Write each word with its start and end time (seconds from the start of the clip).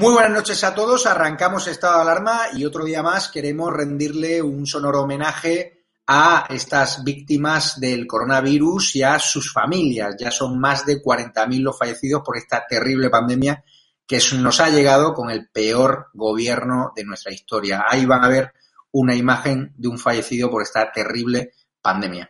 Muy 0.00 0.14
buenas 0.14 0.32
noches 0.32 0.64
a 0.64 0.74
todos. 0.74 1.04
Arrancamos 1.04 1.66
estado 1.66 1.96
de 1.96 2.00
alarma 2.00 2.40
y 2.54 2.64
otro 2.64 2.86
día 2.86 3.02
más 3.02 3.28
queremos 3.28 3.70
rendirle 3.70 4.40
un 4.40 4.66
sonoro 4.66 5.02
homenaje 5.02 5.84
a 6.06 6.46
estas 6.48 7.04
víctimas 7.04 7.78
del 7.78 8.06
coronavirus 8.06 8.96
y 8.96 9.02
a 9.02 9.18
sus 9.18 9.52
familias. 9.52 10.16
Ya 10.18 10.30
son 10.30 10.58
más 10.58 10.86
de 10.86 11.02
40.000 11.02 11.60
los 11.60 11.78
fallecidos 11.78 12.22
por 12.24 12.38
esta 12.38 12.64
terrible 12.66 13.10
pandemia 13.10 13.62
que 14.06 14.18
nos 14.38 14.60
ha 14.60 14.70
llegado 14.70 15.12
con 15.12 15.30
el 15.30 15.50
peor 15.50 16.06
gobierno 16.14 16.94
de 16.96 17.04
nuestra 17.04 17.30
historia. 17.30 17.84
Ahí 17.86 18.06
van 18.06 18.24
a 18.24 18.28
ver 18.28 18.54
una 18.92 19.14
imagen 19.14 19.74
de 19.76 19.88
un 19.88 19.98
fallecido 19.98 20.50
por 20.50 20.62
esta 20.62 20.90
terrible 20.90 21.52
pandemia. 21.82 22.26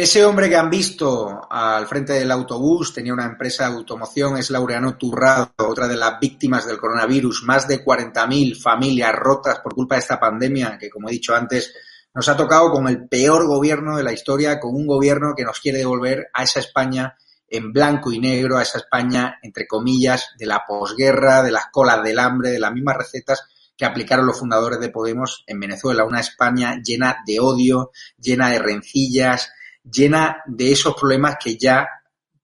Ese 0.00 0.24
hombre 0.24 0.48
que 0.48 0.54
han 0.54 0.70
visto 0.70 1.40
al 1.50 1.88
frente 1.88 2.12
del 2.12 2.30
autobús 2.30 2.94
tenía 2.94 3.12
una 3.12 3.26
empresa 3.26 3.68
de 3.68 3.74
automoción, 3.74 4.36
es 4.36 4.48
Laureano 4.48 4.96
Turrado, 4.96 5.50
otra 5.56 5.88
de 5.88 5.96
las 5.96 6.20
víctimas 6.20 6.64
del 6.68 6.78
coronavirus, 6.78 7.42
más 7.42 7.66
de 7.66 7.84
40.000 7.84 8.62
familias 8.62 9.12
rotas 9.12 9.58
por 9.58 9.74
culpa 9.74 9.96
de 9.96 10.02
esta 10.02 10.20
pandemia 10.20 10.78
que, 10.78 10.88
como 10.88 11.08
he 11.08 11.12
dicho 11.14 11.34
antes, 11.34 11.74
nos 12.14 12.28
ha 12.28 12.36
tocado 12.36 12.70
con 12.70 12.86
el 12.86 13.08
peor 13.08 13.48
gobierno 13.48 13.96
de 13.96 14.04
la 14.04 14.12
historia, 14.12 14.60
con 14.60 14.76
un 14.76 14.86
gobierno 14.86 15.34
que 15.36 15.42
nos 15.42 15.58
quiere 15.58 15.78
devolver 15.78 16.28
a 16.32 16.44
esa 16.44 16.60
España 16.60 17.16
en 17.48 17.72
blanco 17.72 18.12
y 18.12 18.20
negro, 18.20 18.56
a 18.56 18.62
esa 18.62 18.78
España, 18.78 19.40
entre 19.42 19.66
comillas, 19.66 20.28
de 20.38 20.46
la 20.46 20.62
posguerra, 20.64 21.42
de 21.42 21.50
las 21.50 21.70
colas 21.72 22.04
del 22.04 22.20
hambre, 22.20 22.50
de 22.50 22.60
las 22.60 22.72
mismas 22.72 22.98
recetas 22.98 23.42
que 23.76 23.84
aplicaron 23.84 24.26
los 24.26 24.38
fundadores 24.38 24.78
de 24.78 24.90
Podemos 24.90 25.42
en 25.48 25.58
Venezuela, 25.58 26.04
una 26.04 26.20
España 26.20 26.80
llena 26.84 27.16
de 27.26 27.40
odio, 27.40 27.90
llena 28.16 28.50
de 28.50 28.60
rencillas, 28.60 29.50
llena 29.90 30.42
de 30.46 30.72
esos 30.72 30.94
problemas 30.94 31.36
que 31.42 31.56
ya, 31.56 31.86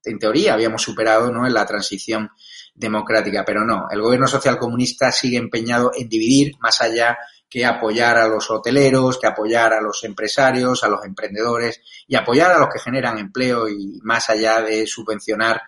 en 0.05 0.19
teoría, 0.19 0.55
habíamos 0.55 0.83
superado 0.83 1.31
¿no? 1.31 1.47
en 1.47 1.55
la 1.55 1.67
transición 1.67 2.31
democrática. 2.75 3.45
Pero 3.45 3.65
no, 3.65 3.87
el 3.91 4.01
gobierno 4.01 4.27
social 4.27 4.59
comunista 4.59 5.13
sigue 5.13 5.39
empeñado 5.39 5.91
en 5.95 6.09
dividir 6.09 6.53
más 6.61 6.81
allá 6.81 7.17
que 7.49 7.65
apoyar 7.65 8.19
a 8.19 8.27
los 8.27 8.51
hoteleros, 8.51 9.19
que 9.19 9.29
apoyar 9.29 9.73
a 9.75 9.81
los 9.81 10.03
empresarios, 10.03 10.83
a 10.83 10.89
los 10.89 11.05
emprendedores 11.05 11.81
y 12.09 12.17
apoyar 12.17 12.51
a 12.51 12.59
los 12.59 12.69
que 12.69 12.81
generan 12.81 13.19
empleo 13.19 13.69
y 13.69 14.01
más 14.03 14.29
allá 14.29 14.61
de 14.61 14.87
subvencionar 14.87 15.63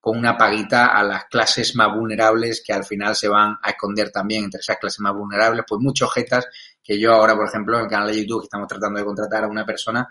con 0.00 0.18
una 0.18 0.36
paguita 0.36 0.86
a 0.86 1.02
las 1.02 1.24
clases 1.26 1.76
más 1.76 1.94
vulnerables 1.94 2.62
que 2.66 2.72
al 2.72 2.84
final 2.84 3.14
se 3.14 3.28
van 3.28 3.56
a 3.62 3.70
esconder 3.70 4.10
también 4.10 4.44
entre 4.44 4.60
esas 4.60 4.78
clases 4.78 5.00
más 5.00 5.14
vulnerables, 5.14 5.64
pues 5.68 5.80
muchos 5.80 6.12
jetas 6.12 6.46
que 6.82 6.98
yo 6.98 7.12
ahora, 7.12 7.36
por 7.36 7.46
ejemplo, 7.46 7.76
en 7.76 7.84
el 7.84 7.90
canal 7.90 8.08
de 8.08 8.22
YouTube 8.22 8.44
estamos 8.44 8.66
tratando 8.66 8.98
de 8.98 9.04
contratar 9.04 9.44
a 9.44 9.48
una 9.48 9.66
persona, 9.66 10.08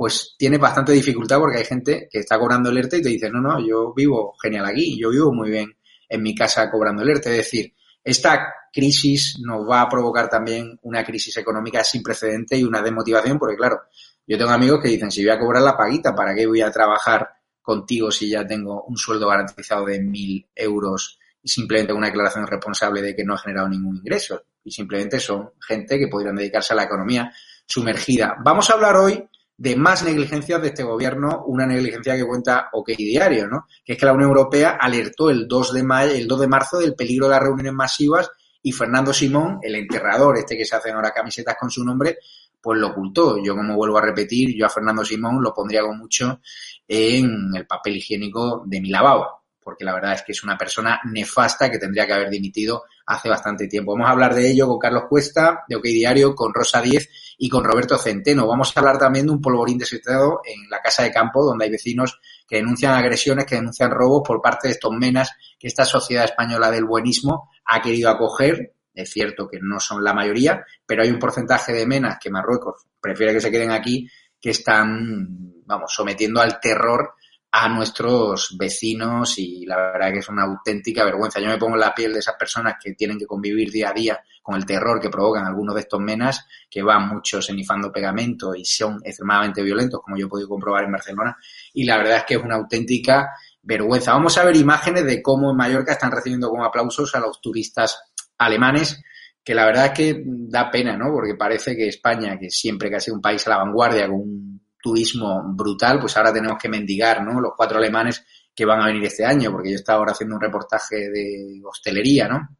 pues 0.00 0.34
tiene 0.38 0.56
bastante 0.56 0.92
dificultad 0.92 1.38
porque 1.38 1.58
hay 1.58 1.64
gente 1.66 2.08
que 2.10 2.20
está 2.20 2.38
cobrando 2.38 2.70
el 2.70 2.78
y 2.78 2.88
te 2.88 3.00
dice, 3.00 3.28
no, 3.28 3.38
no, 3.38 3.60
yo 3.60 3.92
vivo 3.92 4.34
genial 4.42 4.64
aquí, 4.64 4.98
yo 4.98 5.10
vivo 5.10 5.30
muy 5.30 5.50
bien 5.50 5.76
en 6.08 6.22
mi 6.22 6.34
casa 6.34 6.70
cobrando 6.70 7.02
el. 7.02 7.10
Es 7.10 7.22
decir, 7.22 7.74
esta 8.02 8.50
crisis 8.72 9.36
nos 9.44 9.68
va 9.68 9.82
a 9.82 9.90
provocar 9.90 10.30
también 10.30 10.78
una 10.84 11.04
crisis 11.04 11.36
económica 11.36 11.84
sin 11.84 12.02
precedente 12.02 12.56
y 12.56 12.64
una 12.64 12.80
desmotivación 12.80 13.38
porque, 13.38 13.58
claro, 13.58 13.78
yo 14.26 14.38
tengo 14.38 14.50
amigos 14.52 14.80
que 14.80 14.88
dicen, 14.88 15.10
si 15.10 15.22
voy 15.22 15.34
a 15.34 15.38
cobrar 15.38 15.62
la 15.62 15.76
paguita, 15.76 16.14
¿para 16.14 16.34
qué 16.34 16.46
voy 16.46 16.62
a 16.62 16.70
trabajar 16.70 17.28
contigo 17.60 18.10
si 18.10 18.30
ya 18.30 18.46
tengo 18.46 18.84
un 18.84 18.96
sueldo 18.96 19.28
garantizado 19.28 19.84
de 19.84 20.00
mil 20.00 20.48
euros 20.54 21.18
y 21.42 21.50
simplemente 21.50 21.92
una 21.92 22.06
declaración 22.06 22.46
responsable 22.46 23.02
de 23.02 23.14
que 23.14 23.22
no 23.22 23.34
ha 23.34 23.38
generado 23.38 23.68
ningún 23.68 23.98
ingreso? 23.98 24.44
Y 24.64 24.70
simplemente 24.70 25.20
son 25.20 25.50
gente 25.60 25.98
que 25.98 26.08
podrían 26.08 26.36
dedicarse 26.36 26.72
a 26.72 26.76
la 26.76 26.84
economía 26.84 27.30
sumergida. 27.66 28.36
Vamos 28.42 28.70
a 28.70 28.72
hablar 28.72 28.96
hoy 28.96 29.28
de 29.60 29.76
más 29.76 30.02
negligencias 30.02 30.62
de 30.62 30.68
este 30.68 30.82
gobierno, 30.82 31.44
una 31.44 31.66
negligencia 31.66 32.16
que 32.16 32.26
cuenta 32.26 32.70
OK 32.72 32.92
Diario, 32.96 33.46
¿no? 33.46 33.66
Que 33.84 33.92
es 33.92 33.98
que 33.98 34.06
la 34.06 34.14
Unión 34.14 34.30
Europea 34.30 34.78
alertó 34.80 35.28
el 35.28 35.46
2 35.46 35.74
de 35.74 35.80
el 36.14 36.26
2 36.26 36.40
de 36.40 36.48
marzo 36.48 36.78
del 36.78 36.94
peligro 36.94 37.26
de 37.26 37.32
las 37.32 37.42
reuniones 37.42 37.74
masivas 37.74 38.30
y 38.62 38.72
Fernando 38.72 39.12
Simón, 39.12 39.58
el 39.60 39.74
enterrador, 39.74 40.38
este 40.38 40.56
que 40.56 40.64
se 40.64 40.76
hacen 40.76 40.94
ahora 40.94 41.10
camisetas 41.10 41.56
con 41.60 41.70
su 41.70 41.84
nombre, 41.84 42.16
pues 42.58 42.80
lo 42.80 42.88
ocultó. 42.88 43.36
Yo, 43.44 43.54
como 43.54 43.76
vuelvo 43.76 43.98
a 43.98 44.00
repetir, 44.00 44.56
yo 44.56 44.64
a 44.64 44.70
Fernando 44.70 45.04
Simón 45.04 45.42
lo 45.42 45.52
pondría 45.52 45.82
con 45.82 45.98
mucho 45.98 46.40
en 46.88 47.54
el 47.54 47.66
papel 47.66 47.96
higiénico 47.96 48.62
de 48.64 48.80
mi 48.80 48.88
lavabo, 48.88 49.39
porque 49.62 49.84
la 49.84 49.94
verdad 49.94 50.14
es 50.14 50.22
que 50.22 50.32
es 50.32 50.42
una 50.42 50.56
persona 50.56 51.00
nefasta 51.04 51.70
que 51.70 51.78
tendría 51.78 52.06
que 52.06 52.12
haber 52.12 52.30
dimitido 52.30 52.84
hace 53.06 53.28
bastante 53.28 53.66
tiempo. 53.66 53.92
Vamos 53.92 54.08
a 54.08 54.12
hablar 54.12 54.34
de 54.34 54.50
ello 54.50 54.66
con 54.66 54.78
Carlos 54.78 55.04
Cuesta, 55.08 55.64
de 55.68 55.76
OK 55.76 55.84
Diario, 55.84 56.34
con 56.34 56.54
Rosa 56.54 56.80
Díez 56.80 57.08
y 57.38 57.48
con 57.48 57.64
Roberto 57.64 57.98
Centeno. 57.98 58.46
Vamos 58.46 58.72
a 58.74 58.80
hablar 58.80 58.98
también 58.98 59.26
de 59.26 59.32
un 59.32 59.40
polvorín 59.40 59.78
desesperado 59.78 60.40
en 60.44 60.68
la 60.70 60.80
casa 60.80 61.02
de 61.02 61.10
campo, 61.10 61.44
donde 61.44 61.66
hay 61.66 61.70
vecinos 61.70 62.20
que 62.46 62.56
denuncian 62.56 62.94
agresiones, 62.94 63.44
que 63.44 63.56
denuncian 63.56 63.90
robos 63.90 64.22
por 64.26 64.40
parte 64.40 64.68
de 64.68 64.74
estos 64.74 64.92
menas 64.92 65.32
que 65.58 65.68
esta 65.68 65.84
sociedad 65.84 66.24
española 66.24 66.70
del 66.70 66.84
buenismo 66.84 67.50
ha 67.64 67.80
querido 67.80 68.10
acoger. 68.10 68.74
Es 68.92 69.10
cierto 69.10 69.48
que 69.48 69.60
no 69.60 69.78
son 69.78 70.02
la 70.02 70.12
mayoría, 70.12 70.64
pero 70.84 71.02
hay 71.02 71.10
un 71.10 71.18
porcentaje 71.18 71.72
de 71.72 71.86
menas 71.86 72.18
que 72.20 72.30
Marruecos 72.30 72.86
prefiere 73.00 73.34
que 73.34 73.40
se 73.40 73.50
queden 73.50 73.70
aquí, 73.70 74.08
que 74.40 74.50
están, 74.50 75.54
vamos, 75.64 75.92
sometiendo 75.94 76.40
al 76.40 76.58
terror 76.58 77.14
a 77.52 77.68
nuestros 77.68 78.56
vecinos 78.56 79.38
y 79.38 79.66
la 79.66 79.76
verdad 79.76 80.12
que 80.12 80.18
es 80.20 80.28
una 80.28 80.44
auténtica 80.44 81.04
vergüenza. 81.04 81.40
Yo 81.40 81.48
me 81.48 81.58
pongo 81.58 81.74
en 81.74 81.80
la 81.80 81.94
piel 81.94 82.12
de 82.12 82.20
esas 82.20 82.36
personas 82.36 82.74
que 82.82 82.94
tienen 82.94 83.18
que 83.18 83.26
convivir 83.26 83.70
día 83.70 83.90
a 83.90 83.92
día 83.92 84.20
con 84.42 84.54
el 84.54 84.64
terror 84.64 85.00
que 85.00 85.10
provocan 85.10 85.46
algunos 85.46 85.74
de 85.74 85.82
estos 85.82 86.00
menas, 86.00 86.46
que 86.70 86.82
van 86.82 87.08
muchos 87.08 87.48
enifando 87.50 87.92
pegamento 87.92 88.54
y 88.54 88.64
son 88.64 89.00
extremadamente 89.04 89.62
violentos, 89.62 90.00
como 90.00 90.16
yo 90.16 90.26
he 90.26 90.28
podido 90.28 90.48
comprobar 90.48 90.84
en 90.84 90.92
Barcelona, 90.92 91.36
y 91.74 91.84
la 91.84 91.98
verdad 91.98 92.18
es 92.18 92.24
que 92.24 92.34
es 92.34 92.42
una 92.42 92.56
auténtica 92.56 93.30
vergüenza. 93.62 94.12
Vamos 94.12 94.38
a 94.38 94.44
ver 94.44 94.56
imágenes 94.56 95.04
de 95.04 95.20
cómo 95.20 95.50
en 95.50 95.56
Mallorca 95.56 95.92
están 95.92 96.12
recibiendo 96.12 96.48
como 96.48 96.64
aplausos 96.64 97.14
a 97.14 97.20
los 97.20 97.40
turistas 97.40 98.00
alemanes, 98.38 99.02
que 99.42 99.54
la 99.54 99.66
verdad 99.66 99.86
es 99.86 99.92
que 99.92 100.22
da 100.24 100.70
pena, 100.70 100.96
¿no? 100.96 101.12
Porque 101.12 101.34
parece 101.34 101.76
que 101.76 101.88
España, 101.88 102.38
que 102.38 102.50
siempre 102.50 102.88
que 102.88 102.96
ha 102.96 103.00
sido 103.00 103.16
un 103.16 103.22
país 103.22 103.46
a 103.46 103.50
la 103.50 103.58
vanguardia, 103.58 104.06
con 104.06 104.20
un 104.20 104.59
turismo 104.82 105.42
brutal, 105.54 106.00
pues 106.00 106.16
ahora 106.16 106.32
tenemos 106.32 106.58
que 106.60 106.68
mendigar, 106.68 107.22
¿no? 107.22 107.40
Los 107.40 107.52
cuatro 107.56 107.78
alemanes 107.78 108.24
que 108.54 108.64
van 108.64 108.80
a 108.80 108.86
venir 108.86 109.04
este 109.04 109.24
año, 109.24 109.52
porque 109.52 109.70
yo 109.70 109.76
estaba 109.76 109.98
ahora 109.98 110.12
haciendo 110.12 110.36
un 110.36 110.40
reportaje 110.40 111.10
de 111.10 111.60
hostelería, 111.64 112.28
¿no? 112.28 112.56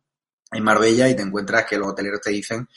En 0.52 0.64
Marbella 0.64 1.08
y 1.08 1.16
te 1.16 1.22
encuentras 1.22 1.64
que 1.64 1.78
los 1.78 1.88
hoteleros 1.88 2.20
te 2.20 2.30
dicen 2.30 2.68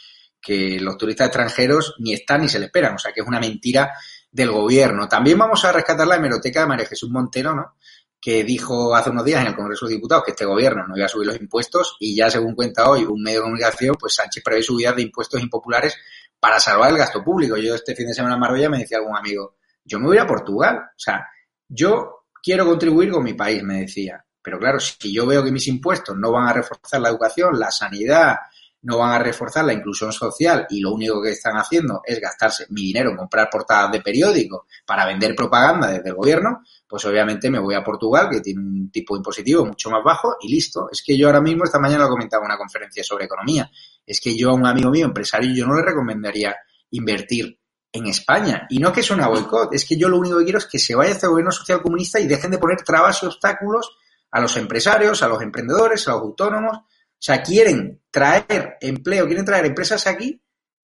que 0.41 0.77
los 0.79 0.97
turistas 0.97 1.27
extranjeros 1.27 1.95
ni 1.99 2.13
están 2.13 2.41
ni 2.41 2.49
se 2.49 2.59
le 2.59 2.65
esperan, 2.65 2.95
o 2.95 2.99
sea 2.99 3.13
que 3.13 3.21
es 3.21 3.27
una 3.27 3.39
mentira 3.39 3.93
del 4.29 4.51
gobierno. 4.51 5.07
También 5.07 5.37
vamos 5.37 5.63
a 5.63 5.71
rescatar 5.71 6.05
la 6.05 6.17
hemeroteca 6.17 6.61
de 6.61 6.67
María 6.67 6.85
Jesús 6.85 7.09
Montero, 7.09 7.55
¿no? 7.55 7.75
que 8.23 8.45
dijo 8.45 8.95
hace 8.95 9.09
unos 9.09 9.25
días 9.25 9.41
en 9.41 9.47
el 9.47 9.55
Congreso 9.55 9.85
de 9.85 9.95
Diputados 9.95 10.23
que 10.23 10.31
este 10.31 10.45
gobierno 10.45 10.87
no 10.87 10.95
iba 10.95 11.05
a 11.05 11.09
subir 11.09 11.27
los 11.27 11.35
impuestos 11.37 11.97
y 11.99 12.15
ya 12.15 12.29
según 12.29 12.55
cuenta 12.55 12.89
hoy 12.89 13.03
un 13.03 13.21
medio 13.21 13.39
de 13.39 13.43
comunicación, 13.43 13.97
pues 13.99 14.15
Sánchez 14.15 14.41
prevé 14.41 14.63
subidas 14.63 14.95
de 14.95 15.01
impuestos 15.01 15.41
impopulares 15.41 15.97
para 16.43 16.59
salvar 16.59 16.91
el 16.91 16.97
gasto 16.97 17.23
público. 17.23 17.55
Yo 17.55 17.73
este 17.73 17.95
fin 17.95 18.07
de 18.07 18.13
semana 18.13 18.33
en 18.33 18.41
Marbella 18.41 18.69
me 18.69 18.79
decía 18.79 18.97
algún 18.97 19.15
amigo, 19.15 19.55
yo 19.85 19.97
me 19.97 20.07
voy 20.07 20.17
a 20.17 20.27
Portugal, 20.27 20.75
o 20.75 20.99
sea, 20.99 21.25
yo 21.69 22.25
quiero 22.43 22.65
contribuir 22.65 23.11
con 23.11 23.23
mi 23.23 23.33
país, 23.33 23.63
me 23.63 23.79
decía. 23.79 24.25
Pero 24.41 24.59
claro, 24.59 24.77
si 24.77 25.13
yo 25.13 25.25
veo 25.25 25.41
que 25.41 25.53
mis 25.53 25.65
impuestos 25.69 26.17
no 26.17 26.33
van 26.33 26.49
a 26.49 26.51
reforzar 26.51 26.99
la 26.99 27.07
educación, 27.07 27.57
la 27.57 27.71
sanidad, 27.71 28.35
no 28.81 28.97
van 28.97 29.13
a 29.13 29.19
reforzar 29.19 29.63
la 29.63 29.71
inclusión 29.71 30.11
social 30.11 30.67
y 30.69 30.81
lo 30.81 30.91
único 30.93 31.21
que 31.21 31.31
están 31.31 31.55
haciendo 31.55 32.01
es 32.05 32.19
gastarse 32.19 32.65
mi 32.71 32.81
dinero 32.81 33.11
en 33.11 33.15
comprar 33.15 33.49
portadas 33.49 33.93
de 33.93 34.01
periódicos 34.01 34.63
para 34.85 35.05
vender 35.05 35.33
propaganda 35.35 35.87
desde 35.87 36.09
el 36.09 36.15
gobierno, 36.15 36.61
pues 36.85 37.05
obviamente 37.05 37.49
me 37.49 37.59
voy 37.59 37.75
a 37.75 37.83
Portugal, 37.83 38.27
que 38.29 38.41
tiene 38.41 38.59
un 38.59 38.91
tipo 38.91 39.15
impositivo 39.15 39.65
mucho 39.65 39.89
más 39.89 40.03
bajo 40.03 40.35
y 40.41 40.49
listo. 40.49 40.89
Es 40.91 41.01
que 41.01 41.17
yo 41.17 41.27
ahora 41.27 41.39
mismo, 41.39 41.63
esta 41.63 41.79
mañana 41.79 42.03
lo 42.03 42.09
comentaba 42.09 42.43
en 42.43 42.51
una 42.51 42.57
conferencia 42.57 43.01
sobre 43.01 43.25
economía, 43.25 43.71
es 44.05 44.19
que 44.19 44.35
yo 44.37 44.49
a 44.49 44.53
un 44.53 44.65
amigo 44.65 44.89
mío, 44.89 45.05
empresario, 45.05 45.53
yo 45.53 45.65
no 45.65 45.75
le 45.75 45.83
recomendaría 45.83 46.55
invertir 46.91 47.59
en 47.91 48.07
España. 48.07 48.65
Y 48.69 48.79
no 48.79 48.91
que 48.91 49.01
es 49.01 49.11
una 49.11 49.27
boicot, 49.27 49.73
es 49.73 49.85
que 49.85 49.97
yo 49.97 50.09
lo 50.09 50.17
único 50.17 50.37
que 50.39 50.43
quiero 50.43 50.59
es 50.59 50.65
que 50.65 50.79
se 50.79 50.95
vaya 50.95 51.11
este 51.11 51.27
gobierno 51.27 51.51
social 51.51 51.81
comunista 51.81 52.19
y 52.19 52.27
dejen 52.27 52.51
de 52.51 52.57
poner 52.57 52.81
trabas 52.81 53.21
y 53.23 53.27
obstáculos 53.27 53.97
a 54.31 54.41
los 54.41 54.57
empresarios, 54.57 55.21
a 55.21 55.27
los 55.27 55.41
emprendedores, 55.41 56.07
a 56.07 56.11
los 56.13 56.21
autónomos. 56.21 56.77
O 56.77 57.25
sea, 57.25 57.43
quieren 57.43 58.01
traer 58.09 58.77
empleo, 58.81 59.27
quieren 59.27 59.45
traer 59.45 59.65
empresas 59.65 60.07
aquí 60.07 60.41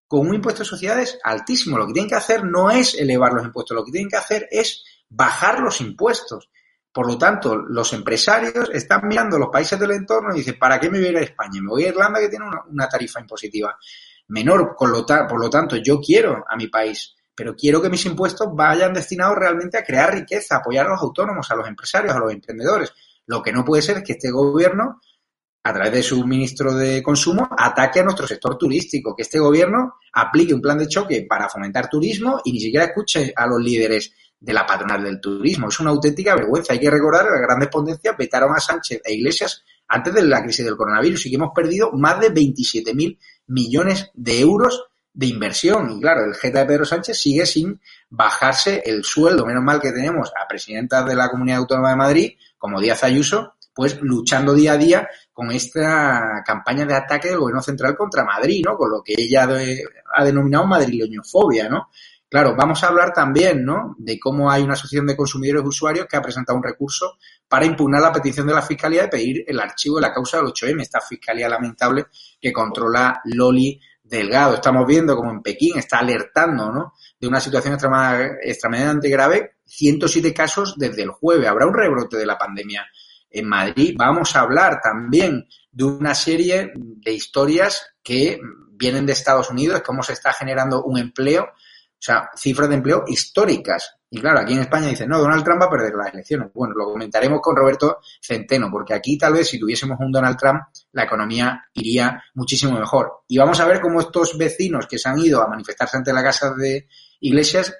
con 0.07 0.27
un 0.27 0.35
impuesto 0.35 0.63
de 0.63 0.69
sociedades 0.69 1.19
altísimo. 1.23 1.77
Lo 1.77 1.87
que 1.87 1.93
tienen 1.93 2.09
que 2.09 2.15
hacer 2.15 2.43
no 2.43 2.69
es 2.71 2.95
elevar 2.95 3.33
los 3.33 3.45
impuestos, 3.45 3.75
lo 3.75 3.83
que 3.83 3.91
tienen 3.91 4.09
que 4.09 4.17
hacer 4.17 4.47
es 4.51 4.83
bajar 5.09 5.59
los 5.59 5.81
impuestos. 5.81 6.49
Por 6.91 7.07
lo 7.07 7.17
tanto, 7.17 7.55
los 7.55 7.93
empresarios 7.93 8.69
están 8.73 9.07
mirando 9.07 9.37
los 9.37 9.49
países 9.49 9.79
del 9.79 9.91
entorno 9.91 10.33
y 10.33 10.39
dicen, 10.39 10.57
¿para 10.57 10.79
qué 10.79 10.89
me 10.89 10.97
voy 10.97 11.07
a 11.07 11.11
ir 11.11 11.17
a 11.17 11.21
España? 11.21 11.61
Me 11.61 11.69
voy 11.69 11.83
a 11.83 11.89
Irlanda 11.89 12.19
que 12.19 12.29
tiene 12.29 12.45
una, 12.69 12.89
tarifa 12.89 13.19
impositiva 13.19 13.77
menor. 14.29 14.75
Con 14.75 14.91
lo 14.91 15.05
por 15.05 15.39
lo 15.39 15.49
tanto, 15.49 15.75
yo 15.77 15.99
quiero 15.99 16.43
a 16.49 16.55
mi 16.55 16.67
país, 16.67 17.15
pero 17.35 17.55
quiero 17.55 17.81
que 17.81 17.89
mis 17.89 18.05
impuestos 18.05 18.47
vayan 18.53 18.93
destinados 18.93 19.37
realmente 19.37 19.77
a 19.77 19.83
crear 19.83 20.13
riqueza, 20.13 20.57
apoyar 20.57 20.87
a 20.87 20.89
los 20.89 21.01
autónomos, 21.01 21.49
a 21.51 21.55
los 21.55 21.67
empresarios, 21.67 22.15
a 22.15 22.19
los 22.19 22.33
emprendedores. 22.33 22.91
Lo 23.27 23.43
que 23.43 23.51
no 23.51 23.63
puede 23.63 23.83
ser 23.83 23.97
es 23.97 24.03
que 24.03 24.13
este 24.13 24.31
gobierno 24.31 24.99
a 25.63 25.73
través 25.73 25.91
de 25.91 26.03
su 26.03 26.25
ministro 26.25 26.73
de 26.73 27.03
Consumo, 27.03 27.47
ataque 27.57 27.99
a 27.99 28.03
nuestro 28.03 28.25
sector 28.25 28.57
turístico, 28.57 29.15
que 29.15 29.23
este 29.23 29.39
gobierno 29.39 29.95
aplique 30.13 30.53
un 30.53 30.61
plan 30.61 30.77
de 30.77 30.87
choque 30.87 31.25
para 31.27 31.49
fomentar 31.49 31.89
turismo 31.89 32.41
y 32.43 32.53
ni 32.53 32.59
siquiera 32.59 32.85
escuche 32.85 33.33
a 33.35 33.45
los 33.45 33.61
líderes 33.61 34.13
de 34.39 34.53
la 34.53 34.65
patronal 34.65 35.03
del 35.03 35.19
turismo. 35.19 35.67
Es 35.67 35.79
una 35.79 35.89
auténtica 35.89 36.35
vergüenza. 36.35 36.73
Hay 36.73 36.79
que 36.79 36.89
recordar 36.89 37.25
que 37.25 37.31
las 37.31 37.41
grandes 37.41 37.69
potencias 37.69 38.15
vetaron 38.17 38.55
a 38.55 38.59
Sánchez 38.59 39.01
e 39.03 39.13
Iglesias 39.13 39.63
antes 39.87 40.13
de 40.13 40.23
la 40.23 40.41
crisis 40.43 40.65
del 40.65 40.77
coronavirus 40.77 41.25
y 41.25 41.29
que 41.29 41.35
hemos 41.35 41.51
perdido 41.53 41.91
más 41.93 42.19
de 42.19 42.33
27.000 42.33 43.17
millones 43.47 44.11
de 44.13 44.39
euros 44.39 44.85
de 45.13 45.25
inversión. 45.25 45.91
Y 45.97 45.99
claro, 45.99 46.23
el 46.25 46.35
Jeta 46.35 46.59
de 46.59 46.65
Pedro 46.65 46.85
Sánchez 46.85 47.17
sigue 47.17 47.45
sin 47.45 47.79
bajarse 48.09 48.81
el 48.85 49.03
sueldo. 49.03 49.45
Menos 49.45 49.63
mal 49.63 49.81
que 49.81 49.91
tenemos 49.91 50.31
a 50.41 50.47
presidentas 50.47 51.05
de 51.05 51.15
la 51.15 51.29
Comunidad 51.29 51.59
Autónoma 51.59 51.89
de 51.89 51.95
Madrid, 51.97 52.31
como 52.57 52.79
Díaz 52.79 53.03
Ayuso, 53.03 53.55
pues 53.73 53.99
luchando 54.01 54.53
día 54.53 54.73
a 54.73 54.77
día 54.77 55.09
con 55.33 55.51
esta 55.51 56.43
campaña 56.45 56.85
de 56.85 56.95
ataque 56.95 57.29
del 57.29 57.39
gobierno 57.39 57.61
central 57.61 57.95
contra 57.95 58.25
Madrid, 58.25 58.63
¿no? 58.65 58.75
Con 58.75 58.91
lo 58.91 59.01
que 59.01 59.15
ella 59.17 59.47
ha 60.13 60.25
denominado 60.25 60.67
madrileñofobia, 60.67 61.69
¿no? 61.69 61.89
Claro, 62.29 62.55
vamos 62.55 62.83
a 62.83 62.87
hablar 62.89 63.11
también, 63.11 63.65
¿no? 63.65 63.95
De 63.97 64.19
cómo 64.19 64.51
hay 64.51 64.61
una 64.61 64.73
asociación 64.73 65.07
de 65.07 65.17
consumidores 65.17 65.63
y 65.63 65.67
usuarios 65.67 66.05
que 66.05 66.15
ha 66.15 66.21
presentado 66.21 66.57
un 66.57 66.63
recurso 66.63 67.17
para 67.47 67.65
impugnar 67.65 68.03
la 68.03 68.11
petición 68.11 68.45
de 68.45 68.53
la 68.53 68.61
Fiscalía 68.61 69.01
de 69.01 69.07
pedir 69.07 69.43
el 69.47 69.59
archivo 69.59 69.95
de 69.95 70.03
la 70.03 70.13
causa 70.13 70.37
del 70.37 70.45
8M, 70.47 70.79
esta 70.81 71.01
Fiscalía 71.01 71.49
lamentable 71.49 72.05
que 72.39 72.53
controla 72.53 73.19
Loli 73.25 73.81
Delgado. 74.03 74.53
Estamos 74.53 74.85
viendo 74.85 75.15
como 75.15 75.31
en 75.31 75.41
Pekín 75.41 75.79
está 75.79 75.99
alertando, 75.99 76.71
¿no? 76.71 76.93
De 77.19 77.27
una 77.27 77.39
situación 77.39 77.73
extremadamente 77.73 79.09
grave, 79.09 79.55
107 79.65 80.31
casos 80.31 80.75
desde 80.77 81.01
el 81.01 81.09
jueves. 81.09 81.47
Habrá 81.47 81.65
un 81.65 81.73
rebrote 81.73 82.17
de 82.17 82.27
la 82.27 82.37
pandemia 82.37 82.85
en 83.31 83.47
Madrid. 83.47 83.95
Vamos 83.97 84.35
a 84.35 84.41
hablar 84.41 84.81
también 84.83 85.47
de 85.71 85.83
una 85.83 86.13
serie 86.13 86.73
de 86.75 87.11
historias 87.11 87.95
que 88.03 88.39
vienen 88.71 89.05
de 89.05 89.13
Estados 89.13 89.49
Unidos, 89.49 89.81
cómo 89.85 90.03
se 90.03 90.13
está 90.13 90.31
generando 90.31 90.83
un 90.83 90.97
empleo, 90.97 91.49
o 91.99 92.01
sea, 92.01 92.29
cifras 92.33 92.69
de 92.69 92.75
empleo 92.75 93.03
históricas. 93.07 93.97
Y 94.09 94.21
claro, 94.21 94.39
aquí 94.39 94.53
en 94.53 94.61
España 94.61 94.87
dicen, 94.87 95.09
no, 95.09 95.19
Donald 95.19 95.43
Trump 95.43 95.61
va 95.61 95.65
a 95.65 95.69
perder 95.69 95.93
las 95.93 96.13
elecciones. 96.13 96.49
Bueno, 96.53 96.73
lo 96.75 96.85
comentaremos 96.85 97.41
con 97.41 97.55
Roberto 97.55 97.99
Centeno, 98.21 98.69
porque 98.71 98.93
aquí 98.93 99.17
tal 99.17 99.33
vez 99.33 99.49
si 99.49 99.59
tuviésemos 99.59 99.99
un 99.99 100.11
Donald 100.11 100.37
Trump, 100.37 100.61
la 100.93 101.03
economía 101.03 101.65
iría 101.73 102.23
muchísimo 102.35 102.79
mejor. 102.79 103.23
Y 103.27 103.37
vamos 103.37 103.59
a 103.59 103.65
ver 103.65 103.81
cómo 103.81 103.99
estos 103.99 104.37
vecinos 104.37 104.87
que 104.87 104.97
se 104.97 105.09
han 105.09 105.19
ido 105.19 105.43
a 105.43 105.47
manifestarse 105.47 105.97
ante 105.97 106.13
la 106.13 106.23
casa 106.23 106.53
de 106.53 106.87
iglesias 107.19 107.75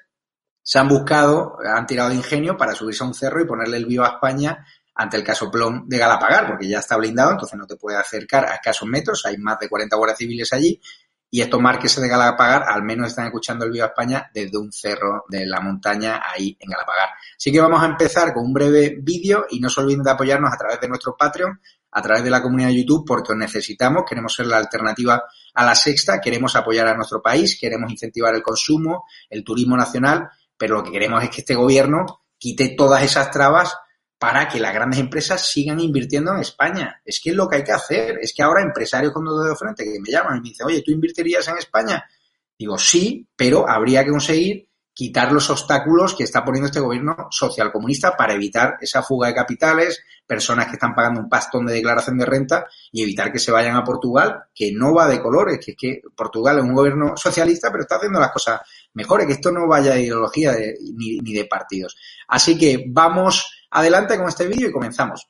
se 0.62 0.78
han 0.78 0.88
buscado, 0.88 1.58
han 1.66 1.88
tirado 1.88 2.10
de 2.10 2.16
ingenio 2.16 2.58
para 2.58 2.76
subirse 2.76 3.04
a 3.04 3.08
un 3.08 3.14
cerro 3.14 3.42
y 3.42 3.48
ponerle 3.48 3.78
el 3.78 3.86
vivo 3.86 4.04
a 4.04 4.10
España 4.10 4.66
ante 4.94 5.16
el 5.16 5.24
casoplón 5.24 5.88
de 5.88 5.98
Galapagar, 5.98 6.46
porque 6.46 6.68
ya 6.68 6.80
está 6.80 6.98
blindado, 6.98 7.32
entonces 7.32 7.58
no 7.58 7.66
te 7.66 7.78
puede 7.78 7.98
acercar 7.98 8.46
a 8.46 8.56
escasos 8.56 8.88
metros, 8.88 9.26
hay 9.26 9.38
más 9.38 9.58
de 9.58 9.70
40 9.70 9.96
guardias 9.96 10.18
civiles 10.18 10.52
allí, 10.52 10.80
y 11.32 11.42
estos 11.42 11.62
marques 11.62 12.00
de 12.00 12.08
Galapagar 12.08 12.64
al 12.68 12.84
menos 12.84 13.08
están 13.08 13.26
escuchando 13.26 13.66
el 13.66 13.72
Viva 13.72 13.88
España 13.88 14.30
desde 14.34 14.58
un 14.58 14.72
cerro 14.72 15.26
de 15.30 15.46
la 15.46 15.60
montaña 15.60 16.22
ahí 16.26 16.58
en 16.60 16.70
Galapagar. 16.70 17.10
Así 17.38 17.52
que 17.52 17.60
vamos 17.60 17.82
a 17.84 17.86
empezar 17.86 18.34
con 18.34 18.46
un 18.46 18.54
breve 18.54 18.98
vídeo 19.02 19.46
y 19.50 19.60
no 19.60 19.70
se 19.70 19.82
olviden 19.82 20.04
de 20.04 20.12
apoyarnos 20.12 20.52
a 20.52 20.58
través 20.58 20.80
de 20.82 20.88
nuestro 20.88 21.16
Patreon, 21.16 21.60
a 21.92 22.02
través 22.02 22.24
de 22.24 22.30
la 22.30 22.42
comunidad 22.42 22.70
de 22.70 22.82
YouTube, 22.82 23.06
porque 23.06 23.34
os 23.34 23.38
necesitamos, 23.38 24.04
queremos 24.08 24.34
ser 24.34 24.48
la 24.48 24.58
alternativa 24.58 25.24
a 25.54 25.66
la 25.66 25.76
sexta, 25.76 26.20
queremos 26.20 26.56
apoyar 26.56 26.88
a 26.88 26.96
nuestro 26.96 27.22
país, 27.22 27.58
queremos 27.60 27.92
incentivar 27.92 28.34
el 28.34 28.42
consumo, 28.42 29.06
el 29.30 29.44
turismo 29.44 29.78
nacional, 29.78 30.30
pero 30.58 30.76
lo 30.76 30.84
que 30.84 30.92
queremos 30.92 31.24
es 31.24 31.30
que 31.30 31.42
este 31.42 31.56
gobierno 31.56 32.22
quite 32.38 32.70
todas 32.70 33.04
esas 33.04 33.30
trabas 33.32 33.76
para 34.20 34.50
que 34.50 34.60
las 34.60 34.74
grandes 34.74 35.00
empresas 35.00 35.50
sigan 35.50 35.80
invirtiendo 35.80 36.34
en 36.34 36.42
España. 36.42 37.02
Es 37.06 37.22
que 37.24 37.30
es 37.30 37.36
lo 37.36 37.48
que 37.48 37.56
hay 37.56 37.64
que 37.64 37.72
hacer. 37.72 38.20
Es 38.22 38.34
que 38.34 38.44
ahora 38.44 38.62
empresarios 38.62 39.14
con 39.14 39.24
dos 39.24 39.48
de 39.48 39.56
frente 39.56 39.86
que 39.86 40.00
me 40.00 40.12
llaman 40.12 40.38
y 40.38 40.42
me 40.42 40.50
dicen, 40.50 40.68
oye, 40.68 40.84
¿tú 40.86 40.92
invertirías 40.92 41.48
en 41.48 41.58
España? 41.58 42.04
Digo, 42.58 42.78
sí, 42.78 43.26
pero 43.38 43.68
habría 43.68 44.04
que 44.04 44.12
conseguir 44.12 44.68
quitar 44.94 45.32
los 45.32 45.50
obstáculos 45.50 46.14
que 46.14 46.26
está 46.26 46.44
poniendo 46.44 46.68
este 46.68 46.82
gobierno 46.82 47.30
socialcomunista 47.32 48.18
para 48.18 48.34
evitar 48.34 48.76
esa 48.82 49.02
fuga 49.02 49.30
de 49.30 49.34
capitales, 49.34 50.04
personas 50.28 50.66
que 50.66 50.74
están 50.74 50.94
pagando 50.94 51.22
un 51.22 51.30
pastón 51.30 51.66
de 51.66 51.76
declaración 51.76 52.18
de 52.18 52.26
renta 52.26 52.68
y 52.92 53.04
evitar 53.04 53.32
que 53.32 53.40
se 53.40 53.54
vayan 53.54 53.78
a 53.78 53.84
Portugal, 53.86 54.44
que 54.54 54.74
no 54.74 54.94
va 54.94 55.08
de 55.08 55.22
colores, 55.22 55.58
que 55.64 55.72
es 55.72 55.78
que 55.78 56.02
Portugal 56.14 56.58
es 56.58 56.66
un 56.66 56.74
gobierno 56.74 57.16
socialista, 57.16 57.72
pero 57.72 57.84
está 57.84 57.96
haciendo 57.96 58.20
las 58.20 58.32
cosas 58.32 58.60
mejores, 58.94 59.26
que 59.26 59.34
esto 59.34 59.54
no 59.54 59.66
vaya 59.66 59.94
de 59.94 60.02
ideología 60.02 60.54
ni, 60.98 61.20
ni 61.20 61.34
de 61.34 61.46
partidos. 61.46 61.96
Así 62.28 62.58
que 62.58 62.84
vamos 62.90 63.59
Adelante 63.72 64.18
con 64.18 64.28
este 64.28 64.48
vídeo 64.48 64.70
y 64.70 64.72
comenzamos. 64.72 65.30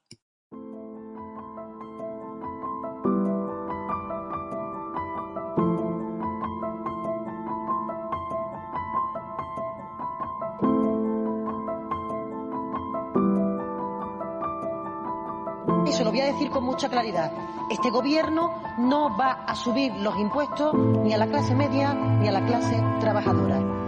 Se 15.92 16.06
lo 16.06 16.12
voy 16.12 16.22
a 16.22 16.28
decir 16.28 16.50
con 16.50 16.64
mucha 16.64 16.88
claridad. 16.88 17.30
Este 17.70 17.90
gobierno 17.90 18.54
no 18.78 19.18
va 19.18 19.44
a 19.46 19.54
subir 19.54 19.94
los 19.96 20.18
impuestos 20.18 20.74
ni 20.74 21.14
a 21.14 21.18
la 21.18 21.28
clase 21.28 21.54
media 21.54 21.94
ni 21.94 22.30
a 22.30 22.32
la 22.32 22.46
clase 22.46 22.82
trabajadora. 23.02 23.79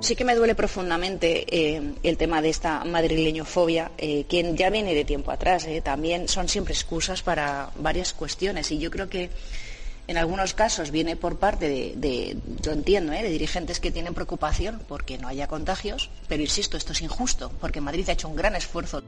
Sí 0.00 0.16
que 0.16 0.24
me 0.24 0.34
duele 0.34 0.54
profundamente 0.54 1.44
eh, 1.46 1.92
el 2.02 2.16
tema 2.16 2.40
de 2.40 2.48
esta 2.48 2.84
madrileñofobia, 2.84 3.92
eh, 3.98 4.24
que 4.24 4.54
ya 4.54 4.70
viene 4.70 4.94
de 4.94 5.04
tiempo 5.04 5.30
atrás. 5.30 5.66
Eh. 5.66 5.82
También 5.82 6.26
son 6.26 6.48
siempre 6.48 6.72
excusas 6.72 7.20
para 7.20 7.70
varias 7.76 8.14
cuestiones 8.14 8.70
y 8.70 8.78
yo 8.78 8.90
creo 8.90 9.10
que 9.10 9.28
en 10.08 10.16
algunos 10.16 10.54
casos 10.54 10.90
viene 10.90 11.16
por 11.16 11.38
parte 11.38 11.68
de, 11.68 11.92
de 11.96 12.38
yo 12.62 12.72
entiendo, 12.72 13.12
de 13.12 13.28
dirigentes 13.28 13.78
que 13.78 13.90
tienen 13.90 14.14
preocupación 14.14 14.80
porque 14.88 15.18
no 15.18 15.28
haya 15.28 15.46
contagios, 15.46 16.08
pero 16.28 16.42
insisto, 16.42 16.78
esto 16.78 16.92
es 16.92 17.02
injusto 17.02 17.52
porque 17.60 17.82
Madrid 17.82 18.08
ha 18.08 18.12
hecho 18.12 18.28
un 18.28 18.36
gran 18.36 18.56
esfuerzo. 18.56 19.02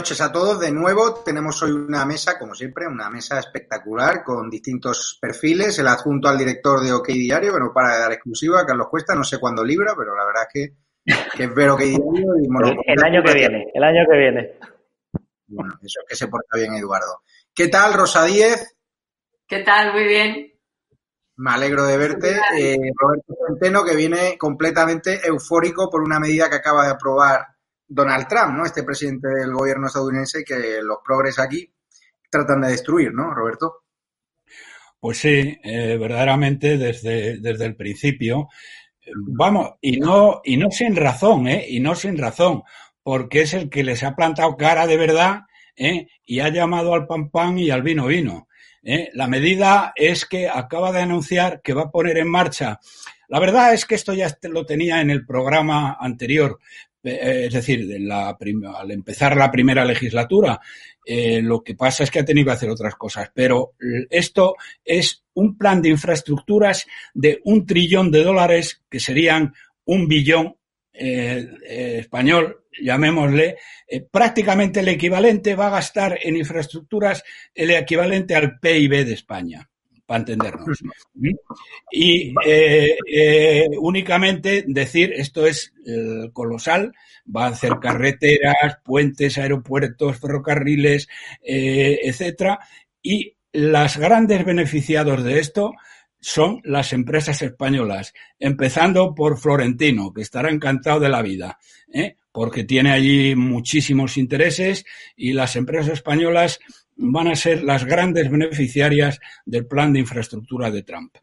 Noches 0.00 0.20
a 0.22 0.32
todos. 0.32 0.58
De 0.58 0.72
nuevo 0.72 1.22
tenemos 1.22 1.62
hoy 1.62 1.72
una 1.72 2.06
mesa, 2.06 2.38
como 2.38 2.54
siempre, 2.54 2.86
una 2.86 3.10
mesa 3.10 3.38
espectacular 3.38 4.24
con 4.24 4.48
distintos 4.48 5.18
perfiles. 5.20 5.78
El 5.78 5.88
adjunto 5.88 6.26
al 6.26 6.38
director 6.38 6.80
de 6.80 6.90
OK 6.90 7.08
Diario, 7.08 7.52
que 7.52 7.60
no 7.60 7.70
para 7.70 7.92
de 7.92 8.00
dar 8.00 8.12
exclusiva, 8.12 8.64
Carlos 8.64 8.88
Cuesta, 8.88 9.14
no 9.14 9.24
sé 9.24 9.38
cuándo 9.38 9.62
libra, 9.62 9.92
pero 9.94 10.16
la 10.16 10.24
verdad 10.24 10.44
es 10.48 10.74
que, 11.04 11.36
que 11.36 11.46
ver 11.48 11.68
OK 11.68 11.80
Diario 11.80 12.32
y 12.40 12.46
el, 12.86 13.04
año 13.04 13.22
que 13.22 13.34
viene, 13.34 13.70
el 13.74 13.84
año 13.84 14.06
que 14.10 14.16
viene. 14.16 14.58
Bueno, 15.48 15.74
eso 15.82 16.00
es 16.00 16.06
que 16.08 16.16
se 16.16 16.28
porta 16.28 16.56
bien 16.56 16.72
Eduardo. 16.72 17.20
¿Qué 17.54 17.68
tal, 17.68 17.92
Rosa 17.92 18.24
Díez? 18.24 18.74
¿Qué 19.46 19.58
tal? 19.58 19.92
Muy 19.92 20.04
bien. 20.04 20.50
Me 21.36 21.50
alegro 21.50 21.84
de 21.84 21.98
verte. 21.98 22.38
Eh, 22.58 22.78
Roberto 22.96 23.34
Centeno, 23.46 23.84
que 23.84 23.96
viene 23.96 24.38
completamente 24.38 25.20
eufórico 25.26 25.90
por 25.90 26.00
una 26.00 26.18
medida 26.18 26.48
que 26.48 26.56
acaba 26.56 26.86
de 26.86 26.92
aprobar 26.92 27.48
Donald 27.90 28.28
Trump, 28.28 28.56
¿no? 28.56 28.64
Este 28.64 28.84
presidente 28.84 29.28
del 29.28 29.52
gobierno 29.52 29.88
estadounidense 29.88 30.44
que 30.44 30.80
los 30.80 30.98
progres 31.04 31.38
aquí 31.40 31.68
tratan 32.30 32.60
de 32.60 32.68
destruir, 32.68 33.12
¿no, 33.12 33.34
Roberto? 33.34 33.82
Pues 35.00 35.18
sí, 35.18 35.58
eh, 35.62 35.96
verdaderamente 35.98 36.78
desde, 36.78 37.38
desde 37.38 37.66
el 37.66 37.74
principio. 37.74 38.48
Vamos, 39.16 39.72
y 39.80 39.98
no, 39.98 40.40
y 40.44 40.56
no 40.56 40.70
sin 40.70 40.94
razón, 40.94 41.48
¿eh? 41.48 41.66
Y 41.68 41.80
no 41.80 41.96
sin 41.96 42.16
razón, 42.16 42.62
porque 43.02 43.42
es 43.42 43.54
el 43.54 43.68
que 43.68 43.82
les 43.82 44.04
ha 44.04 44.14
plantado 44.14 44.56
cara 44.56 44.86
de 44.86 44.96
verdad, 44.96 45.40
¿eh? 45.74 46.06
Y 46.24 46.40
ha 46.40 46.48
llamado 46.50 46.94
al 46.94 47.08
pan 47.08 47.30
pan 47.30 47.58
y 47.58 47.70
al 47.70 47.82
vino 47.82 48.06
vino. 48.06 48.46
¿eh? 48.82 49.10
La 49.14 49.26
medida 49.26 49.92
es 49.96 50.26
que 50.26 50.48
acaba 50.48 50.92
de 50.92 51.00
anunciar 51.00 51.60
que 51.62 51.74
va 51.74 51.82
a 51.82 51.90
poner 51.90 52.18
en 52.18 52.30
marcha. 52.30 52.78
La 53.28 53.38
verdad 53.38 53.72
es 53.72 53.86
que 53.86 53.94
esto 53.94 54.12
ya 54.12 54.36
lo 54.42 54.66
tenía 54.66 55.00
en 55.00 55.10
el 55.10 55.24
programa 55.24 55.96
anterior, 56.00 56.58
es 57.02 57.52
decir, 57.52 57.88
al 58.10 58.90
empezar 58.90 59.36
la 59.36 59.50
primera 59.50 59.84
legislatura, 59.84 60.60
eh, 61.04 61.40
lo 61.42 61.62
que 61.62 61.74
pasa 61.74 62.04
es 62.04 62.10
que 62.10 62.20
ha 62.20 62.24
tenido 62.24 62.46
que 62.46 62.52
hacer 62.52 62.70
otras 62.70 62.94
cosas, 62.94 63.30
pero 63.34 63.72
esto 64.10 64.56
es 64.84 65.24
un 65.34 65.56
plan 65.56 65.80
de 65.80 65.88
infraestructuras 65.88 66.86
de 67.14 67.40
un 67.44 67.66
trillón 67.66 68.10
de 68.10 68.22
dólares 68.22 68.82
que 68.90 69.00
serían 69.00 69.54
un 69.84 70.08
billón 70.08 70.56
eh, 70.92 71.98
español, 71.98 72.64
llamémosle, 72.80 73.56
prácticamente 74.10 74.80
el 74.80 74.88
equivalente 74.88 75.54
va 75.54 75.68
a 75.68 75.70
gastar 75.70 76.18
en 76.22 76.36
infraestructuras 76.36 77.24
el 77.54 77.70
equivalente 77.70 78.34
al 78.34 78.58
PIB 78.60 79.04
de 79.06 79.12
España 79.14 79.70
para 80.10 80.22
entendernos. 80.22 80.82
Y 81.92 82.34
eh, 82.44 82.96
eh, 83.14 83.68
únicamente 83.78 84.64
decir, 84.66 85.12
esto 85.14 85.46
es 85.46 85.72
eh, 85.86 86.30
colosal, 86.32 86.92
va 87.24 87.44
a 87.44 87.50
hacer 87.50 87.74
carreteras, 87.80 88.78
puentes, 88.84 89.38
aeropuertos, 89.38 90.18
ferrocarriles, 90.18 91.06
etcétera, 91.40 92.58
y 93.00 93.36
las 93.52 93.98
grandes 93.98 94.44
beneficiados 94.44 95.22
de 95.22 95.38
esto 95.38 95.74
son 96.18 96.60
las 96.64 96.92
empresas 96.92 97.40
españolas, 97.42 98.12
empezando 98.40 99.14
por 99.14 99.38
Florentino, 99.38 100.12
que 100.12 100.22
estará 100.22 100.50
encantado 100.50 100.98
de 100.98 101.08
la 101.08 101.22
vida, 101.22 101.60
porque 102.32 102.64
tiene 102.64 102.90
allí 102.90 103.36
muchísimos 103.36 104.16
intereses 104.16 104.84
y 105.14 105.34
las 105.34 105.54
empresas 105.54 105.92
españolas 105.92 106.58
van 107.02 107.28
a 107.28 107.36
ser 107.36 107.62
las 107.62 107.84
grandes 107.84 108.30
beneficiarias 108.30 109.18
del 109.46 109.66
plan 109.66 109.92
de 109.92 110.00
infraestructura 110.00 110.70
de 110.70 110.82
Trump. 110.82 111.16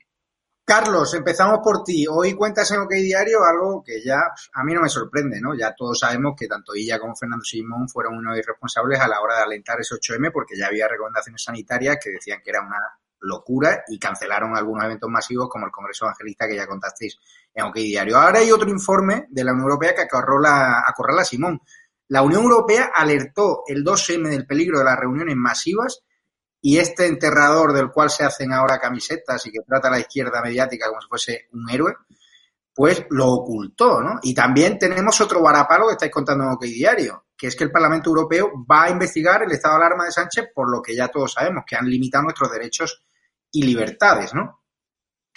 Carlos, 0.66 1.14
empezamos 1.14 1.60
por 1.64 1.84
ti. 1.84 2.06
Hoy 2.10 2.34
cuentas 2.34 2.70
en 2.72 2.82
OK 2.82 2.92
Diario 2.92 3.40
algo 3.46 3.82
que 3.86 4.04
ya 4.04 4.20
a 4.54 4.64
mí 4.66 4.74
no 4.74 4.82
me 4.82 4.90
sorprende, 4.90 5.40
¿no? 5.40 5.56
Ya 5.56 5.74
todos 5.74 6.00
sabemos 6.00 6.34
que 6.38 6.48
tanto 6.48 6.74
ella 6.76 7.00
como 7.00 7.16
Fernando 7.16 7.46
Simón 7.46 7.88
fueron 7.88 8.18
unos 8.18 8.38
irresponsables 8.38 9.00
a 9.00 9.08
la 9.08 9.22
hora 9.22 9.38
de 9.38 9.44
alentar 9.44 9.80
ese 9.80 9.96
8M 9.96 10.30
porque 10.34 10.58
ya 10.58 10.68
había 10.68 10.88
recomendaciones 10.90 11.42
sanitarias 11.42 11.98
que 12.04 12.10
decían 12.10 12.42
que 12.44 12.50
era 12.50 12.62
una 12.62 12.82
locura 13.22 13.84
y 13.88 13.98
cancelaron 13.98 14.58
algunos 14.58 14.84
eventos 14.84 15.10
masivos 15.10 15.48
como 15.50 15.68
el 15.68 15.72
Congreso 15.72 16.06
Evangelista 16.06 16.48
que 16.48 16.58
ya 16.58 16.68
contasteis 16.68 17.18
en 17.54 17.64
OK 17.64 17.76
Diario. 17.76 18.18
Ahora 18.18 18.40
hay 18.40 18.52
otro 18.52 18.70
informe 18.70 19.28
de 19.30 19.44
la 19.46 19.54
Unión 19.54 19.70
Europea 19.70 19.96
que 19.96 20.02
acorrala, 20.02 20.84
acorrala 20.86 21.22
a 21.22 21.26
Simón. 21.26 21.62
La 22.10 22.22
Unión 22.22 22.44
Europea 22.44 22.92
alertó 22.94 23.64
el 23.68 23.84
2M 23.84 24.30
del 24.30 24.48
peligro 24.48 24.80
de 24.80 24.86
las 24.86 24.98
reuniones 24.98 25.36
masivas 25.36 26.04
y 26.62 26.78
este 26.78 27.06
enterrador 27.06 27.74
del 27.74 27.92
cual 27.92 28.10
se 28.10 28.24
hacen 28.24 28.54
ahora 28.54 28.80
camisetas 28.80 29.46
y 29.46 29.52
que 29.52 29.60
trata 29.66 29.90
la 29.90 30.00
izquierda 30.00 30.42
mediática 30.42 30.88
como 30.88 31.02
si 31.02 31.08
fuese 31.08 31.48
un 31.52 31.70
héroe, 31.70 31.94
pues 32.74 33.06
lo 33.10 33.28
ocultó, 33.28 34.02
¿no? 34.02 34.20
Y 34.22 34.34
también 34.34 34.78
tenemos 34.78 35.20
otro 35.20 35.42
varapalo 35.42 35.88
que 35.88 35.94
estáis 35.94 36.12
contando 36.12 36.46
en 36.46 36.52
OK 36.52 36.64
Diario, 36.64 37.26
que 37.36 37.48
es 37.48 37.56
que 37.56 37.64
el 37.64 37.72
Parlamento 37.72 38.10
Europeo 38.10 38.52
va 38.70 38.84
a 38.84 38.90
investigar 38.90 39.44
el 39.44 39.52
estado 39.52 39.78
de 39.78 39.86
alarma 39.86 40.06
de 40.06 40.12
Sánchez 40.12 40.50
por 40.54 40.72
lo 40.72 40.82
que 40.82 40.96
ya 40.96 41.08
todos 41.08 41.34
sabemos, 41.34 41.64
que 41.66 41.76
han 41.76 41.90
limitado 41.90 42.24
nuestros 42.24 42.52
derechos 42.52 43.04
y 43.52 43.64
libertades, 43.64 44.34
¿no? 44.34 44.62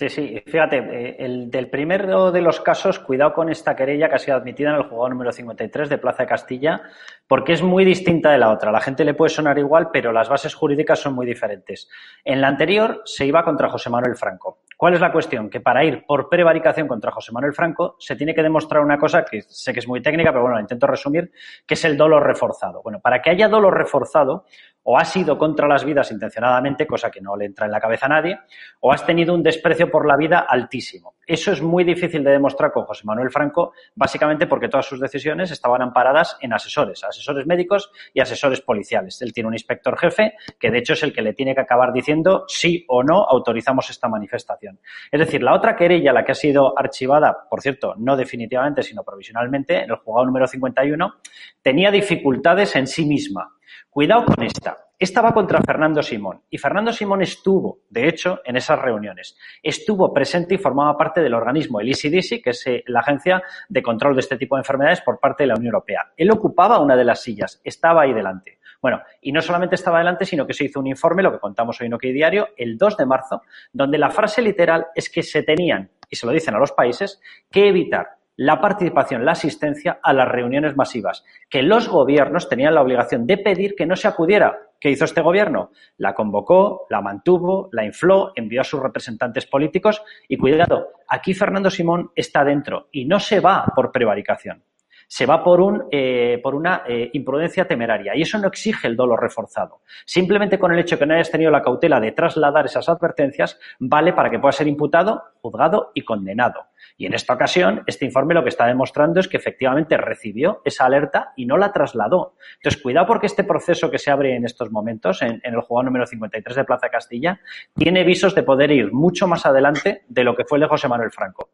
Sí, 0.00 0.08
sí, 0.08 0.42
fíjate, 0.46 0.78
eh, 0.78 1.16
el 1.18 1.50
del 1.50 1.68
primero 1.68 2.32
de 2.32 2.40
los 2.40 2.62
casos, 2.62 2.98
cuidado 2.98 3.34
con 3.34 3.50
esta 3.50 3.76
querella 3.76 4.08
que 4.08 4.14
ha 4.14 4.18
sido 4.18 4.38
admitida 4.38 4.70
en 4.70 4.76
el 4.76 4.84
juzgado 4.84 5.10
número 5.10 5.30
53 5.30 5.90
de 5.90 5.98
Plaza 5.98 6.22
de 6.22 6.28
Castilla, 6.30 6.80
porque 7.28 7.52
es 7.52 7.62
muy 7.62 7.84
distinta 7.84 8.32
de 8.32 8.38
la 8.38 8.50
otra. 8.50 8.72
La 8.72 8.80
gente 8.80 9.04
le 9.04 9.12
puede 9.12 9.28
sonar 9.28 9.58
igual, 9.58 9.90
pero 9.92 10.10
las 10.10 10.30
bases 10.30 10.54
jurídicas 10.54 11.00
son 11.00 11.12
muy 11.12 11.26
diferentes. 11.26 11.90
En 12.24 12.40
la 12.40 12.48
anterior 12.48 13.02
se 13.04 13.26
iba 13.26 13.44
contra 13.44 13.68
José 13.68 13.90
Manuel 13.90 14.16
Franco. 14.16 14.60
¿Cuál 14.74 14.94
es 14.94 15.00
la 15.02 15.12
cuestión? 15.12 15.50
Que 15.50 15.60
para 15.60 15.84
ir 15.84 16.06
por 16.06 16.30
prevaricación 16.30 16.88
contra 16.88 17.10
José 17.10 17.32
Manuel 17.32 17.52
Franco 17.52 17.96
se 17.98 18.16
tiene 18.16 18.34
que 18.34 18.42
demostrar 18.42 18.82
una 18.82 18.96
cosa 18.96 19.26
que 19.26 19.42
sé 19.42 19.74
que 19.74 19.80
es 19.80 19.86
muy 19.86 20.00
técnica, 20.00 20.32
pero 20.32 20.44
bueno, 20.44 20.58
intento 20.58 20.86
resumir, 20.86 21.30
que 21.66 21.74
es 21.74 21.84
el 21.84 21.98
dolor 21.98 22.26
reforzado. 22.26 22.80
Bueno, 22.82 23.00
para 23.00 23.20
que 23.20 23.28
haya 23.28 23.46
dolor 23.48 23.76
reforzado, 23.76 24.46
o 24.82 24.98
has 24.98 25.14
ido 25.16 25.36
contra 25.36 25.68
las 25.68 25.84
vidas 25.84 26.10
intencionadamente, 26.10 26.86
cosa 26.86 27.10
que 27.10 27.20
no 27.20 27.36
le 27.36 27.46
entra 27.46 27.66
en 27.66 27.72
la 27.72 27.80
cabeza 27.80 28.06
a 28.06 28.10
nadie, 28.10 28.38
o 28.80 28.92
has 28.92 29.04
tenido 29.04 29.34
un 29.34 29.42
desprecio 29.42 29.90
por 29.90 30.06
la 30.06 30.16
vida 30.16 30.46
altísimo. 30.48 31.14
Eso 31.26 31.52
es 31.52 31.62
muy 31.62 31.84
difícil 31.84 32.24
de 32.24 32.32
demostrar 32.32 32.72
con 32.72 32.84
José 32.84 33.02
Manuel 33.04 33.30
Franco, 33.30 33.72
básicamente 33.94 34.46
porque 34.46 34.68
todas 34.68 34.86
sus 34.86 34.98
decisiones 34.98 35.50
estaban 35.50 35.80
amparadas 35.80 36.36
en 36.40 36.52
asesores, 36.52 37.04
asesores 37.04 37.46
médicos 37.46 37.92
y 38.12 38.20
asesores 38.20 38.60
policiales. 38.60 39.22
Él 39.22 39.32
tiene 39.32 39.46
un 39.48 39.54
inspector 39.54 39.96
jefe 39.96 40.34
que 40.58 40.70
de 40.70 40.78
hecho 40.78 40.94
es 40.94 41.02
el 41.02 41.12
que 41.12 41.22
le 41.22 41.34
tiene 41.34 41.54
que 41.54 41.60
acabar 41.60 41.92
diciendo 41.92 42.44
sí 42.48 42.84
o 42.88 43.04
no 43.04 43.24
autorizamos 43.24 43.90
esta 43.90 44.08
manifestación. 44.08 44.80
Es 45.12 45.20
decir, 45.20 45.42
la 45.42 45.54
otra 45.54 45.76
querella, 45.76 46.12
la 46.12 46.24
que 46.24 46.32
ha 46.32 46.34
sido 46.34 46.76
archivada, 46.76 47.46
por 47.48 47.60
cierto, 47.60 47.94
no 47.96 48.16
definitivamente, 48.16 48.82
sino 48.82 49.04
provisionalmente, 49.04 49.84
en 49.84 49.90
el 49.90 49.96
juzgado 49.96 50.26
número 50.26 50.46
51, 50.46 51.14
tenía 51.62 51.90
dificultades 51.90 52.74
en 52.74 52.86
sí 52.86 53.04
misma 53.04 53.54
Cuidado 53.90 54.24
con 54.24 54.44
esta. 54.44 54.76
Esta 54.96 55.20
va 55.20 55.32
contra 55.32 55.60
Fernando 55.62 56.00
Simón. 56.00 56.42
Y 56.48 56.58
Fernando 56.58 56.92
Simón 56.92 57.22
estuvo, 57.22 57.80
de 57.90 58.06
hecho, 58.06 58.38
en 58.44 58.56
esas 58.56 58.78
reuniones. 58.78 59.36
Estuvo 59.60 60.12
presente 60.12 60.54
y 60.54 60.58
formaba 60.58 60.96
parte 60.96 61.20
del 61.20 61.34
organismo, 61.34 61.80
el 61.80 61.88
ECDC, 61.88 62.40
que 62.40 62.50
es 62.50 62.64
eh, 62.68 62.84
la 62.86 63.00
agencia 63.00 63.42
de 63.68 63.82
control 63.82 64.14
de 64.14 64.20
este 64.20 64.36
tipo 64.36 64.54
de 64.54 64.60
enfermedades 64.60 65.00
por 65.00 65.18
parte 65.18 65.42
de 65.42 65.48
la 65.48 65.54
Unión 65.54 65.74
Europea. 65.74 66.12
Él 66.16 66.30
ocupaba 66.30 66.78
una 66.78 66.94
de 66.94 67.04
las 67.04 67.20
sillas, 67.20 67.60
estaba 67.64 68.02
ahí 68.02 68.12
delante. 68.12 68.60
Bueno, 68.80 69.02
y 69.20 69.32
no 69.32 69.40
solamente 69.40 69.74
estaba 69.74 69.98
delante, 69.98 70.24
sino 70.24 70.46
que 70.46 70.54
se 70.54 70.66
hizo 70.66 70.78
un 70.78 70.86
informe, 70.86 71.24
lo 71.24 71.32
que 71.32 71.40
contamos 71.40 71.80
hoy 71.80 71.88
en 71.88 71.94
OK 71.94 72.02
Diario, 72.02 72.50
el 72.56 72.78
2 72.78 72.96
de 72.96 73.06
marzo, 73.06 73.42
donde 73.72 73.98
la 73.98 74.10
frase 74.10 74.40
literal 74.40 74.86
es 74.94 75.10
que 75.10 75.24
se 75.24 75.42
tenían, 75.42 75.90
y 76.08 76.14
se 76.14 76.26
lo 76.26 76.32
dicen 76.32 76.54
a 76.54 76.58
los 76.60 76.70
países, 76.70 77.20
que 77.50 77.68
evitar 77.68 78.19
la 78.40 78.58
participación, 78.58 79.26
la 79.26 79.32
asistencia 79.32 80.00
a 80.02 80.14
las 80.14 80.26
reuniones 80.26 80.74
masivas, 80.74 81.26
que 81.50 81.62
los 81.62 81.90
gobiernos 81.90 82.48
tenían 82.48 82.74
la 82.74 82.80
obligación 82.80 83.26
de 83.26 83.36
pedir 83.36 83.74
que 83.76 83.84
no 83.84 83.96
se 83.96 84.08
acudiera. 84.08 84.56
¿Qué 84.80 84.88
hizo 84.88 85.04
este 85.04 85.20
gobierno? 85.20 85.72
La 85.98 86.14
convocó, 86.14 86.86
la 86.88 87.02
mantuvo, 87.02 87.68
la 87.72 87.84
infló, 87.84 88.32
envió 88.34 88.62
a 88.62 88.64
sus 88.64 88.80
representantes 88.80 89.44
políticos 89.44 90.02
y 90.26 90.38
cuidado, 90.38 90.88
aquí 91.06 91.34
Fernando 91.34 91.68
Simón 91.68 92.12
está 92.16 92.42
dentro 92.42 92.88
y 92.90 93.04
no 93.04 93.20
se 93.20 93.40
va 93.40 93.66
por 93.76 93.92
prevaricación 93.92 94.64
se 95.10 95.26
va 95.26 95.42
por, 95.42 95.60
un, 95.60 95.88
eh, 95.90 96.38
por 96.40 96.54
una 96.54 96.84
eh, 96.86 97.10
imprudencia 97.14 97.66
temeraria. 97.66 98.14
Y 98.14 98.22
eso 98.22 98.38
no 98.38 98.46
exige 98.46 98.86
el 98.86 98.94
dolor 98.94 99.20
reforzado. 99.20 99.80
Simplemente 100.04 100.56
con 100.56 100.72
el 100.72 100.78
hecho 100.78 101.00
que 101.00 101.04
no 101.04 101.14
hayas 101.14 101.32
tenido 101.32 101.50
la 101.50 101.62
cautela 101.62 101.98
de 101.98 102.12
trasladar 102.12 102.66
esas 102.66 102.88
advertencias, 102.88 103.58
vale 103.80 104.12
para 104.12 104.30
que 104.30 104.38
pueda 104.38 104.52
ser 104.52 104.68
imputado, 104.68 105.24
juzgado 105.42 105.90
y 105.94 106.02
condenado. 106.02 106.66
Y 106.96 107.06
en 107.06 107.14
esta 107.14 107.34
ocasión, 107.34 107.82
este 107.88 108.04
informe 108.04 108.34
lo 108.34 108.44
que 108.44 108.50
está 108.50 108.66
demostrando 108.66 109.18
es 109.18 109.26
que 109.26 109.36
efectivamente 109.36 109.96
recibió 109.96 110.62
esa 110.64 110.84
alerta 110.84 111.32
y 111.34 111.44
no 111.44 111.56
la 111.56 111.72
trasladó. 111.72 112.36
Entonces, 112.58 112.80
cuidado 112.80 113.08
porque 113.08 113.26
este 113.26 113.42
proceso 113.42 113.90
que 113.90 113.98
se 113.98 114.12
abre 114.12 114.36
en 114.36 114.44
estos 114.44 114.70
momentos, 114.70 115.22
en, 115.22 115.40
en 115.42 115.54
el 115.54 115.60
juzgado 115.60 115.86
número 115.86 116.06
53 116.06 116.54
de 116.54 116.64
Plaza 116.64 116.88
Castilla, 116.88 117.40
tiene 117.74 118.04
visos 118.04 118.32
de 118.36 118.44
poder 118.44 118.70
ir 118.70 118.92
mucho 118.92 119.26
más 119.26 119.44
adelante 119.44 120.02
de 120.06 120.22
lo 120.22 120.36
que 120.36 120.44
fue 120.44 120.58
el 120.58 120.62
de 120.62 120.68
José 120.68 120.86
Manuel 120.86 121.10
Franco. 121.10 121.50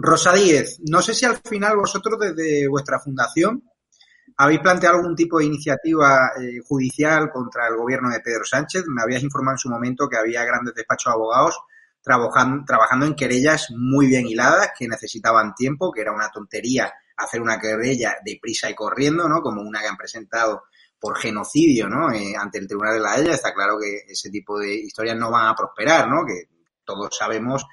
Rosa 0.00 0.32
Díez, 0.32 0.78
no 0.88 1.02
sé 1.02 1.12
si 1.12 1.26
al 1.26 1.38
final 1.38 1.76
vosotros 1.76 2.20
desde 2.20 2.68
vuestra 2.68 3.00
fundación 3.00 3.64
habéis 4.36 4.60
planteado 4.60 4.98
algún 4.98 5.16
tipo 5.16 5.40
de 5.40 5.46
iniciativa 5.46 6.30
eh, 6.40 6.60
judicial 6.64 7.30
contra 7.32 7.66
el 7.66 7.74
gobierno 7.74 8.08
de 8.08 8.20
Pedro 8.20 8.44
Sánchez. 8.44 8.84
Me 8.86 9.02
habías 9.02 9.24
informado 9.24 9.54
en 9.54 9.58
su 9.58 9.68
momento 9.68 10.08
que 10.08 10.16
había 10.16 10.44
grandes 10.44 10.74
despachos 10.76 11.10
de 11.10 11.16
abogados 11.16 11.58
trabajando, 12.00 12.64
trabajando 12.64 13.06
en 13.06 13.16
querellas 13.16 13.72
muy 13.76 14.06
bien 14.06 14.28
hiladas 14.28 14.70
que 14.78 14.86
necesitaban 14.86 15.52
tiempo, 15.56 15.90
que 15.90 16.02
era 16.02 16.12
una 16.12 16.30
tontería 16.30 16.92
hacer 17.16 17.42
una 17.42 17.58
querella 17.58 18.18
de 18.24 18.38
prisa 18.40 18.70
y 18.70 18.76
corriendo, 18.76 19.28
¿no? 19.28 19.42
Como 19.42 19.62
una 19.62 19.80
que 19.80 19.88
han 19.88 19.96
presentado 19.96 20.62
por 21.00 21.18
genocidio, 21.18 21.88
¿no? 21.88 22.12
Eh, 22.12 22.34
ante 22.38 22.58
el 22.58 22.68
Tribunal 22.68 22.94
de 22.94 23.00
la 23.00 23.14
Haya. 23.14 23.34
Está 23.34 23.52
claro 23.52 23.76
que 23.80 24.12
ese 24.12 24.30
tipo 24.30 24.60
de 24.60 24.72
historias 24.74 25.16
no 25.16 25.28
van 25.32 25.48
a 25.48 25.56
prosperar, 25.56 26.08
¿no? 26.08 26.24
Que 26.24 26.44
todos 26.84 27.16
sabemos 27.16 27.66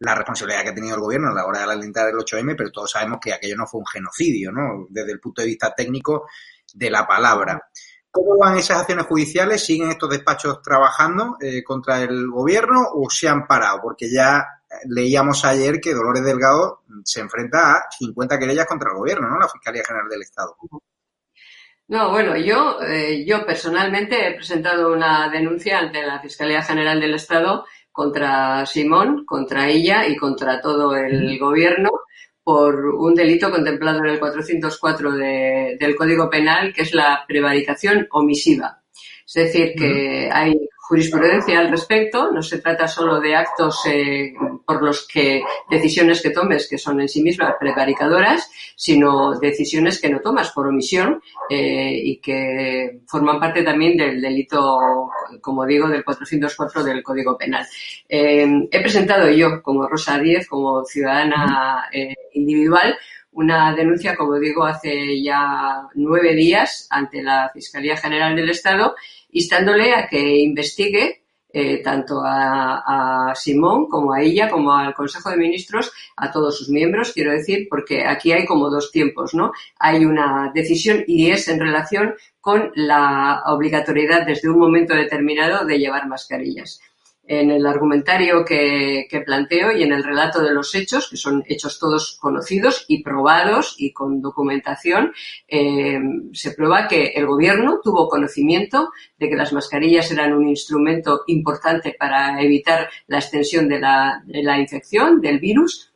la 0.00 0.14
responsabilidad 0.14 0.62
que 0.62 0.70
ha 0.70 0.74
tenido 0.74 0.94
el 0.94 1.00
gobierno 1.00 1.30
a 1.30 1.34
la 1.34 1.46
hora 1.46 1.60
de 1.60 1.72
alentar 1.72 2.08
el 2.08 2.16
8M, 2.16 2.54
pero 2.56 2.70
todos 2.70 2.90
sabemos 2.90 3.18
que 3.20 3.32
aquello 3.32 3.56
no 3.56 3.66
fue 3.66 3.80
un 3.80 3.86
genocidio, 3.86 4.52
¿no? 4.52 4.86
Desde 4.88 5.12
el 5.12 5.20
punto 5.20 5.42
de 5.42 5.48
vista 5.48 5.74
técnico 5.74 6.28
de 6.74 6.90
la 6.90 7.06
palabra. 7.06 7.68
¿Cómo 8.10 8.38
van 8.38 8.56
esas 8.56 8.80
acciones 8.80 9.06
judiciales? 9.06 9.64
¿Siguen 9.64 9.90
estos 9.90 10.10
despachos 10.10 10.62
trabajando 10.62 11.36
eh, 11.40 11.62
contra 11.62 12.00
el 12.02 12.28
gobierno 12.30 12.88
o 12.94 13.10
se 13.10 13.28
han 13.28 13.46
parado? 13.46 13.80
Porque 13.82 14.10
ya 14.10 14.44
leíamos 14.84 15.44
ayer 15.44 15.80
que 15.80 15.94
Dolores 15.94 16.24
Delgado 16.24 16.82
se 17.04 17.20
enfrenta 17.20 17.72
a 17.72 17.90
50 17.90 18.38
querellas 18.38 18.66
contra 18.66 18.90
el 18.90 18.98
gobierno, 18.98 19.28
¿no? 19.28 19.38
La 19.38 19.48
Fiscalía 19.48 19.84
General 19.84 20.08
del 20.08 20.22
Estado. 20.22 20.56
No, 21.88 22.10
bueno, 22.10 22.36
yo, 22.36 22.82
eh, 22.82 23.24
yo 23.26 23.46
personalmente 23.46 24.28
he 24.28 24.34
presentado 24.34 24.92
una 24.92 25.30
denuncia 25.30 25.78
ante 25.78 26.02
la 26.02 26.20
Fiscalía 26.20 26.62
General 26.62 27.00
del 27.00 27.14
Estado 27.14 27.64
contra 27.98 28.64
Simón, 28.64 29.24
contra 29.26 29.68
ella 29.68 30.06
y 30.06 30.14
contra 30.14 30.60
todo 30.60 30.94
el 30.94 31.36
gobierno 31.36 31.90
por 32.44 32.94
un 32.94 33.12
delito 33.12 33.50
contemplado 33.50 33.98
en 33.98 34.06
el 34.06 34.20
404 34.20 35.10
del 35.10 35.96
Código 35.96 36.30
Penal, 36.30 36.72
que 36.72 36.82
es 36.82 36.94
la 36.94 37.24
prevaricación 37.26 38.06
omisiva. 38.12 38.82
Es 39.26 39.34
decir, 39.34 39.74
que 39.76 40.30
hay 40.32 40.54
jurisprudencia 40.88 41.58
al 41.58 41.70
respecto. 41.70 42.32
No 42.32 42.42
se 42.42 42.58
trata 42.58 42.88
solo 42.88 43.20
de 43.20 43.36
actos 43.36 43.84
eh, 43.86 44.32
por 44.66 44.82
los 44.82 45.06
que 45.06 45.42
decisiones 45.68 46.22
que 46.22 46.30
tomes 46.30 46.66
que 46.66 46.78
son 46.78 47.00
en 47.00 47.08
sí 47.08 47.22
mismas 47.22 47.54
prevaricadoras, 47.60 48.50
sino 48.74 49.38
decisiones 49.38 50.00
que 50.00 50.08
no 50.08 50.20
tomas 50.20 50.50
por 50.52 50.66
omisión 50.66 51.20
eh, 51.50 51.92
y 51.92 52.20
que 52.20 53.00
forman 53.06 53.38
parte 53.38 53.62
también 53.62 53.98
del 53.98 54.20
delito, 54.20 55.10
como 55.40 55.66
digo, 55.66 55.88
del 55.88 56.04
404 56.04 56.84
del 56.84 57.02
Código 57.02 57.36
Penal. 57.36 57.66
Eh, 58.08 58.68
he 58.70 58.80
presentado 58.80 59.30
yo, 59.30 59.62
como 59.62 59.86
Rosa 59.88 60.18
Díez, 60.18 60.48
como 60.48 60.84
ciudadana 60.84 61.88
individual, 62.32 62.96
una 63.32 63.74
denuncia, 63.74 64.16
como 64.16 64.38
digo, 64.38 64.64
hace 64.64 65.22
ya 65.22 65.88
nueve 65.94 66.34
días 66.34 66.88
ante 66.90 67.22
la 67.22 67.50
Fiscalía 67.54 67.96
General 67.96 68.34
del 68.34 68.50
Estado 68.50 68.96
instándole 69.30 69.94
a 69.94 70.08
que 70.08 70.38
investigue 70.40 71.22
eh, 71.50 71.82
tanto 71.82 72.22
a, 72.24 73.32
Simón 73.34 73.88
como 73.88 74.12
a 74.12 74.22
ella, 74.22 74.50
como 74.50 74.72
al 74.72 74.94
Consejo 74.94 75.30
de 75.30 75.36
Ministros, 75.36 75.92
a 76.16 76.30
todos 76.30 76.58
sus 76.58 76.68
miembros, 76.68 77.12
quiero 77.12 77.32
decir, 77.32 77.68
porque 77.70 78.04
aquí 78.04 78.32
hay 78.32 78.44
como 78.44 78.70
dos 78.70 78.90
tiempos, 78.90 79.34
¿no? 79.34 79.52
Hay 79.78 80.04
una 80.04 80.50
decisión 80.54 81.04
y 81.06 81.30
es 81.30 81.48
en 81.48 81.60
relación 81.60 82.14
con 82.40 82.70
la 82.74 83.42
obligatoriedad 83.46 84.26
desde 84.26 84.48
un 84.48 84.58
momento 84.58 84.94
determinado 84.94 85.64
de 85.64 85.78
llevar 85.78 86.06
mascarillas 86.06 86.80
en 87.28 87.50
el 87.50 87.66
argumentario 87.66 88.42
que, 88.42 89.06
planteo 89.24 89.76
y 89.76 89.82
en 89.82 89.92
el 89.92 90.02
relato 90.02 90.42
de 90.42 90.54
los 90.54 90.74
hechos, 90.74 91.08
que 91.10 91.18
son 91.18 91.44
hechos 91.46 91.78
todos 91.78 92.16
conocidos 92.18 92.86
y 92.88 93.02
probados 93.02 93.74
y 93.76 93.92
con 93.92 94.22
documentación, 94.22 95.12
eh, 95.46 96.00
se 96.32 96.52
prueba 96.52 96.88
que 96.88 97.08
el 97.08 97.26
gobierno 97.26 97.80
tuvo 97.84 98.08
conocimiento 98.08 98.90
de 99.18 99.28
que 99.28 99.36
las 99.36 99.52
mascarillas 99.52 100.10
eran 100.10 100.32
un 100.32 100.48
instrumento 100.48 101.24
importante 101.26 101.94
para 101.98 102.40
evitar 102.40 102.88
la 103.08 103.18
extensión 103.18 103.68
de 103.68 103.78
la, 103.78 104.22
infección 104.58 105.20
del 105.20 105.38
virus 105.38 105.92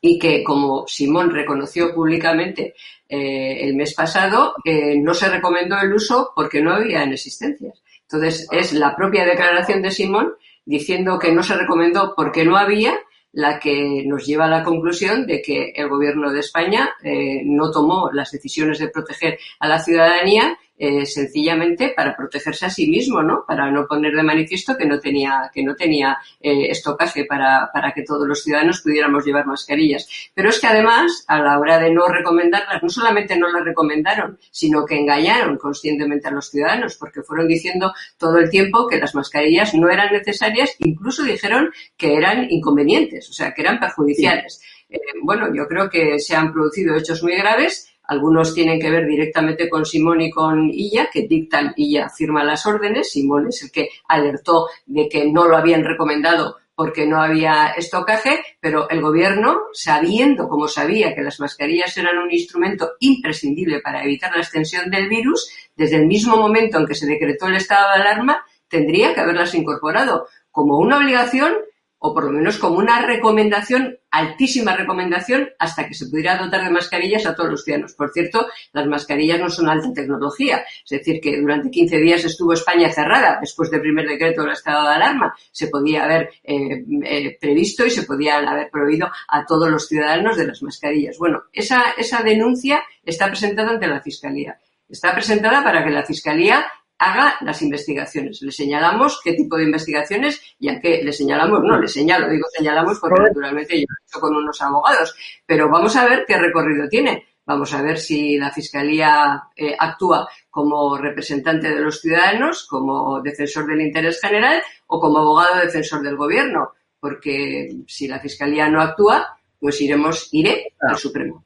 y 0.00 0.18
que, 0.18 0.42
como 0.42 0.84
Simón 0.88 1.30
reconoció 1.30 1.94
públicamente 1.94 2.74
eh, 3.08 3.58
el 3.60 3.76
mes 3.76 3.94
pasado, 3.94 4.54
eh, 4.64 4.98
no 4.98 5.14
se 5.14 5.28
recomendó 5.28 5.78
el 5.78 5.94
uso 5.94 6.32
porque 6.34 6.60
no 6.60 6.72
había 6.72 7.04
en 7.04 7.12
existencias. 7.12 7.80
Entonces, 8.02 8.48
es 8.50 8.72
la 8.72 8.96
propia 8.96 9.24
declaración 9.24 9.80
de 9.82 9.90
Simón 9.92 10.34
diciendo 10.66 11.18
que 11.18 11.32
no 11.32 11.42
se 11.42 11.56
recomendó 11.56 12.12
porque 12.14 12.44
no 12.44 12.58
había, 12.58 12.98
la 13.32 13.58
que 13.58 14.02
nos 14.06 14.26
lleva 14.26 14.46
a 14.46 14.50
la 14.50 14.64
conclusión 14.64 15.26
de 15.26 15.42
que 15.42 15.72
el 15.76 15.88
Gobierno 15.88 16.32
de 16.32 16.40
España 16.40 16.90
eh, 17.02 17.42
no 17.44 17.70
tomó 17.70 18.10
las 18.12 18.30
decisiones 18.30 18.78
de 18.78 18.88
proteger 18.88 19.38
a 19.60 19.68
la 19.68 19.78
ciudadanía 19.78 20.58
eh, 20.78 21.06
sencillamente 21.06 21.94
para 21.96 22.14
protegerse 22.14 22.66
a 22.66 22.70
sí 22.70 22.86
mismo, 22.88 23.22
¿no? 23.22 23.44
Para 23.46 23.70
no 23.70 23.86
poner 23.86 24.12
de 24.12 24.22
manifiesto 24.22 24.76
que 24.76 24.84
no 24.84 25.00
tenía, 25.00 25.50
que 25.52 25.62
no 25.62 25.74
tenía 25.74 26.18
eh, 26.40 26.70
estocaje 26.70 27.24
para, 27.24 27.70
para 27.72 27.92
que 27.92 28.02
todos 28.02 28.26
los 28.28 28.42
ciudadanos 28.42 28.82
pudiéramos 28.82 29.24
llevar 29.24 29.46
mascarillas. 29.46 30.30
Pero 30.34 30.50
es 30.50 30.60
que 30.60 30.66
además, 30.66 31.24
a 31.28 31.40
la 31.40 31.58
hora 31.58 31.78
de 31.78 31.90
no 31.90 32.06
recomendarlas, 32.06 32.82
no 32.82 32.88
solamente 32.88 33.38
no 33.38 33.48
las 33.48 33.64
recomendaron, 33.64 34.38
sino 34.50 34.84
que 34.84 34.98
engañaron 34.98 35.56
conscientemente 35.56 36.28
a 36.28 36.32
los 36.32 36.50
ciudadanos, 36.50 36.96
porque 36.96 37.22
fueron 37.22 37.48
diciendo 37.48 37.92
todo 38.18 38.38
el 38.38 38.50
tiempo 38.50 38.86
que 38.86 38.98
las 38.98 39.14
mascarillas 39.14 39.74
no 39.74 39.88
eran 39.88 40.12
necesarias, 40.12 40.76
incluso 40.78 41.22
dijeron 41.22 41.70
que 41.96 42.14
eran 42.14 42.46
inconvenientes, 42.50 43.30
o 43.30 43.32
sea, 43.32 43.52
que 43.54 43.62
eran 43.62 43.80
perjudiciales. 43.80 44.60
Eh, 44.88 44.98
bueno, 45.22 45.52
yo 45.54 45.66
creo 45.66 45.90
que 45.90 46.18
se 46.18 46.36
han 46.36 46.52
producido 46.52 46.96
hechos 46.96 47.22
muy 47.22 47.36
graves 47.36 47.95
algunos 48.08 48.54
tienen 48.54 48.80
que 48.80 48.90
ver 48.90 49.06
directamente 49.06 49.68
con 49.68 49.84
Simón 49.84 50.20
y 50.20 50.30
con 50.30 50.70
Illa, 50.70 51.08
que 51.12 51.26
dictan, 51.26 51.72
Illa 51.76 52.08
firma 52.08 52.44
las 52.44 52.66
órdenes, 52.66 53.10
Simón 53.10 53.48
es 53.48 53.62
el 53.62 53.70
que 53.70 53.90
alertó 54.08 54.66
de 54.86 55.08
que 55.08 55.30
no 55.30 55.46
lo 55.46 55.56
habían 55.56 55.84
recomendado 55.84 56.56
porque 56.76 57.06
no 57.06 57.22
había 57.22 57.68
estocaje, 57.68 58.44
pero 58.60 58.88
el 58.90 59.00
gobierno, 59.00 59.62
sabiendo, 59.72 60.46
como 60.46 60.68
sabía, 60.68 61.14
que 61.14 61.22
las 61.22 61.40
mascarillas 61.40 61.96
eran 61.96 62.18
un 62.18 62.30
instrumento 62.30 62.92
imprescindible 63.00 63.80
para 63.80 64.04
evitar 64.04 64.30
la 64.34 64.42
extensión 64.42 64.90
del 64.90 65.08
virus, 65.08 65.48
desde 65.74 65.96
el 65.96 66.06
mismo 66.06 66.36
momento 66.36 66.78
en 66.78 66.86
que 66.86 66.94
se 66.94 67.06
decretó 67.06 67.46
el 67.46 67.56
estado 67.56 67.88
de 67.88 68.02
alarma, 68.02 68.44
tendría 68.68 69.14
que 69.14 69.20
haberlas 69.20 69.54
incorporado 69.54 70.28
como 70.50 70.78
una 70.78 70.98
obligación 70.98 71.54
o 71.98 72.12
por 72.12 72.24
lo 72.24 72.32
menos 72.32 72.58
como 72.58 72.78
una 72.78 73.00
recomendación, 73.02 73.98
altísima 74.10 74.76
recomendación, 74.76 75.50
hasta 75.58 75.86
que 75.88 75.94
se 75.94 76.06
pudiera 76.06 76.36
dotar 76.36 76.64
de 76.64 76.70
mascarillas 76.70 77.26
a 77.26 77.34
todos 77.34 77.50
los 77.50 77.64
ciudadanos. 77.64 77.94
Por 77.94 78.12
cierto, 78.12 78.46
las 78.72 78.86
mascarillas 78.86 79.40
no 79.40 79.48
son 79.48 79.68
alta 79.68 79.92
tecnología, 79.94 80.64
es 80.84 80.90
decir, 80.90 81.20
que 81.20 81.40
durante 81.40 81.70
15 81.70 81.98
días 81.98 82.24
estuvo 82.24 82.52
España 82.52 82.90
cerrada 82.92 83.38
después 83.40 83.70
del 83.70 83.80
primer 83.80 84.06
decreto 84.06 84.42
del 84.42 84.52
estado 84.52 84.88
de 84.88 84.94
alarma. 84.94 85.34
Se 85.50 85.68
podía 85.68 86.04
haber 86.04 86.30
eh, 86.44 86.84
eh, 87.04 87.38
previsto 87.40 87.86
y 87.86 87.90
se 87.90 88.02
podían 88.02 88.46
haber 88.46 88.70
prohibido 88.70 89.08
a 89.28 89.46
todos 89.46 89.70
los 89.70 89.86
ciudadanos 89.88 90.36
de 90.36 90.46
las 90.46 90.62
mascarillas. 90.62 91.16
Bueno, 91.18 91.44
esa, 91.52 91.92
esa 91.96 92.22
denuncia 92.22 92.82
está 93.04 93.28
presentada 93.28 93.70
ante 93.70 93.86
la 93.86 94.02
Fiscalía. 94.02 94.58
Está 94.88 95.12
presentada 95.12 95.64
para 95.64 95.82
que 95.82 95.90
la 95.90 96.04
Fiscalía 96.04 96.64
haga 96.98 97.36
las 97.40 97.60
investigaciones. 97.62 98.40
Le 98.42 98.52
señalamos 98.52 99.20
qué 99.22 99.34
tipo 99.34 99.56
de 99.56 99.64
investigaciones 99.64 100.40
y 100.58 100.68
a 100.68 100.80
qué 100.80 101.02
le 101.02 101.12
señalamos. 101.12 101.60
No, 101.62 101.78
le 101.78 101.88
señalo, 101.88 102.28
digo 102.28 102.46
señalamos 102.56 102.98
porque 102.98 103.22
naturalmente 103.22 103.76
yo 103.76 103.84
lo 103.88 103.94
he 103.94 104.06
hecho 104.06 104.20
con 104.20 104.36
unos 104.36 104.60
abogados. 104.62 105.14
Pero 105.44 105.68
vamos 105.70 105.94
a 105.96 106.08
ver 106.08 106.24
qué 106.26 106.38
recorrido 106.38 106.88
tiene. 106.88 107.26
Vamos 107.44 107.72
a 107.74 107.82
ver 107.82 107.98
si 107.98 108.36
la 108.36 108.50
Fiscalía 108.50 109.44
eh, 109.54 109.76
actúa 109.78 110.28
como 110.50 110.98
representante 110.98 111.68
de 111.68 111.80
los 111.80 112.00
ciudadanos, 112.00 112.66
como 112.66 113.20
defensor 113.20 113.66
del 113.66 113.82
interés 113.82 114.20
general 114.20 114.60
o 114.88 114.98
como 114.98 115.18
abogado 115.18 115.60
defensor 115.60 116.02
del 116.02 116.16
gobierno. 116.16 116.72
Porque 116.98 117.68
si 117.86 118.08
la 118.08 118.18
Fiscalía 118.18 118.68
no 118.68 118.80
actúa, 118.80 119.38
pues 119.60 119.80
iremos, 119.80 120.28
iré 120.32 120.74
al 120.80 120.96
Supremo 120.96 121.45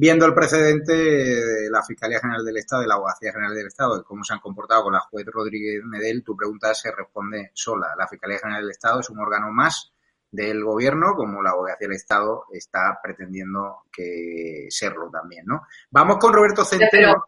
viendo 0.00 0.26
el 0.26 0.34
precedente 0.34 0.92
de 0.92 1.68
la 1.68 1.82
Fiscalía 1.82 2.20
General 2.20 2.44
del 2.44 2.58
Estado 2.58 2.84
y 2.84 2.86
la 2.86 2.94
Abogacía 2.94 3.32
General 3.32 3.52
del 3.52 3.66
Estado, 3.66 3.98
de 3.98 4.04
cómo 4.04 4.22
se 4.22 4.32
han 4.32 4.38
comportado 4.38 4.84
con 4.84 4.92
la 4.92 5.00
juez 5.00 5.26
Rodríguez 5.26 5.82
Medel, 5.84 6.22
tu 6.22 6.36
pregunta 6.36 6.72
se 6.72 6.92
responde 6.92 7.50
sola. 7.52 7.96
La 7.98 8.06
Fiscalía 8.06 8.38
General 8.38 8.62
del 8.62 8.70
Estado 8.70 9.00
es 9.00 9.10
un 9.10 9.18
órgano 9.18 9.50
más 9.50 9.92
del 10.30 10.62
gobierno, 10.62 11.14
como 11.16 11.42
la 11.42 11.50
Abogacía 11.50 11.88
del 11.88 11.96
Estado 11.96 12.44
está 12.52 13.00
pretendiendo 13.02 13.86
que 13.90 14.68
serlo 14.70 15.10
también, 15.10 15.44
¿no? 15.46 15.66
Vamos 15.90 16.18
con 16.18 16.32
Roberto 16.32 16.64
Centeno. 16.64 17.24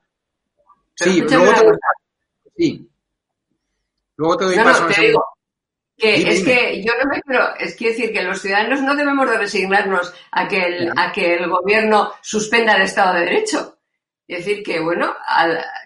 sí, 0.94 1.22
luego 1.22 1.52
te, 1.52 1.72
sí. 2.56 2.88
Luego 4.14 4.36
te 4.36 4.44
doy 4.44 4.54
paso 4.54 4.86
que 6.00 6.30
es 6.30 6.42
que 6.42 6.82
yo 6.82 6.92
no 7.02 7.10
me 7.10 7.20
creo, 7.22 7.54
es 7.58 7.76
que 7.76 7.90
decir 7.90 8.12
que 8.12 8.22
los 8.22 8.40
ciudadanos 8.40 8.82
no 8.82 8.96
debemos 8.96 9.28
de 9.30 9.38
resignarnos 9.38 10.12
a 10.32 10.48
que 10.48 10.62
el, 10.62 10.92
a 10.96 11.12
que 11.12 11.34
el 11.34 11.48
gobierno 11.48 12.12
suspenda 12.22 12.76
el 12.76 12.82
Estado 12.82 13.14
de 13.14 13.20
Derecho. 13.20 13.76
Es 14.26 14.44
decir, 14.44 14.62
que 14.62 14.80
bueno, 14.80 15.12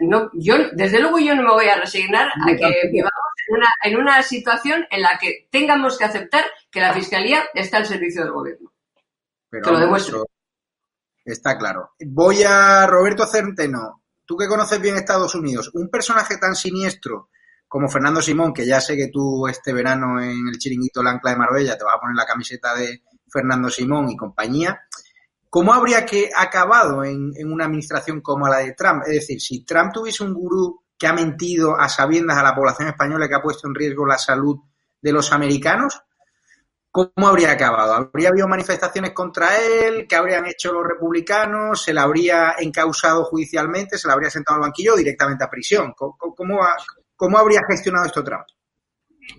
no, 0.01 0.31
yo, 0.35 0.55
desde 0.73 1.01
luego 1.01 1.19
yo 1.19 1.35
no 1.35 1.43
me 1.43 1.53
voy 1.53 1.67
a 1.67 1.81
resignar 1.81 2.29
a 2.29 2.47
que 2.55 2.89
vivamos 2.93 3.13
en 3.49 3.57
una, 3.57 3.69
en 3.83 3.97
una 3.97 4.23
situación 4.23 4.87
en 4.91 5.03
la 5.03 5.19
que 5.19 5.49
tengamos 5.51 5.97
que 5.99 6.05
aceptar 6.05 6.45
que 6.71 6.81
la 6.81 6.93
Fiscalía 6.93 7.45
está 7.55 7.79
al 7.79 7.87
servicio 7.87 8.23
del 8.23 8.33
gobierno. 8.33 8.71
Pero 9.49 9.73
lo 9.73 9.81
demuestro. 9.81 10.27
Está 11.25 11.57
claro. 11.57 11.93
Voy 12.05 12.43
a 12.43 12.87
Roberto 12.87 13.27
Centeno. 13.27 14.03
Tú 14.27 14.37
que 14.37 14.49
conoces 14.49 14.81
bien 14.81 14.97
Estados 14.97 15.35
Unidos, 15.35 15.71
un 15.75 15.89
personaje 15.89 16.37
tan 16.37 16.55
siniestro 16.55 17.31
como 17.75 17.89
Fernando 17.89 18.23
Simón, 18.23 18.55
que 18.55 18.65
ya 18.65 18.81
sé 18.81 18.97
que 18.97 19.09
tú 19.09 19.49
este 19.49 19.73
verano 19.73 20.21
en 20.21 20.47
el 20.47 20.59
chiringuito 20.59 21.03
Lancla 21.03 21.33
de 21.33 21.37
Marbella 21.37 21.77
te 21.77 21.83
vas 21.83 21.97
a 21.97 21.99
poner 21.99 22.15
la 22.15 22.25
camiseta 22.25 22.73
de 22.73 23.03
Fernando 23.29 23.69
Simón 23.69 24.09
y 24.09 24.17
compañía, 24.17 24.81
¿cómo 25.51 25.75
habría 25.75 26.07
que 26.07 26.31
acabado 26.37 27.03
en, 27.03 27.33
una 27.45 27.65
administración 27.65 28.21
como 28.21 28.47
la 28.47 28.59
de 28.59 28.75
Trump? 28.75 29.03
Es 29.05 29.15
decir, 29.15 29.41
si 29.41 29.65
Trump 29.65 29.93
tuviese 29.93 30.23
un 30.23 30.35
gurú 30.35 30.85
que 30.97 31.09
ha 31.09 31.13
mentido 31.13 31.77
a 31.77 31.89
sabiendas 31.89 32.39
a 32.39 32.45
la 32.45 32.55
población 32.55 32.91
española 32.91 33.27
que 33.27 33.35
ha 33.35 33.43
puesto 33.43 33.67
en 33.67 33.75
riesgo 33.75 34.07
la 34.07 34.19
salud 34.19 34.57
de 35.03 35.13
los 35.13 35.33
americanos, 35.33 36.01
¿cómo 36.93 37.27
habría 37.27 37.51
acabado? 37.51 37.93
¿Habría 37.93 38.29
habido 38.29 38.47
manifestaciones 38.47 39.11
contra 39.11 39.59
él? 39.59 40.07
¿Qué 40.09 40.15
habrían 40.15 40.47
hecho 40.47 40.73
los 40.73 40.87
republicanos? 40.87 41.83
¿Se 41.83 41.93
le 41.93 41.99
habría 41.99 42.55
encausado 42.57 43.25
judicialmente? 43.25 43.99
¿Se 43.99 44.07
le 44.07 44.15
habría 44.15 44.31
sentado 44.31 44.59
al 44.59 44.63
banquillo 44.63 44.95
o 44.95 44.97
directamente 44.97 45.43
a 45.43 45.51
prisión? 45.51 45.93
¿Cómo, 45.97 46.17
cómo, 46.17 46.61
¿Cómo 47.17 47.39
habría 47.39 47.61
gestionado 47.69 48.07
esto 48.07 48.25
Trump? 48.25 48.45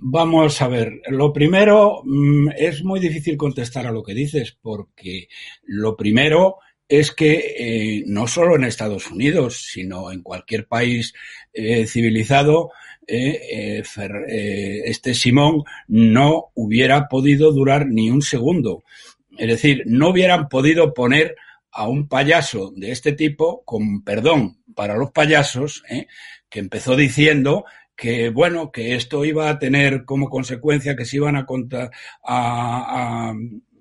Vamos 0.02 0.62
a 0.62 0.68
ver, 0.68 1.02
lo 1.10 1.32
primero 1.32 2.02
mm, 2.04 2.50
es 2.58 2.84
muy 2.84 3.00
difícil 3.00 3.38
contestar 3.38 3.86
a 3.86 3.92
lo 3.92 4.04
que 4.04 4.14
dices 4.14 4.58
porque 4.62 5.28
lo 5.64 5.96
primero 5.96 6.58
es 6.88 7.12
que 7.12 7.56
eh, 7.58 8.04
no 8.08 8.28
solo 8.28 8.56
en 8.56 8.64
Estados 8.64 9.10
Unidos, 9.10 9.70
sino 9.72 10.12
en 10.12 10.22
cualquier 10.22 10.68
país 10.68 11.14
eh, 11.54 11.88
civilizado, 11.88 12.72
eh, 13.08 13.84
este 14.86 15.14
Simón 15.14 15.64
no 15.88 16.52
hubiera 16.56 17.08
podido 17.08 17.52
durar 17.52 17.88
ni 17.88 18.10
un 18.10 18.22
segundo. 18.22 18.84
Es 19.38 19.48
decir, 19.48 19.84
no 19.86 20.10
hubieran 20.10 20.48
podido 20.48 20.94
poner 20.94 21.36
a 21.72 21.88
un 21.88 22.08
payaso 22.08 22.72
de 22.76 22.92
este 22.92 23.12
tipo, 23.12 23.64
con 23.66 24.04
perdón 24.04 24.64
para 24.76 24.96
los 24.96 25.12
payasos, 25.12 25.84
que 26.50 26.60
empezó 26.60 26.96
diciendo 26.96 27.66
que 27.96 28.30
bueno, 28.30 28.72
que 28.72 28.96
esto 28.96 29.24
iba 29.24 29.50
a 29.50 29.58
tener 29.58 30.04
como 30.04 30.30
consecuencia 30.30 30.96
que 30.96 31.06
se 31.06 31.18
iban 31.18 31.38
a, 31.38 31.46
a, 32.24 33.34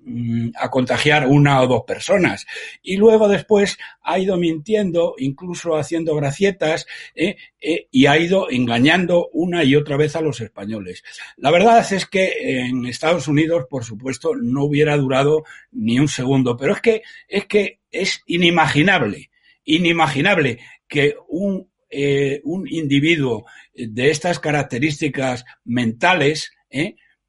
Mm, 0.07 0.51
a 0.55 0.69
contagiar 0.69 1.25
una 1.25 1.59
o 1.61 1.67
dos 1.67 1.81
personas. 1.83 2.45
Y 2.83 2.97
luego 2.97 3.27
después 3.27 3.79
ha 4.03 4.19
ido 4.19 4.37
mintiendo, 4.37 5.15
incluso 5.17 5.75
haciendo 5.75 6.15
gracietas, 6.15 6.85
eh, 7.15 7.37
eh, 7.59 7.87
y 7.89 8.05
ha 8.05 8.15
ido 8.19 8.51
engañando 8.51 9.29
una 9.33 9.63
y 9.63 9.75
otra 9.75 9.97
vez 9.97 10.15
a 10.15 10.21
los 10.21 10.41
españoles. 10.41 11.03
La 11.37 11.49
verdad 11.49 11.91
es 11.91 12.05
que 12.05 12.59
en 12.67 12.85
Estados 12.85 13.27
Unidos, 13.27 13.65
por 13.67 13.83
supuesto, 13.83 14.35
no 14.35 14.65
hubiera 14.65 14.95
durado 14.95 15.43
ni 15.71 15.99
un 15.99 16.07
segundo, 16.07 16.55
pero 16.55 16.73
es 16.73 16.81
que 16.81 17.01
es, 17.27 17.45
que 17.47 17.79
es 17.89 18.21
inimaginable, 18.27 19.31
inimaginable 19.63 20.59
que 20.87 21.15
un, 21.29 21.67
eh, 21.95 22.41
un 22.43 22.67
individuo 22.67 23.45
de 23.73 24.11
estas 24.11 24.39
características 24.39 25.45
mentales, 25.63 26.51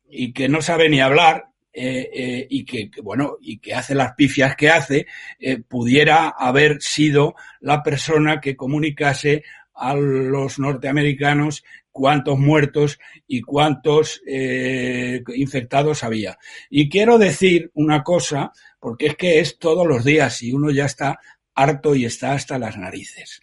y 0.08 0.32
que 0.32 0.48
no 0.48 0.60
sabe 0.60 0.88
ni 0.88 1.00
hablar, 1.00 1.50
eh, 1.78 2.08
eh, 2.10 2.46
y 2.48 2.64
que, 2.64 2.90
bueno, 3.02 3.36
y 3.38 3.58
que 3.58 3.74
hace 3.74 3.94
las 3.94 4.14
pifias 4.14 4.56
que 4.56 4.70
hace, 4.70 5.06
eh, 5.38 5.58
pudiera 5.58 6.30
haber 6.30 6.80
sido 6.80 7.34
la 7.60 7.82
persona 7.82 8.40
que 8.40 8.56
comunicase 8.56 9.44
a 9.74 9.94
los 9.94 10.58
norteamericanos 10.58 11.64
cuántos 11.92 12.38
muertos 12.38 12.98
y 13.26 13.42
cuántos 13.42 14.22
infectados 14.26 16.02
había. 16.02 16.38
Y 16.70 16.88
quiero 16.88 17.18
decir 17.18 17.70
una 17.74 18.02
cosa, 18.02 18.52
porque 18.80 19.08
es 19.08 19.16
que 19.16 19.40
es 19.40 19.58
todos 19.58 19.86
los 19.86 20.02
días 20.02 20.42
y 20.42 20.52
uno 20.52 20.70
ya 20.70 20.86
está 20.86 21.20
harto 21.54 21.94
y 21.94 22.06
está 22.06 22.32
hasta 22.32 22.58
las 22.58 22.78
narices. 22.78 23.42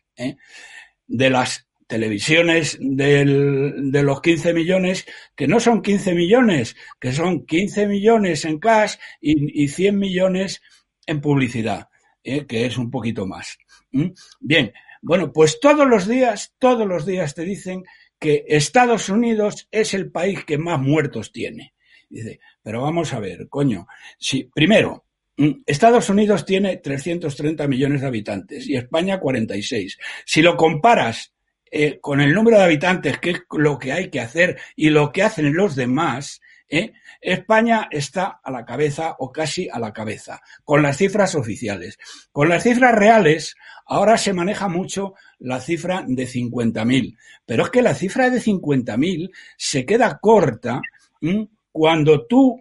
De 1.08 1.30
las 1.30 1.68
televisiones 1.88 2.78
del, 2.80 3.92
de 3.92 4.04
los 4.04 4.22
15 4.22 4.54
millones, 4.54 5.06
que 5.36 5.48
no 5.48 5.60
son 5.60 5.82
15 5.82 6.16
millones, 6.16 6.76
que 7.00 7.12
son 7.12 7.46
15 7.46 7.88
millones 7.88 8.46
en 8.46 8.60
cash 8.60 8.96
y, 9.22 9.64
y 9.64 9.68
100 9.68 10.00
millones 10.00 10.62
en 11.06 11.22
publicidad, 11.22 11.90
¿eh? 12.24 12.46
que 12.46 12.66
es 12.66 12.78
un 12.78 12.90
poquito 12.90 13.26
más. 13.26 13.58
Bien, 14.40 14.74
bueno, 15.02 15.32
pues 15.32 15.60
todos 15.60 15.88
los 15.88 16.08
días, 16.08 16.56
todos 16.58 16.88
los 16.88 17.06
días 17.06 17.36
te 17.36 17.44
dicen 17.44 17.84
que 18.18 18.46
Estados 18.48 19.10
Unidos 19.10 19.68
es 19.72 19.94
el 19.94 20.12
país 20.12 20.46
que 20.46 20.58
más 20.58 20.80
muertos 20.80 21.32
tiene. 21.32 21.74
Dice, 22.10 22.40
pero 22.62 22.82
vamos 22.82 23.14
a 23.14 23.20
ver, 23.20 23.48
coño, 23.50 23.88
si, 24.18 24.46
primero, 24.46 25.03
Estados 25.66 26.10
Unidos 26.10 26.46
tiene 26.46 26.78
330 26.78 27.68
millones 27.68 28.02
de 28.02 28.08
habitantes 28.08 28.68
y 28.68 28.76
España 28.76 29.20
46. 29.20 29.98
Si 30.26 30.42
lo 30.42 30.56
comparas 30.56 31.34
eh, 31.72 32.00
con 32.00 32.22
el 32.22 32.34
número 32.34 32.58
de 32.58 32.66
habitantes, 32.66 33.18
que 33.18 33.32
es 33.32 33.42
lo 33.52 33.80
que 33.80 33.92
hay 33.94 34.10
que 34.10 34.20
hacer 34.20 34.60
y 34.76 34.90
lo 34.90 35.12
que 35.12 35.24
hacen 35.24 35.56
los 35.56 35.76
demás, 35.76 36.40
¿eh? 36.70 36.94
España 37.20 37.88
está 37.90 38.40
a 38.44 38.52
la 38.52 38.66
cabeza 38.66 39.16
o 39.18 39.32
casi 39.32 39.70
a 39.70 39.80
la 39.80 39.94
cabeza, 39.94 40.42
con 40.64 40.84
las 40.84 40.98
cifras 40.98 41.36
oficiales. 41.36 41.98
Con 42.32 42.50
las 42.50 42.64
cifras 42.64 42.94
reales, 42.94 43.56
ahora 43.86 44.18
se 44.18 44.34
maneja 44.34 44.68
mucho 44.68 45.14
la 45.40 45.60
cifra 45.60 46.04
de 46.08 46.28
50.000, 46.28 47.18
pero 47.46 47.64
es 47.64 47.70
que 47.70 47.82
la 47.82 47.96
cifra 47.96 48.30
de 48.30 48.40
50.000 48.40 49.32
se 49.58 49.86
queda 49.86 50.20
corta 50.20 50.82
cuando 51.72 52.28
tú 52.28 52.60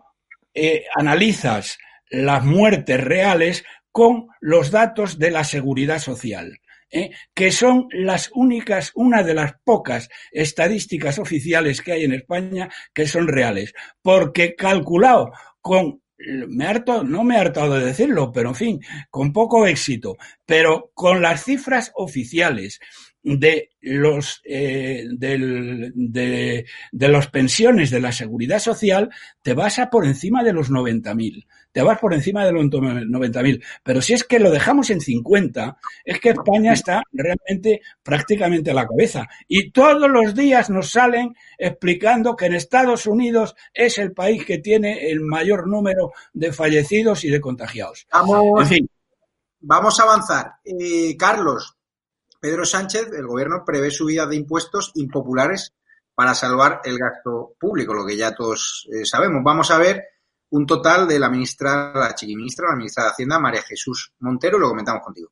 eh, 0.54 0.84
analizas 0.94 1.78
las 2.12 2.44
muertes 2.44 3.02
reales 3.02 3.64
con 3.90 4.28
los 4.40 4.70
datos 4.70 5.18
de 5.18 5.30
la 5.30 5.44
seguridad 5.44 5.98
social. 5.98 6.60
¿eh? 6.92 7.10
que 7.34 7.50
son 7.50 7.88
las 7.90 8.30
únicas, 8.34 8.92
una 8.94 9.22
de 9.22 9.34
las 9.34 9.54
pocas 9.64 10.08
estadísticas 10.30 11.18
oficiales 11.18 11.80
que 11.80 11.92
hay 11.92 12.04
en 12.04 12.12
España 12.12 12.68
que 12.94 13.06
son 13.08 13.26
reales. 13.26 13.72
Porque 14.02 14.54
calculado 14.54 15.32
con 15.60 16.02
me 16.48 16.66
harto, 16.66 17.02
no 17.02 17.24
me 17.24 17.34
he 17.34 17.38
hartado 17.38 17.74
de 17.74 17.86
decirlo, 17.86 18.30
pero 18.30 18.50
en 18.50 18.54
fin, 18.54 18.80
con 19.10 19.32
poco 19.32 19.66
éxito, 19.66 20.16
pero 20.46 20.92
con 20.94 21.20
las 21.20 21.44
cifras 21.44 21.90
oficiales 21.96 22.78
de 23.22 23.70
los 23.80 24.40
eh, 24.44 25.06
del, 25.12 25.92
de, 25.94 26.66
de 26.90 27.08
los 27.08 27.28
pensiones 27.28 27.90
de 27.90 28.00
la 28.00 28.12
seguridad 28.12 28.58
social 28.58 29.10
te 29.42 29.54
vas 29.54 29.78
a 29.78 29.90
por 29.90 30.06
encima 30.06 30.42
de 30.42 30.52
los 30.52 30.70
90.000 30.70 31.46
te 31.72 31.82
vas 31.82 31.98
por 31.98 32.14
encima 32.14 32.44
de 32.44 32.52
los 32.52 32.64
90.000. 32.64 33.64
Pero 33.82 34.02
si 34.02 34.12
es 34.12 34.24
que 34.24 34.38
lo 34.38 34.50
dejamos 34.50 34.90
en 34.90 35.00
50, 35.00 35.78
es 36.04 36.20
que 36.20 36.30
España 36.30 36.74
está 36.74 37.02
realmente 37.12 37.80
prácticamente 38.02 38.70
a 38.70 38.74
la 38.74 38.86
cabeza. 38.86 39.26
Y 39.48 39.70
todos 39.70 40.08
los 40.08 40.34
días 40.34 40.70
nos 40.70 40.90
salen 40.90 41.34
explicando 41.58 42.36
que 42.36 42.46
en 42.46 42.54
Estados 42.54 43.06
Unidos 43.06 43.56
es 43.72 43.98
el 43.98 44.12
país 44.12 44.44
que 44.44 44.58
tiene 44.58 45.10
el 45.10 45.20
mayor 45.20 45.66
número 45.66 46.12
de 46.34 46.52
fallecidos 46.52 47.24
y 47.24 47.30
de 47.30 47.40
contagiados. 47.40 48.06
Vamos, 48.12 48.70
vamos 49.60 50.00
a 50.00 50.02
avanzar. 50.02 50.52
Eh, 50.64 51.16
Carlos, 51.16 51.78
Pedro 52.42 52.64
Sánchez, 52.64 53.12
el 53.12 53.28
gobierno 53.28 53.62
prevé 53.64 53.92
subidas 53.92 54.28
de 54.28 54.34
impuestos 54.34 54.90
impopulares 54.96 55.74
para 56.12 56.34
salvar 56.34 56.80
el 56.82 56.98
gasto 56.98 57.54
público, 57.56 57.94
lo 57.94 58.04
que 58.04 58.16
ya 58.16 58.34
todos 58.34 58.88
eh, 58.92 59.04
sabemos. 59.04 59.44
Vamos 59.44 59.70
a 59.70 59.78
ver 59.78 60.02
un 60.50 60.66
total 60.66 61.06
de 61.06 61.20
la 61.20 61.30
ministra, 61.30 61.92
la 61.94 62.16
chiquiministra, 62.16 62.70
la 62.70 62.76
ministra 62.76 63.04
de 63.04 63.10
Hacienda, 63.10 63.38
María 63.38 63.62
Jesús 63.62 64.12
Montero, 64.18 64.58
lo 64.58 64.70
comentamos 64.70 65.04
contigo. 65.04 65.30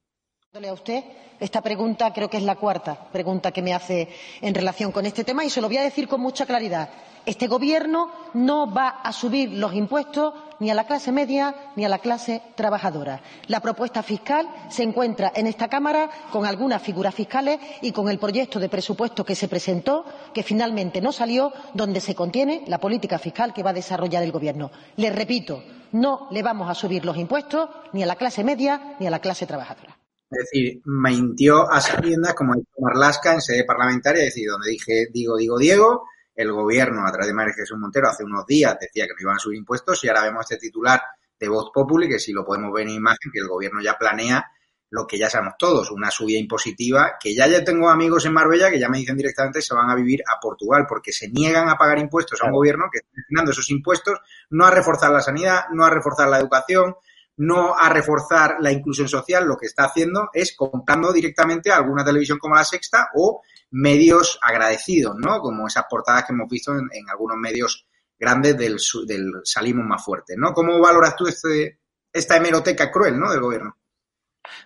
A 0.53 0.73
usted 0.73 1.05
esta 1.39 1.61
pregunta 1.63 2.13
creo 2.13 2.29
que 2.29 2.37
es 2.37 2.43
la 2.43 2.57
cuarta 2.57 3.09
pregunta 3.13 3.53
que 3.53 3.63
me 3.63 3.73
hace 3.73 4.09
en 4.41 4.53
relación 4.53 4.91
con 4.91 5.07
este 5.07 5.23
tema 5.23 5.45
y 5.45 5.49
se 5.51 5.61
lo 5.61 5.69
voy 5.69 5.77
a 5.77 5.83
decir 5.83 6.09
con 6.09 6.21
mucha 6.21 6.45
claridad. 6.45 6.89
Este 7.25 7.47
Gobierno 7.47 8.11
no 8.35 8.69
va 8.69 8.89
a 8.89 9.13
subir 9.13 9.53
los 9.53 9.73
impuestos 9.75 10.35
ni 10.59 10.69
a 10.69 10.75
la 10.75 10.89
clase 10.89 11.13
media 11.13 11.55
ni 11.77 11.85
a 11.85 11.89
la 11.89 12.01
clase 12.01 12.43
trabajadora. 12.57 13.21
La 13.47 13.61
propuesta 13.61 14.03
fiscal 14.03 14.49
se 14.71 14.83
encuentra 14.83 15.31
en 15.37 15.47
esta 15.47 15.69
Cámara 15.69 16.11
con 16.33 16.45
algunas 16.45 16.83
figuras 16.83 17.15
fiscales 17.15 17.61
y 17.81 17.93
con 17.93 18.09
el 18.09 18.19
proyecto 18.19 18.59
de 18.59 18.69
presupuesto 18.69 19.25
que 19.25 19.37
se 19.37 19.47
presentó, 19.47 20.05
que 20.35 20.43
finalmente 20.43 21.01
no 21.01 21.13
salió, 21.13 21.53
donde 21.75 22.01
se 22.01 22.17
contiene 22.17 22.65
la 22.67 22.79
política 22.79 23.21
fiscal 23.21 23.55
que 23.55 23.63
va 23.63 23.71
a 23.71 23.75
desarrollar 23.75 24.25
el 24.25 24.33
Gobierno. 24.33 24.73
Les 24.97 25.15
repito, 25.15 25.63
no 25.93 26.27
le 26.33 26.43
vamos 26.43 26.69
a 26.69 26.75
subir 26.75 27.05
los 27.05 27.17
impuestos 27.17 27.71
ni 27.93 28.03
a 28.03 28.07
la 28.07 28.17
clase 28.17 28.43
media 28.43 28.97
ni 28.99 29.07
a 29.07 29.11
la 29.11 29.21
clase 29.21 29.47
trabajadora. 29.47 30.00
Es 30.31 30.39
decir, 30.45 30.81
mintió 30.85 31.69
a 31.71 31.81
sabiendas, 31.81 32.35
como 32.35 32.55
dijo 32.55 32.69
Marlasca 32.79 33.35
en 33.35 33.41
sede 33.41 33.65
parlamentaria, 33.65 34.23
es 34.23 34.35
decir, 34.35 34.49
donde 34.49 34.71
dije, 34.71 35.09
digo, 35.13 35.37
digo, 35.37 35.59
Diego, 35.59 36.07
el 36.35 36.53
gobierno, 36.53 37.05
a 37.05 37.11
través 37.11 37.27
de 37.27 37.35
María 37.35 37.55
Jesús 37.55 37.77
Montero, 37.79 38.09
hace 38.09 38.25
unos 38.25 38.47
días 38.47 38.77
decía 38.81 39.07
que 39.07 39.13
no 39.15 39.21
iban 39.23 39.37
a 39.37 39.41
subir 39.41 39.59
impuestos 39.59 40.03
y 40.05 40.09
ahora 40.09 40.23
vemos 40.23 40.43
este 40.43 40.57
titular 40.57 41.01
de 41.39 41.49
Voz 41.49 41.71
Populi, 41.75 42.09
que 42.09 42.21
si 42.21 42.33
lo 42.33 42.45
podemos 42.45 42.73
ver 42.73 42.87
en 42.87 42.95
imagen, 42.95 43.31
que 43.33 43.41
el 43.41 43.49
gobierno 43.49 43.81
ya 43.83 43.99
planea 43.99 44.47
lo 44.91 45.07
que 45.07 45.19
ya 45.19 45.31
sabemos 45.31 45.55
todos, 45.59 45.91
una 45.91 46.11
subida 46.11 46.39
impositiva, 46.39 47.13
que 47.21 47.35
ya 47.35 47.47
ya 47.47 47.63
tengo 47.65 47.89
amigos 47.89 48.27
en 48.27 48.33
Marbella 48.33 48.71
que 48.71 48.79
ya 48.79 48.89
me 48.89 48.99
dicen 48.99 49.17
directamente 49.17 49.61
que 49.61 49.65
se 49.65 49.75
van 49.75 49.89
a 49.89 49.95
vivir 49.95 50.21
a 50.27 50.41
Portugal, 50.41 50.85
porque 50.89 51.13
se 51.13 51.29
niegan 51.29 51.69
a 51.69 51.77
pagar 51.77 51.99
impuestos 51.99 52.43
a 52.43 52.47
un 52.47 52.53
gobierno 52.53 52.87
que 52.93 52.99
está 52.99 53.11
destinando 53.15 53.53
esos 53.53 53.71
impuestos 53.71 54.19
no 54.51 54.67
a 54.67 54.71
reforzar 54.71 55.13
la 55.13 55.21
sanidad, 55.21 55.67
no 55.73 55.85
a 55.85 55.91
reforzar 55.91 56.29
la 56.29 56.39
educación, 56.39 56.97
no 57.41 57.75
a 57.75 57.89
reforzar 57.89 58.57
la 58.61 58.71
inclusión 58.71 59.09
social, 59.09 59.47
lo 59.47 59.57
que 59.57 59.65
está 59.65 59.85
haciendo 59.85 60.29
es 60.35 60.55
comprando 60.55 61.11
directamente 61.11 61.73
alguna 61.73 62.05
televisión 62.05 62.39
como 62.39 62.55
La 62.55 62.65
Sexta 62.65 63.09
o 63.15 63.41
medios 63.71 64.39
agradecidos, 64.43 65.17
¿no? 65.17 65.41
Como 65.41 65.67
esas 65.67 65.85
portadas 65.89 66.25
que 66.25 66.35
hemos 66.35 66.51
visto 66.51 66.73
en, 66.73 67.09
algunos 67.11 67.39
medios 67.39 67.87
grandes 68.19 68.59
del, 68.59 68.77
del 69.07 69.33
salimos 69.43 69.87
más 69.87 70.05
fuerte, 70.05 70.35
¿no? 70.37 70.53
¿Cómo 70.53 70.79
valoras 70.81 71.17
tú 71.17 71.29
este, 71.29 71.81
esta 72.13 72.37
hemeroteca 72.37 72.91
cruel, 72.91 73.19
¿no? 73.19 73.31
Del 73.31 73.41
gobierno. 73.41 73.75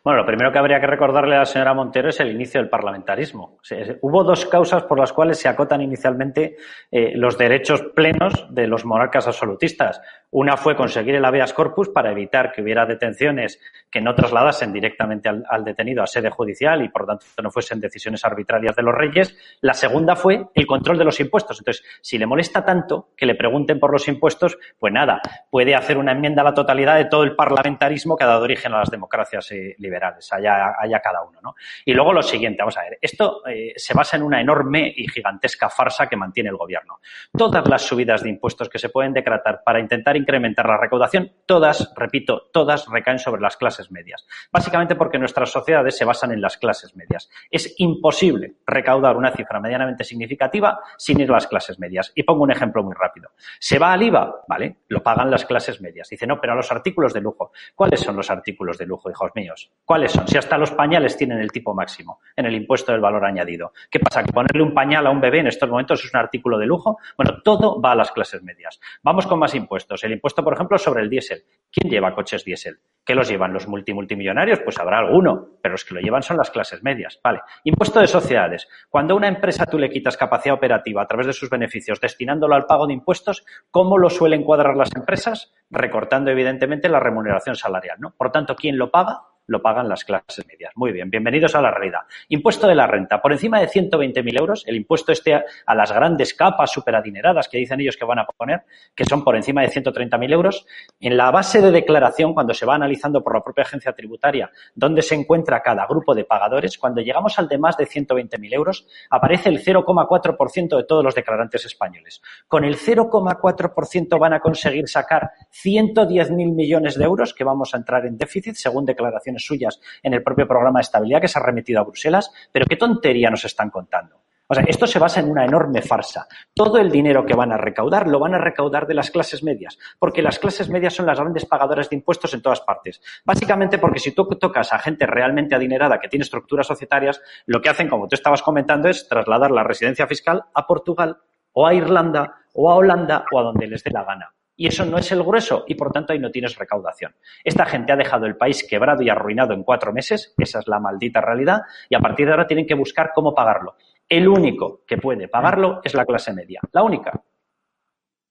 Bueno, 0.04 0.20
lo 0.20 0.26
primero 0.26 0.52
que 0.52 0.58
habría 0.58 0.80
que 0.80 0.86
recordarle 0.86 1.34
a 1.34 1.40
la 1.40 1.44
señora 1.46 1.74
Montero 1.74 2.10
es 2.10 2.20
el 2.20 2.30
inicio 2.30 2.60
del 2.60 2.68
parlamentarismo. 2.68 3.58
hubo 4.02 4.22
dos 4.22 4.46
causas 4.46 4.82
por 4.82 4.98
las 4.98 5.12
cuales 5.12 5.38
se 5.38 5.48
acotan 5.48 5.80
inicialmente 5.80 6.56
eh, 6.90 7.12
los 7.16 7.38
derechos 7.38 7.82
plenos 7.94 8.46
de 8.50 8.66
los 8.66 8.84
monarcas 8.84 9.26
absolutistas. 9.26 10.00
Una 10.30 10.56
fue 10.56 10.76
conseguir 10.76 11.14
el 11.14 11.24
habeas 11.24 11.54
corpus 11.54 11.88
para 11.88 12.10
evitar 12.10 12.52
que 12.52 12.60
hubiera 12.60 12.84
detenciones 12.84 13.60
que 13.90 14.00
no 14.00 14.14
trasladasen 14.14 14.72
directamente 14.72 15.28
al, 15.28 15.64
detenido 15.64 16.02
a 16.02 16.06
sede 16.06 16.28
judicial 16.28 16.82
y, 16.82 16.88
por 16.88 17.06
tanto, 17.06 17.24
no 17.42 17.50
fuesen 17.50 17.80
decisiones 17.80 18.24
arbitrarias 18.24 18.76
de 18.76 18.82
los 18.82 18.94
reyes. 18.94 19.36
La 19.60 19.74
segunda 19.74 20.16
fue 20.16 20.46
el 20.54 20.66
control 20.66 20.98
de 20.98 21.04
los 21.04 21.20
impuestos. 21.20 21.60
Entonces, 21.60 21.84
si 22.02 22.18
le 22.18 22.26
molesta 22.26 22.64
tanto 22.64 23.10
que 23.16 23.26
le 23.26 23.36
pregunten 23.36 23.78
por 23.78 23.92
los 23.92 24.06
impuestos, 24.08 24.58
pues 24.78 24.92
nada, 24.92 25.20
puede 25.50 25.74
hacer 25.74 25.96
una 25.96 26.12
enmienda 26.12 26.42
a 26.42 26.46
la 26.46 26.54
totalidad 26.54 26.96
de 26.96 27.06
todo 27.06 27.22
el 27.22 27.36
parlamentarismo 27.36 28.16
que 28.16 28.24
ha 28.24 28.28
dado 28.28 28.42
origen 28.42 28.74
a 28.74 28.80
las 28.80 28.90
democracias. 28.90 29.50
Eh, 29.52 29.63
liberales, 29.78 30.32
haya, 30.32 30.74
haya, 30.78 31.00
cada 31.00 31.22
uno. 31.22 31.40
¿no? 31.42 31.54
Y 31.84 31.92
luego 31.92 32.12
lo 32.12 32.22
siguiente, 32.22 32.58
vamos 32.60 32.76
a 32.76 32.82
ver, 32.82 32.98
esto 33.00 33.46
eh, 33.46 33.72
se 33.76 33.94
basa 33.94 34.16
en 34.16 34.22
una 34.22 34.40
enorme 34.40 34.92
y 34.94 35.08
gigantesca 35.08 35.68
farsa 35.68 36.06
que 36.06 36.16
mantiene 36.16 36.50
el 36.50 36.56
gobierno. 36.56 37.00
Todas 37.36 37.66
las 37.68 37.82
subidas 37.82 38.22
de 38.22 38.30
impuestos 38.30 38.68
que 38.68 38.78
se 38.78 38.88
pueden 38.88 39.12
decretar 39.12 39.62
para 39.64 39.80
intentar 39.80 40.16
incrementar 40.16 40.66
la 40.66 40.76
recaudación, 40.76 41.32
todas, 41.46 41.92
repito, 41.96 42.50
todas 42.52 42.86
recaen 42.88 43.18
sobre 43.18 43.40
las 43.40 43.56
clases 43.56 43.90
medias. 43.90 44.26
Básicamente 44.50 44.94
porque 44.94 45.18
nuestras 45.18 45.50
sociedades 45.50 45.96
se 45.96 46.04
basan 46.04 46.32
en 46.32 46.40
las 46.40 46.56
clases 46.56 46.94
medias. 46.96 47.30
Es 47.50 47.74
imposible 47.78 48.54
recaudar 48.66 49.16
una 49.16 49.32
cifra 49.32 49.60
medianamente 49.60 50.04
significativa 50.04 50.80
sin 50.96 51.20
ir 51.20 51.30
a 51.30 51.34
las 51.34 51.46
clases 51.46 51.78
medias. 51.78 52.12
Y 52.14 52.22
pongo 52.22 52.42
un 52.42 52.50
ejemplo 52.50 52.82
muy 52.82 52.94
rápido. 52.94 53.30
Se 53.58 53.78
va 53.78 53.92
al 53.92 54.02
IVA, 54.02 54.44
¿vale? 54.48 54.78
Lo 54.88 55.02
pagan 55.02 55.30
las 55.30 55.44
clases 55.44 55.80
medias. 55.80 56.08
Dice, 56.08 56.26
no, 56.26 56.40
pero 56.40 56.52
a 56.52 56.56
los 56.56 56.70
artículos 56.70 57.12
de 57.12 57.20
lujo. 57.20 57.52
¿Cuáles 57.74 58.00
son 58.00 58.16
los 58.16 58.30
artículos 58.30 58.78
de 58.78 58.86
lujo, 58.86 59.10
hijos 59.10 59.30
míos? 59.34 59.53
¿Cuáles 59.84 60.12
son? 60.12 60.26
Si 60.26 60.38
hasta 60.38 60.56
los 60.56 60.70
pañales 60.70 61.16
tienen 61.16 61.38
el 61.38 61.52
tipo 61.52 61.74
máximo 61.74 62.20
en 62.36 62.46
el 62.46 62.54
impuesto 62.54 62.92
del 62.92 63.00
valor 63.00 63.24
añadido. 63.24 63.72
¿Qué 63.90 64.00
pasa? 64.00 64.22
¿Que 64.22 64.32
ponerle 64.32 64.62
un 64.62 64.72
pañal 64.72 65.06
a 65.06 65.10
un 65.10 65.20
bebé 65.20 65.40
en 65.40 65.48
estos 65.48 65.68
momentos 65.68 66.02
es 66.04 66.12
un 66.12 66.20
artículo 66.20 66.58
de 66.58 66.66
lujo? 66.66 66.98
Bueno, 67.16 67.42
todo 67.42 67.80
va 67.80 67.92
a 67.92 67.94
las 67.94 68.10
clases 68.10 68.42
medias. 68.42 68.80
Vamos 69.02 69.26
con 69.26 69.38
más 69.38 69.54
impuestos. 69.54 70.02
El 70.04 70.12
impuesto, 70.12 70.42
por 70.42 70.54
ejemplo, 70.54 70.78
sobre 70.78 71.02
el 71.02 71.10
diésel. 71.10 71.42
¿Quién 71.70 71.90
lleva 71.90 72.14
coches 72.14 72.44
diésel? 72.44 72.78
¿Qué 73.04 73.14
los 73.14 73.28
llevan 73.28 73.52
los 73.52 73.68
multimultimillonarios? 73.68 74.60
Pues 74.60 74.78
habrá 74.78 74.98
alguno, 74.98 75.48
pero 75.60 75.72
los 75.72 75.84
que 75.84 75.94
lo 75.94 76.00
llevan 76.00 76.22
son 76.22 76.38
las 76.38 76.50
clases 76.50 76.82
medias. 76.82 77.20
Vale. 77.22 77.40
Impuesto 77.64 78.00
de 78.00 78.06
sociedades. 78.06 78.66
Cuando 78.88 79.14
a 79.14 79.16
una 79.16 79.28
empresa 79.28 79.66
tú 79.66 79.78
le 79.78 79.90
quitas 79.90 80.16
capacidad 80.16 80.54
operativa 80.54 81.02
a 81.02 81.06
través 81.06 81.26
de 81.26 81.32
sus 81.32 81.50
beneficios 81.50 82.00
destinándolo 82.00 82.54
al 82.54 82.64
pago 82.66 82.86
de 82.86 82.94
impuestos, 82.94 83.44
¿cómo 83.70 83.98
lo 83.98 84.08
suelen 84.08 84.42
cuadrar 84.42 84.76
las 84.76 84.94
empresas? 84.96 85.52
Recortando, 85.70 86.30
evidentemente, 86.30 86.88
la 86.88 87.00
remuneración 87.00 87.56
salarial. 87.56 87.98
¿no? 88.00 88.14
Por 88.16 88.32
tanto, 88.32 88.56
¿quién 88.56 88.78
lo 88.78 88.90
paga? 88.90 89.20
Lo 89.46 89.60
pagan 89.60 89.88
las 89.88 90.04
clases 90.04 90.46
medias. 90.46 90.72
Muy 90.74 90.92
bien, 90.92 91.10
bienvenidos 91.10 91.54
a 91.54 91.60
la 91.60 91.70
realidad. 91.70 92.00
Impuesto 92.28 92.66
de 92.66 92.74
la 92.74 92.86
renta. 92.86 93.20
Por 93.20 93.32
encima 93.32 93.60
de 93.60 93.68
120.000 93.68 94.40
euros, 94.40 94.64
el 94.66 94.76
impuesto 94.76 95.12
este 95.12 95.34
a, 95.34 95.74
las 95.74 95.92
grandes 95.92 96.34
capas 96.34 96.72
superadineradas 96.72 97.48
que 97.48 97.58
dicen 97.58 97.80
ellos 97.80 97.96
que 97.96 98.04
van 98.04 98.18
a 98.20 98.26
poner, 98.26 98.62
que 98.94 99.04
son 99.04 99.22
por 99.22 99.36
encima 99.36 99.62
de 99.62 99.68
130.000 99.68 100.32
euros, 100.32 100.66
en 101.00 101.16
la 101.16 101.30
base 101.30 101.60
de 101.60 101.70
declaración, 101.70 102.32
cuando 102.32 102.54
se 102.54 102.64
va 102.64 102.74
analizando 102.74 103.22
por 103.22 103.34
la 103.34 103.42
propia 103.42 103.62
agencia 103.62 103.92
tributaria 103.92 104.50
dónde 104.74 105.02
se 105.02 105.14
encuentra 105.14 105.60
cada 105.60 105.86
grupo 105.86 106.14
de 106.14 106.24
pagadores, 106.24 106.78
cuando 106.78 107.02
llegamos 107.02 107.38
al 107.38 107.48
de 107.48 107.58
más 107.58 107.76
de 107.76 107.86
120.000 107.86 108.54
euros, 108.54 108.86
aparece 109.10 109.50
el 109.50 109.62
0,4% 109.62 110.76
de 110.76 110.84
todos 110.84 111.04
los 111.04 111.14
declarantes 111.14 111.66
españoles. 111.66 112.22
Con 112.48 112.64
el 112.64 112.76
0,4% 112.76 114.18
van 114.18 114.32
a 114.32 114.40
conseguir 114.40 114.88
sacar 114.88 115.32
110.000 115.52 116.54
millones 116.54 116.98
de 116.98 117.04
euros 117.04 117.34
que 117.34 117.44
vamos 117.44 117.74
a 117.74 117.76
entrar 117.76 118.06
en 118.06 118.16
déficit, 118.16 118.54
según 118.54 118.84
declaración 118.84 119.33
suyas 119.38 119.80
en 120.02 120.14
el 120.14 120.22
propio 120.22 120.46
programa 120.46 120.78
de 120.78 120.84
estabilidad 120.84 121.20
que 121.20 121.28
se 121.28 121.38
ha 121.38 121.42
remitido 121.42 121.80
a 121.80 121.84
Bruselas, 121.84 122.30
pero 122.52 122.66
qué 122.66 122.76
tontería 122.76 123.30
nos 123.30 123.44
están 123.44 123.70
contando. 123.70 124.24
O 124.46 124.54
sea, 124.54 124.64
esto 124.66 124.86
se 124.86 124.98
basa 124.98 125.20
en 125.20 125.30
una 125.30 125.44
enorme 125.44 125.80
farsa. 125.80 126.26
Todo 126.54 126.76
el 126.78 126.90
dinero 126.90 127.24
que 127.24 127.34
van 127.34 127.50
a 127.50 127.56
recaudar 127.56 128.06
lo 128.06 128.18
van 128.18 128.34
a 128.34 128.38
recaudar 128.38 128.86
de 128.86 128.92
las 128.92 129.10
clases 129.10 129.42
medias, 129.42 129.78
porque 129.98 130.20
las 130.20 130.38
clases 130.38 130.68
medias 130.68 130.92
son 130.92 131.06
las 131.06 131.18
grandes 131.18 131.46
pagadoras 131.46 131.88
de 131.88 131.96
impuestos 131.96 132.34
en 132.34 132.42
todas 132.42 132.60
partes. 132.60 133.00
Básicamente 133.24 133.78
porque 133.78 134.00
si 134.00 134.12
tú 134.12 134.26
tocas 134.26 134.72
a 134.74 134.78
gente 134.78 135.06
realmente 135.06 135.54
adinerada 135.54 135.98
que 135.98 136.08
tiene 136.08 136.24
estructuras 136.24 136.66
societarias, 136.66 137.22
lo 137.46 137.62
que 137.62 137.70
hacen, 137.70 137.88
como 137.88 138.06
tú 138.06 138.16
estabas 138.16 138.42
comentando, 138.42 138.88
es 138.88 139.08
trasladar 139.08 139.50
la 139.50 139.64
residencia 139.64 140.06
fiscal 140.06 140.44
a 140.52 140.66
Portugal 140.66 141.16
o 141.52 141.66
a 141.66 141.72
Irlanda 141.72 142.36
o 142.52 142.70
a 142.70 142.74
Holanda 142.74 143.24
o 143.32 143.38
a 143.38 143.42
donde 143.44 143.66
les 143.66 143.82
dé 143.82 143.90
la 143.92 144.04
gana. 144.04 144.34
Y 144.56 144.68
eso 144.68 144.84
no 144.84 144.98
es 144.98 145.10
el 145.10 145.22
grueso 145.22 145.64
y 145.66 145.74
por 145.74 145.90
tanto 145.90 146.12
ahí 146.12 146.18
no 146.18 146.30
tienes 146.30 146.56
recaudación. 146.56 147.14
Esta 147.42 147.66
gente 147.66 147.92
ha 147.92 147.96
dejado 147.96 148.26
el 148.26 148.36
país 148.36 148.64
quebrado 148.68 149.02
y 149.02 149.10
arruinado 149.10 149.52
en 149.52 149.64
cuatro 149.64 149.92
meses, 149.92 150.32
esa 150.38 150.60
es 150.60 150.68
la 150.68 150.78
maldita 150.78 151.20
realidad, 151.20 151.62
y 151.88 151.96
a 151.96 152.00
partir 152.00 152.26
de 152.26 152.32
ahora 152.32 152.46
tienen 152.46 152.66
que 152.66 152.74
buscar 152.74 153.10
cómo 153.14 153.34
pagarlo. 153.34 153.76
El 154.08 154.28
único 154.28 154.82
que 154.86 154.98
puede 154.98 155.28
pagarlo 155.28 155.80
es 155.82 155.94
la 155.94 156.04
clase 156.04 156.32
media, 156.32 156.60
la 156.72 156.82
única. 156.82 157.20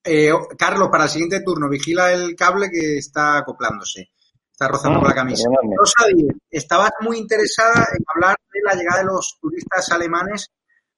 Eh, 0.02 0.30
Carlos, 0.58 0.88
para 0.90 1.04
el 1.04 1.10
siguiente 1.10 1.40
turno, 1.42 1.68
vigila 1.68 2.12
el 2.12 2.36
cable 2.36 2.70
que 2.70 2.98
está 2.98 3.38
acoplándose. 3.38 4.10
Está 4.52 4.68
rozando 4.68 5.00
con 5.00 5.08
la 5.08 5.14
camisa. 5.14 5.48
Rosa 5.76 6.06
estabas 6.48 6.90
muy 7.00 7.18
interesada 7.18 7.88
en 7.92 8.04
hablar 8.14 8.36
de 8.52 8.60
la 8.62 8.74
llegada 8.74 9.00
de 9.00 9.06
los 9.06 9.36
turistas 9.40 9.90
alemanes 9.90 10.52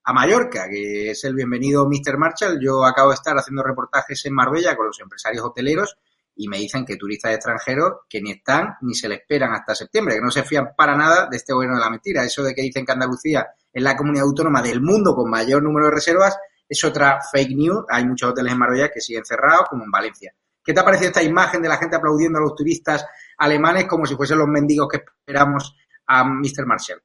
a 0.09 0.13
Mallorca, 0.13 0.69
que 0.71 1.11
es 1.11 1.25
el 1.25 1.35
bienvenido 1.35 1.85
Mr. 1.89 2.17
Marshall. 2.17 2.61
Yo 2.61 2.85
acabo 2.85 3.09
de 3.09 3.17
estar 3.17 3.37
haciendo 3.37 3.65
reportajes 3.65 4.25
en 4.25 4.35
Marbella 4.35 4.77
con 4.77 4.87
los 4.87 5.01
empresarios 5.01 5.45
hoteleros 5.45 5.99
y 6.37 6.47
me 6.47 6.59
dicen 6.59 6.85
que 6.85 6.97
turistas 6.97 7.35
extranjeros 7.35 8.03
que 8.09 8.23
ni 8.23 8.31
están 8.31 8.77
ni 8.83 8.95
se 8.95 9.09
le 9.09 9.17
esperan 9.17 9.53
hasta 9.53 9.75
septiembre, 9.75 10.15
que 10.15 10.21
no 10.21 10.31
se 10.31 10.45
fían 10.45 10.69
para 10.77 10.95
nada 10.97 11.27
de 11.29 11.37
este 11.37 11.53
gobierno 11.53 11.77
de 11.77 11.83
la 11.83 11.91
mentira. 11.91 12.23
Eso 12.23 12.45
de 12.45 12.55
que 12.55 12.63
dicen 12.63 12.87
que 12.87 12.93
Andalucía 12.93 13.49
es 13.73 13.83
la 13.83 13.97
comunidad 13.97 14.27
autónoma 14.27 14.63
del 14.63 14.81
mundo 14.81 15.13
con 15.13 15.29
mayor 15.29 15.61
número 15.65 15.87
de 15.87 15.93
reservas 15.93 16.39
es 16.69 16.85
otra 16.85 17.19
fake 17.33 17.57
news. 17.57 17.85
Hay 17.89 18.07
muchos 18.07 18.31
hoteles 18.31 18.53
en 18.53 18.59
Marbella 18.61 18.91
que 18.93 19.01
siguen 19.01 19.25
cerrados, 19.25 19.67
como 19.69 19.83
en 19.83 19.91
Valencia. 19.91 20.33
¿Qué 20.63 20.73
te 20.73 20.79
ha 20.79 20.85
parecido 20.85 21.09
esta 21.09 21.23
imagen 21.23 21.61
de 21.61 21.69
la 21.69 21.79
gente 21.79 21.97
aplaudiendo 21.97 22.39
a 22.39 22.43
los 22.43 22.55
turistas 22.55 23.05
alemanes 23.39 23.87
como 23.87 24.07
si 24.07 24.15
fuesen 24.15 24.39
los 24.39 24.47
mendigos 24.47 24.87
que 24.89 24.99
esperamos 24.99 25.75
a 26.07 26.23
Mr. 26.23 26.65
Marshall? 26.65 27.03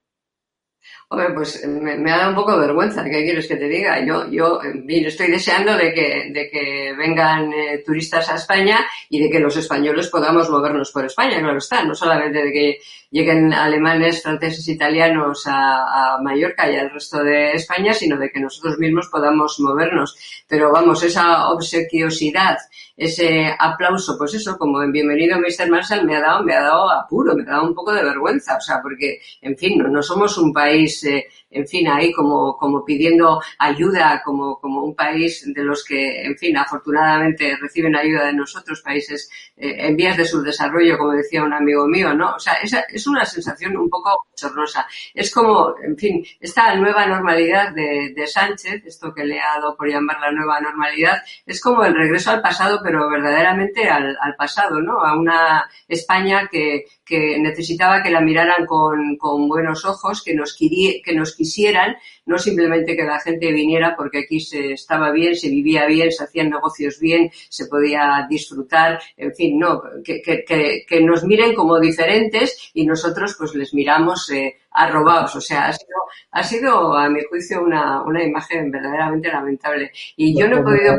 Hombre, 1.14 1.34
pues 1.34 1.68
me, 1.68 1.98
me, 1.98 2.10
da 2.10 2.30
un 2.30 2.36
poco 2.36 2.54
de 2.54 2.68
vergüenza, 2.68 3.04
¿qué 3.04 3.26
quieres 3.26 3.46
que 3.46 3.58
te 3.58 3.68
diga? 3.68 4.00
Yo, 4.06 4.32
yo 4.32 4.62
estoy 4.88 5.30
deseando 5.30 5.76
de 5.76 5.94
que, 5.94 6.32
de 6.32 6.50
que 6.50 6.94
vengan 6.98 7.52
eh, 7.52 7.84
turistas 7.86 8.30
a 8.30 8.36
España 8.36 8.80
y 9.10 9.22
de 9.22 9.30
que 9.30 9.42
los 9.42 9.58
españoles 9.58 10.08
podamos 10.08 10.50
movernos 10.50 10.90
por 10.90 11.04
España, 11.04 11.42
claro 11.42 11.58
está, 11.58 11.84
no 11.84 11.94
solamente 11.94 12.42
de 12.42 12.52
que 12.54 12.80
lleguen 13.10 13.54
alemanes, 13.54 14.24
franceses, 14.24 14.66
italianos 14.70 15.46
a, 15.48 16.14
a 16.14 16.22
Mallorca 16.22 16.72
y 16.72 16.78
al 16.78 16.92
resto 16.92 17.22
de 17.22 17.52
España, 17.52 17.94
sino 17.94 18.18
de 18.18 18.30
que 18.30 18.40
nosotros 18.40 18.80
mismos 18.80 19.10
podamos 19.12 19.60
movernos. 19.60 20.16
Pero 20.48 20.72
vamos, 20.72 21.04
esa 21.04 21.50
obsequiosidad, 21.50 22.58
ese 23.02 23.52
aplauso, 23.58 24.16
pues 24.16 24.36
eso, 24.36 24.60
como 24.60 24.84
en 24.84 24.92
Bienvenido 24.92 25.40
Mr. 25.40 25.72
Marshall 25.72 26.06
me 26.06 26.18
ha 26.18 26.22
dado, 26.22 26.44
me 26.44 26.54
ha 26.54 26.62
dado 26.62 26.92
apuro, 26.92 27.34
me 27.34 27.42
ha 27.42 27.54
dado 27.54 27.64
un 27.64 27.74
poco 27.74 27.92
de 27.92 28.04
vergüenza, 28.04 28.58
o 28.58 28.62
sea, 28.62 28.80
porque, 28.80 29.20
en 29.42 29.58
fin, 29.58 29.80
no, 29.80 29.88
no 29.88 30.04
somos 30.04 30.38
un 30.38 30.54
país 30.54 31.04
eh, 31.06 31.26
en 31.52 31.68
fin, 31.68 31.88
ahí 31.88 32.12
como, 32.14 32.58
como 32.58 32.84
pidiendo 32.84 33.42
ayuda, 33.60 34.22
como, 34.24 34.60
como 34.60 34.84
un 34.84 34.96
país 34.96 35.44
de 35.54 35.64
los 35.64 35.84
que, 35.84 36.24
en 36.24 36.38
fin, 36.38 36.58
afortunadamente 36.58 37.58
reciben 37.60 37.96
ayuda 37.96 38.28
de 38.28 38.34
nosotros, 38.34 38.82
países 38.82 39.30
eh, 39.58 39.88
en 39.88 39.96
vías 39.96 40.18
de 40.18 40.26
subdesarrollo, 40.26 40.98
como 40.98 41.12
decía 41.12 41.44
un 41.44 41.54
amigo 41.54 41.86
mío, 41.88 42.14
¿no? 42.14 42.36
O 42.36 42.40
sea, 42.40 42.54
esa, 42.54 42.82
es 42.90 43.06
una 43.08 43.26
sensación 43.26 43.76
un 43.78 43.90
poco 43.90 44.28
chorrosa. 44.36 44.88
Es 45.14 45.34
como, 45.34 45.76
en 45.84 45.98
fin, 45.98 46.26
esta 46.40 46.74
nueva 46.76 47.06
normalidad 47.06 47.74
de, 47.74 48.14
de 48.16 48.28
Sánchez, 48.28 48.84
esto 48.86 49.14
que 49.14 49.26
le 49.26 49.40
ha 49.40 49.56
dado 49.56 49.76
por 49.76 49.90
llamar 49.90 50.20
la 50.20 50.32
nueva 50.32 50.60
normalidad, 50.60 51.22
es 51.46 51.62
como 51.62 51.84
el 51.84 51.94
regreso 51.94 52.32
al 52.32 52.42
pasado, 52.42 52.80
pero 52.84 53.10
verdaderamente 53.10 53.90
al, 53.90 54.18
al 54.20 54.36
pasado, 54.36 54.82
¿no? 54.82 55.02
A 55.02 55.18
una 55.18 55.70
España 55.88 56.48
que, 56.52 56.86
que 57.06 57.38
necesitaba 57.40 58.02
que 58.02 58.10
la 58.10 58.22
miraran 58.22 58.66
con, 58.66 59.18
con 59.18 59.48
buenos 59.48 59.86
ojos, 59.86 60.24
que 60.24 60.34
nos, 60.34 60.56
que 60.58 61.14
nos 61.14 61.36
quisieran, 61.42 61.96
no 62.26 62.38
simplemente 62.38 62.96
que 62.96 63.04
la 63.04 63.20
gente 63.20 63.52
viniera 63.52 63.96
porque 63.96 64.20
aquí 64.20 64.40
se 64.40 64.74
estaba 64.74 65.12
bien, 65.12 65.36
se 65.36 65.50
vivía 65.50 65.88
bien, 65.88 66.12
se 66.12 66.24
hacían 66.24 66.52
negocios 66.52 67.00
bien, 67.00 67.32
se 67.50 67.66
podía 67.66 68.28
disfrutar, 68.30 69.00
en 69.18 69.34
fin, 69.34 69.58
no, 69.58 69.82
que, 70.04 70.22
que, 70.22 70.86
que 70.88 71.02
nos 71.02 71.24
miren 71.24 71.56
como 71.56 71.80
diferentes 71.80 72.72
y 72.74 72.86
nosotros 72.86 73.36
pues 73.38 73.56
les 73.56 73.74
miramos 73.74 74.30
eh, 74.30 74.58
arrobados. 74.72 75.36
O 75.36 75.42
sea, 75.42 75.68
ha 75.68 75.74
sido, 75.74 75.98
ha 76.32 76.44
sido 76.44 76.94
a 76.96 77.10
mi 77.10 77.22
juicio 77.24 77.62
una, 77.62 78.04
una 78.04 78.24
imagen 78.24 78.70
verdaderamente 78.70 79.30
lamentable. 79.30 79.92
Y 80.16 80.38
yo 80.38 80.48
no 80.48 80.60
he 80.60 80.64
podido 80.64 80.98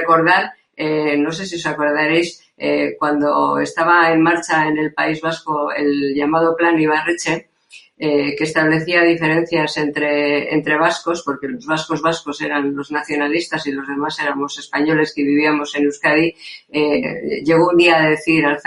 recordar, 0.00 0.52
eh, 0.76 1.16
no 1.16 1.32
sé 1.32 1.46
si 1.46 1.56
os 1.56 1.66
acordaréis, 1.66 2.44
eh, 2.56 2.96
cuando 2.98 3.58
estaba 3.60 4.12
en 4.12 4.22
marcha 4.22 4.66
en 4.66 4.78
el 4.78 4.92
País 4.92 5.20
Vasco 5.20 5.72
el 5.72 6.14
llamado 6.14 6.56
Plan 6.56 6.78
Ibarreche, 6.78 7.48
eh, 7.98 8.36
que 8.36 8.44
establecía 8.44 9.02
diferencias 9.02 9.76
entre, 9.76 10.54
entre 10.54 10.78
vascos, 10.78 11.22
porque 11.24 11.48
los 11.48 11.66
vascos 11.66 12.00
vascos 12.00 12.40
eran 12.40 12.74
los 12.74 12.90
nacionalistas 12.90 13.66
y 13.66 13.72
los 13.72 13.88
demás 13.88 14.18
éramos 14.20 14.58
españoles 14.58 15.12
que 15.14 15.24
vivíamos 15.24 15.74
en 15.74 15.84
Euskadi, 15.84 16.34
eh, 16.70 17.42
llegó 17.44 17.70
un 17.70 17.76
día 17.76 17.98
a 17.98 18.10
decir 18.10 18.44
al 18.46 18.58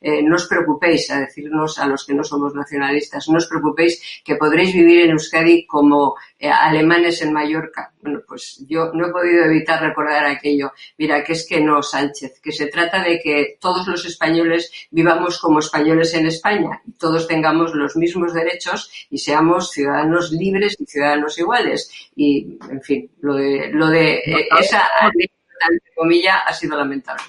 eh, 0.00 0.22
no 0.22 0.36
os 0.36 0.46
preocupéis, 0.46 1.10
a 1.10 1.20
decirnos 1.20 1.78
a 1.78 1.86
los 1.86 2.04
que 2.04 2.14
no 2.14 2.24
somos 2.24 2.54
nacionalistas, 2.54 3.28
no 3.28 3.38
os 3.38 3.46
preocupéis 3.46 4.22
que 4.24 4.36
podréis 4.36 4.74
vivir 4.74 5.04
en 5.04 5.12
Euskadi 5.12 5.66
como 5.66 6.16
eh, 6.38 6.50
alemanes 6.50 7.22
en 7.22 7.32
Mallorca. 7.32 7.92
Bueno, 8.02 8.20
pues 8.26 8.64
yo 8.68 8.92
no 8.92 9.06
he 9.06 9.10
podido 9.10 9.44
evitar 9.44 9.80
recordar 9.80 10.26
aquello. 10.26 10.72
Mira, 10.98 11.24
que 11.24 11.32
es 11.32 11.46
que 11.48 11.60
no, 11.60 11.82
Sánchez, 11.82 12.40
que 12.42 12.52
se 12.52 12.66
trata 12.66 13.02
de 13.02 13.18
que 13.20 13.56
todos 13.60 13.86
los 13.86 14.04
españoles 14.04 14.70
vivamos 14.90 15.40
como 15.40 15.60
españoles 15.60 16.12
en 16.14 16.26
España 16.26 16.82
y 16.86 16.92
todos 16.92 17.26
tengamos 17.26 17.74
los 17.74 17.96
mismos 17.96 18.34
derechos 18.34 18.65
y 19.10 19.18
seamos 19.18 19.70
ciudadanos 19.70 20.32
libres 20.32 20.76
y 20.78 20.86
ciudadanos 20.86 21.38
iguales. 21.38 22.10
Y, 22.14 22.58
en 22.70 22.82
fin, 22.82 23.10
lo 23.20 23.34
de, 23.34 23.70
lo 23.72 23.88
de 23.88 24.14
eh, 24.16 24.48
esa 24.58 24.82
anécdota, 25.00 25.66
entre 25.70 25.94
comillas, 25.94 26.36
ha 26.46 26.52
sido 26.52 26.76
lamentable. 26.76 27.22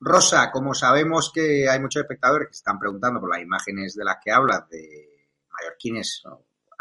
Rosa, 0.00 0.50
como 0.50 0.74
sabemos 0.74 1.30
que 1.32 1.68
hay 1.68 1.78
muchos 1.78 2.02
espectadores 2.02 2.48
que 2.48 2.54
se 2.54 2.58
están 2.58 2.78
preguntando 2.78 3.20
por 3.20 3.30
las 3.30 3.40
imágenes 3.40 3.94
de 3.94 4.04
las 4.04 4.16
que 4.22 4.32
hablas 4.32 4.68
de 4.68 5.28
mallorquines 5.48 6.24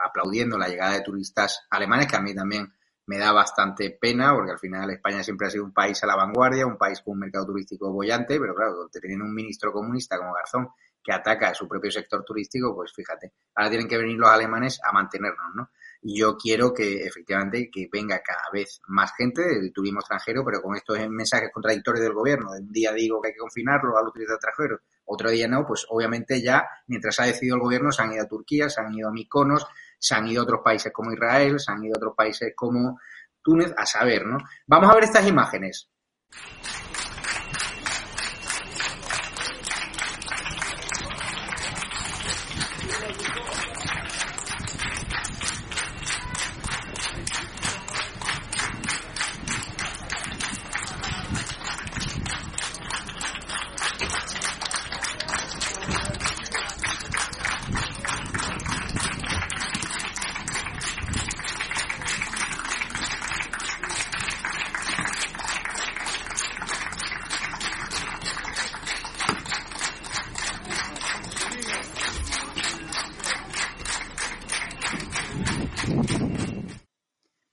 aplaudiendo 0.04 0.58
la 0.58 0.68
llegada 0.68 0.94
de 0.94 1.02
turistas 1.02 1.68
alemanes, 1.70 2.08
que 2.08 2.16
a 2.16 2.22
mí 2.22 2.34
también 2.34 2.74
me 3.06 3.18
da 3.18 3.32
bastante 3.32 3.92
pena, 3.92 4.34
porque 4.34 4.52
al 4.52 4.60
final 4.60 4.90
España 4.90 5.24
siempre 5.24 5.48
ha 5.48 5.50
sido 5.50 5.66
un 5.66 5.74
país 5.74 6.02
a 6.04 6.08
la 6.08 6.16
vanguardia, 6.16 6.66
un 6.66 6.78
país 6.78 7.02
con 7.02 7.14
un 7.14 7.20
mercado 7.20 7.46
turístico 7.46 7.92
bollante, 7.92 8.40
pero 8.40 8.56
claro, 8.56 8.90
teniendo 8.92 9.26
un 9.26 9.34
ministro 9.34 9.72
comunista 9.72 10.18
como 10.18 10.34
Garzón 10.34 10.70
que 11.04 11.14
ataca 11.14 11.54
su 11.54 11.68
propio 11.68 11.92
sector 11.92 12.24
turístico, 12.24 12.76
pues 12.76 12.94
fíjate, 12.94 13.34
ahora 13.56 13.70
tienen 13.70 13.88
que 13.88 13.98
venir 13.98 14.18
los 14.18 14.30
alemanes 14.30 14.80
a 14.84 14.92
mantenernos, 14.92 15.56
¿no? 15.56 15.70
Y 16.04 16.20
yo 16.20 16.36
quiero 16.36 16.74
que 16.74 17.06
efectivamente 17.06 17.70
que 17.72 17.88
venga 17.92 18.22
cada 18.24 18.50
vez 18.52 18.82
más 18.88 19.14
gente 19.16 19.42
del 19.42 19.72
turismo 19.72 20.00
extranjero, 20.00 20.44
pero 20.44 20.62
con 20.62 20.76
estos 20.76 20.98
mensajes 21.10 21.52
contradictorios 21.54 22.04
del 22.04 22.14
gobierno. 22.14 22.54
De 22.54 22.62
un 22.62 22.72
día 22.72 22.92
digo 22.92 23.22
que 23.22 23.30
hay 23.30 23.34
que 23.34 23.40
confinarlo 23.40 23.98
a 23.98 24.04
los 24.04 24.12
turistas 24.12 24.36
extranjeros, 24.36 24.82
otro 25.06 25.30
día 25.30 25.48
no, 25.48 25.66
pues 25.66 25.86
obviamente 25.90 26.42
ya, 26.42 26.68
mientras 26.88 27.20
ha 27.20 27.26
decidido 27.26 27.56
el 27.56 27.62
gobierno, 27.62 27.92
se 27.92 28.02
han 28.02 28.14
ido 28.14 28.24
a 28.24 28.28
Turquía, 28.28 28.70
se 28.70 28.82
han 28.82 28.94
ido 28.94 29.10
a 29.10 29.12
Mykonos, 29.12 29.68
se 30.00 30.16
han 30.16 30.28
ido 30.28 30.42
a 30.42 30.44
otros 30.44 30.62
países 30.64 30.92
como 30.92 31.12
Israel, 31.12 31.60
se 31.60 31.72
han 31.72 31.84
ido 31.84 31.96
a 31.96 31.98
otros 31.98 32.16
países 32.16 32.54
como 32.56 33.00
Túnez, 33.44 33.74
a 33.78 33.86
saber, 33.86 34.26
¿no? 34.26 34.38
Vamos 34.68 34.90
a 34.90 34.96
ver 34.96 35.04
estas 35.04 35.28
imágenes. 35.28 35.90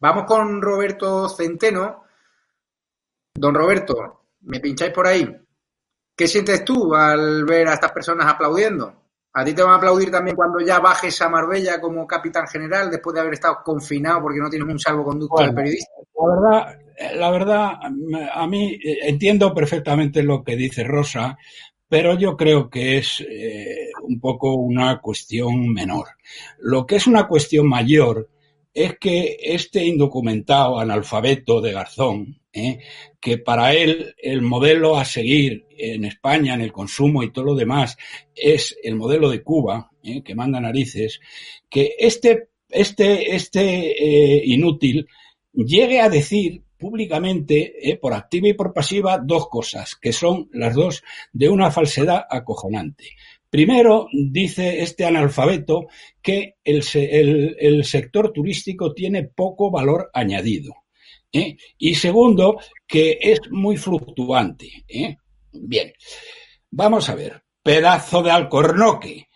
Vamos 0.08 0.24
con 0.24 0.62
Roberto 0.62 1.28
Centeno. 1.28 2.04
Don 3.34 3.54
Roberto, 3.54 4.22
¿me 4.40 4.58
pincháis 4.58 4.90
por 4.90 5.06
ahí? 5.06 5.30
¿Qué 6.16 6.26
sientes 6.26 6.64
tú 6.64 6.94
al 6.94 7.44
ver 7.44 7.68
a 7.68 7.74
estas 7.74 7.92
personas 7.92 8.26
aplaudiendo? 8.26 9.02
¿A 9.34 9.44
ti 9.44 9.52
te 9.52 9.62
van 9.62 9.72
a 9.72 9.76
aplaudir 9.76 10.10
también 10.10 10.34
cuando 10.34 10.60
ya 10.60 10.80
bajes 10.80 11.20
a 11.20 11.28
Marbella 11.28 11.78
como 11.78 12.06
capitán 12.06 12.48
general 12.48 12.90
después 12.90 13.12
de 13.12 13.20
haber 13.20 13.34
estado 13.34 13.58
confinado 13.62 14.22
porque 14.22 14.40
no 14.40 14.48
tienes 14.48 14.66
un 14.66 14.78
salvoconducto 14.78 15.42
de 15.42 15.52
periodista? 15.52 15.92
La 16.14 16.34
verdad, 16.34 16.78
la 17.14 17.30
verdad, 17.30 17.72
a 18.32 18.46
mí 18.46 18.80
entiendo 18.82 19.52
perfectamente 19.52 20.22
lo 20.22 20.42
que 20.42 20.56
dice 20.56 20.84
Rosa, 20.84 21.36
pero 21.86 22.14
yo 22.14 22.34
creo 22.34 22.70
que 22.70 22.96
es 22.96 23.22
eh, 23.28 23.90
un 24.04 24.18
poco 24.20 24.54
una 24.54 25.02
cuestión 25.02 25.68
menor. 25.70 26.06
Lo 26.60 26.86
que 26.86 26.96
es 26.96 27.06
una 27.06 27.28
cuestión 27.28 27.68
mayor 27.68 28.30
es 28.84 28.96
que 28.98 29.36
este 29.40 29.84
indocumentado 29.84 30.78
analfabeto 30.78 31.60
de 31.60 31.72
Garzón, 31.72 32.40
¿eh? 32.52 32.78
que 33.20 33.38
para 33.38 33.74
él 33.74 34.14
el 34.16 34.40
modelo 34.40 34.96
a 34.96 35.04
seguir 35.04 35.66
en 35.76 36.04
España, 36.04 36.54
en 36.54 36.60
el 36.60 36.70
consumo 36.70 37.24
y 37.24 37.32
todo 37.32 37.46
lo 37.46 37.54
demás, 37.56 37.98
es 38.36 38.78
el 38.84 38.94
modelo 38.94 39.30
de 39.30 39.42
Cuba, 39.42 39.90
¿eh? 40.02 40.22
que 40.22 40.36
manda 40.36 40.60
narices, 40.60 41.20
que 41.68 41.96
este, 41.98 42.50
este, 42.68 43.34
este 43.34 44.36
eh, 44.36 44.42
inútil 44.44 45.08
llegue 45.52 46.00
a 46.00 46.08
decir 46.08 46.62
públicamente, 46.78 47.98
por 48.00 48.14
activa 48.14 48.46
y 48.46 48.52
por 48.52 48.72
pasiva, 48.72 49.18
dos 49.18 49.48
cosas, 49.48 49.96
que 49.96 50.12
son 50.12 50.48
las 50.52 50.76
dos 50.76 51.02
de 51.32 51.48
una 51.48 51.72
falsedad 51.72 52.24
acojonante. 52.30 53.16
Primero, 53.50 54.08
dice 54.12 54.82
este 54.82 55.06
analfabeto 55.06 55.86
que 56.20 56.56
el, 56.62 56.82
sector 57.84 58.32
turístico 58.32 58.92
tiene 58.92 59.24
poco 59.24 59.70
valor 59.70 60.10
añadido. 60.12 60.74
¿eh? 61.32 61.56
Y 61.78 61.94
segundo, 61.94 62.58
que 62.86 63.18
es 63.20 63.40
muy 63.50 63.78
fluctuante. 63.78 64.84
¿eh? 64.86 65.16
Bien, 65.52 65.92
vamos 66.70 67.08
a 67.08 67.14
ver. 67.14 67.42
Pedazo 67.62 68.22
de 68.22 68.30
alcornoque. 68.30 69.28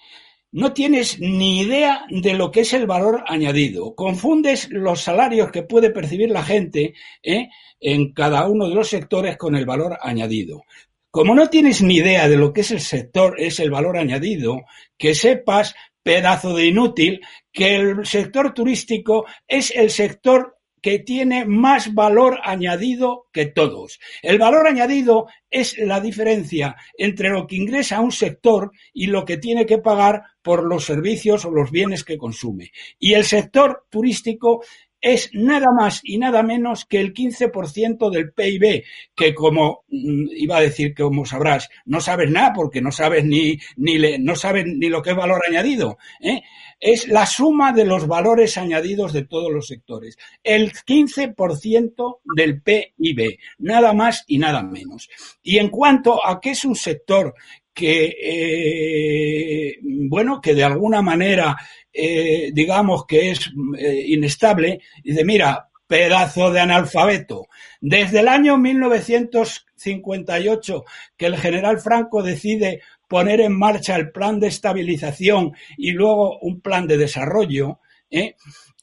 No 0.53 0.75
tienes 0.75 1.18
ni 1.18 1.61
idea 1.61 2.05
de 2.11 2.35
lo 2.35 2.51
que 2.51 2.61
es 2.61 2.75
el 2.75 2.87
valor 2.87 3.25
añadido. 3.27 3.94
Confundes 3.94 4.68
los 4.70 5.01
salarios 5.01 5.51
que 5.51 5.62
puede 5.62 5.88
percibir 5.88 6.29
la 6.29 6.42
gente 6.42 6.92
¿eh? 7.22 7.48
en 7.81 8.12
cada 8.12 8.46
uno 8.46 8.68
de 8.68 8.75
los 8.75 8.88
sectores 8.88 9.38
con 9.38 9.57
el 9.57 9.64
valor 9.64 9.96
añadido. 10.03 10.64
Como 11.12 11.35
no 11.35 11.51
tienes 11.51 11.83
ni 11.83 11.96
idea 11.96 12.27
de 12.27 12.38
lo 12.38 12.55
que 12.55 12.62
es 12.62 12.70
el 12.70 12.81
sector, 12.81 13.38
es 13.38 13.61
el 13.61 13.70
valor 13.70 13.98
añadido, 13.98 14.62
que 14.96 15.14
sepas, 15.14 15.75
pedazo 16.03 16.57
de 16.57 16.64
inútil, 16.64 17.20
que 17.53 17.77
el 17.77 18.07
sector 18.07 18.55
turístico 18.55 19.27
es 19.46 19.70
el 19.77 19.90
sector 19.90 20.57
que 20.81 21.01
tiene 21.01 21.44
más 21.44 21.92
valor 21.92 22.40
añadido 22.42 23.27
que 23.31 23.44
todos. 23.44 24.01
El 24.22 24.38
valor 24.38 24.66
añadido 24.66 25.27
es 25.51 25.77
la 25.77 26.01
diferencia 26.01 26.77
entre 26.96 27.29
lo 27.29 27.46
que 27.46 27.57
ingresa 27.57 28.01
un 28.01 28.11
sector 28.11 28.72
y 28.94 29.09
lo 29.09 29.27
que 29.27 29.37
tiene 29.37 29.66
que 29.66 29.77
pagar 29.77 30.22
por 30.40 30.64
los 30.64 30.87
servicios 30.87 31.44
o 31.44 31.51
los 31.51 31.70
bienes 31.70 32.05
que 32.05 32.16
consume. 32.16 32.72
Y 32.98 33.12
el 33.12 33.27
sector 33.27 33.85
turístico 33.90 34.64
es 35.03 35.31
nada 35.35 35.67
más 35.77 36.01
y 36.05 36.17
nada 36.17 36.43
menos 36.45 36.85
que 36.85 37.01
el 37.01 37.12
15% 37.12 38.09
del 38.11 38.33
PIB, 38.33 38.85
que 39.15 39.35
como 39.35 39.85
mm, 39.88 40.29
iba 40.37 40.57
a 40.57 40.62
decir, 40.62 40.95
como 40.95 41.27
sabrás, 41.27 41.69
no 41.85 42.01
sabes 42.01 42.31
nada 42.31 42.53
porque 42.55 42.81
no 42.81 42.93
sabes 42.93 43.25
ni, 43.25 43.59
ni 43.77 44.19
no 44.19 44.37
sabes 44.37 44.65
ni 44.65 44.88
lo 44.88 45.03
que 45.03 45.11
es 45.11 45.17
valor 45.17 45.43
añadido. 45.47 45.99
¿eh? 46.21 46.43
Es 46.85 47.07
la 47.07 47.27
suma 47.27 47.73
de 47.73 47.85
los 47.85 48.09
valores 48.09 48.59
añadidos 48.59 49.12
de 49.12 49.25
todos 49.25 49.53
los 49.53 49.68
sectores. 49.68 50.18
El 50.42 50.73
15% 50.73 52.18
del 52.35 52.61
PIB, 52.61 53.38
nada 53.59 53.92
más 53.92 54.25
y 54.27 54.38
nada 54.38 54.64
menos. 54.64 55.09
Y 55.42 55.59
en 55.59 55.68
cuanto 55.68 56.27
a 56.27 56.40
qué 56.40 56.51
es 56.51 56.64
un 56.64 56.75
sector 56.75 57.35
que, 57.73 58.16
eh, 58.21 59.79
bueno, 59.83 60.40
que 60.40 60.55
de 60.55 60.64
alguna 60.64 61.03
manera 61.03 61.57
eh, 61.92 62.51
digamos 62.55 63.05
que 63.07 63.33
es 63.33 63.51
eh, 63.79 64.05
inestable, 64.09 64.81
y 65.05 65.11
dice, 65.11 65.25
mira, 65.25 65.68
pedazo 65.87 66.51
de 66.51 66.61
analfabeto. 66.61 67.49
Desde 67.81 68.21
el 68.21 68.29
año 68.29 68.57
1958 68.57 70.85
que 71.16 71.27
el 71.27 71.37
general 71.37 71.81
Franco 71.81 72.23
decide 72.23 72.81
poner 73.12 73.42
en 73.42 73.59
marcha 73.59 73.94
el 73.94 74.11
plan 74.11 74.40
de 74.40 74.46
estabilización 74.46 75.53
y 75.77 75.90
luego 75.90 76.38
un 76.38 76.62
plan 76.62 76.87
de 76.87 76.96
desarrollo, 76.96 77.81
¿eh? 78.11 78.37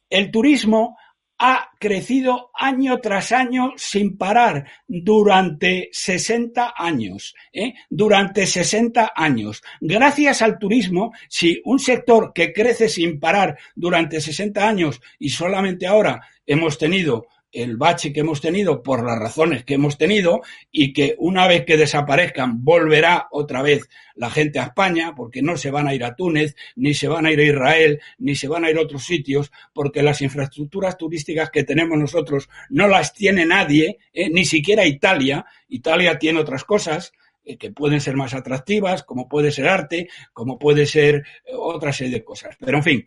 el 0.08 0.30
turismo 0.30 0.96
ha 1.40 1.72
crecido 1.80 2.52
año 2.54 3.00
tras 3.00 3.32
año 3.32 3.72
sin 3.76 4.18
parar 4.20 4.68
durante 4.88 5.90
60 5.92 6.76
años. 6.78 7.34
¿eh? 7.52 7.74
Durante 7.90 8.46
60 8.46 9.14
años. 9.16 9.64
Gracias 9.82 10.44
al 10.44 10.60
turismo, 10.60 11.12
si 11.28 11.60
un 11.66 11.80
sector 11.80 12.32
que 12.32 12.54
crece 12.54 12.88
sin 12.88 13.20
parar 13.20 13.58
durante 13.74 14.22
60 14.22 14.68
años 14.68 15.02
y 15.18 15.30
solamente 15.30 15.88
ahora 15.88 16.22
hemos 16.46 16.78
tenido 16.78 17.26
el 17.52 17.78
bache 17.78 18.14
que 18.14 18.20
hemos 18.20 18.42
tenido 18.42 18.84
por 18.84 19.06
las 19.06 19.18
razones 19.18 19.64
que 19.64 19.76
hemos 19.76 19.98
tenido 19.98 20.42
y 20.72 20.94
que 20.94 21.16
una 21.18 21.48
vez 21.48 21.66
que 21.66 21.78
desaparezcan 21.78 22.64
volverá 22.64 23.28
otra 23.32 23.62
vez 23.62 23.90
la 24.16 24.30
gente 24.30 24.60
a 24.60 24.66
España 24.66 25.14
porque 25.16 25.42
no 25.42 25.58
se 25.58 25.72
van 25.72 25.88
a 25.88 25.96
ir 25.96 26.04
a 26.04 26.16
Túnez, 26.16 26.56
ni 26.76 26.94
se 26.94 27.08
van 27.08 27.26
a 27.26 27.32
ir 27.32 27.40
a 27.40 27.44
Israel, 27.44 28.00
ni 28.18 28.36
se 28.36 28.48
van 28.48 28.66
a 28.66 28.70
ir 28.70 28.78
a 28.78 28.82
otros 28.82 29.06
sitios 29.06 29.52
porque 29.74 30.04
las 30.04 30.22
infraestructuras 30.22 30.98
turísticas 30.98 31.50
que 31.50 31.64
tenemos 31.64 31.98
nosotros 31.98 32.50
no 32.70 32.88
las 32.88 33.14
tiene 33.14 33.46
nadie, 33.46 34.00
eh, 34.14 34.30
ni 34.30 34.46
siquiera 34.46 34.86
Italia. 34.86 35.46
Italia 35.70 36.20
tiene 36.20 36.40
otras 36.40 36.64
cosas 36.64 37.14
eh, 37.46 37.58
que 37.58 37.72
pueden 37.72 38.02
ser 38.02 38.16
más 38.16 38.34
atractivas, 38.34 39.04
como 39.04 39.28
puede 39.28 39.52
ser 39.52 39.68
arte, 39.68 40.10
como 40.34 40.60
puede 40.60 40.86
ser 40.86 41.24
eh, 41.46 41.54
otra 41.58 41.94
serie 41.94 42.14
de 42.14 42.24
cosas. 42.24 42.56
Pero 42.60 42.78
en 42.78 42.84
fin, 42.84 43.06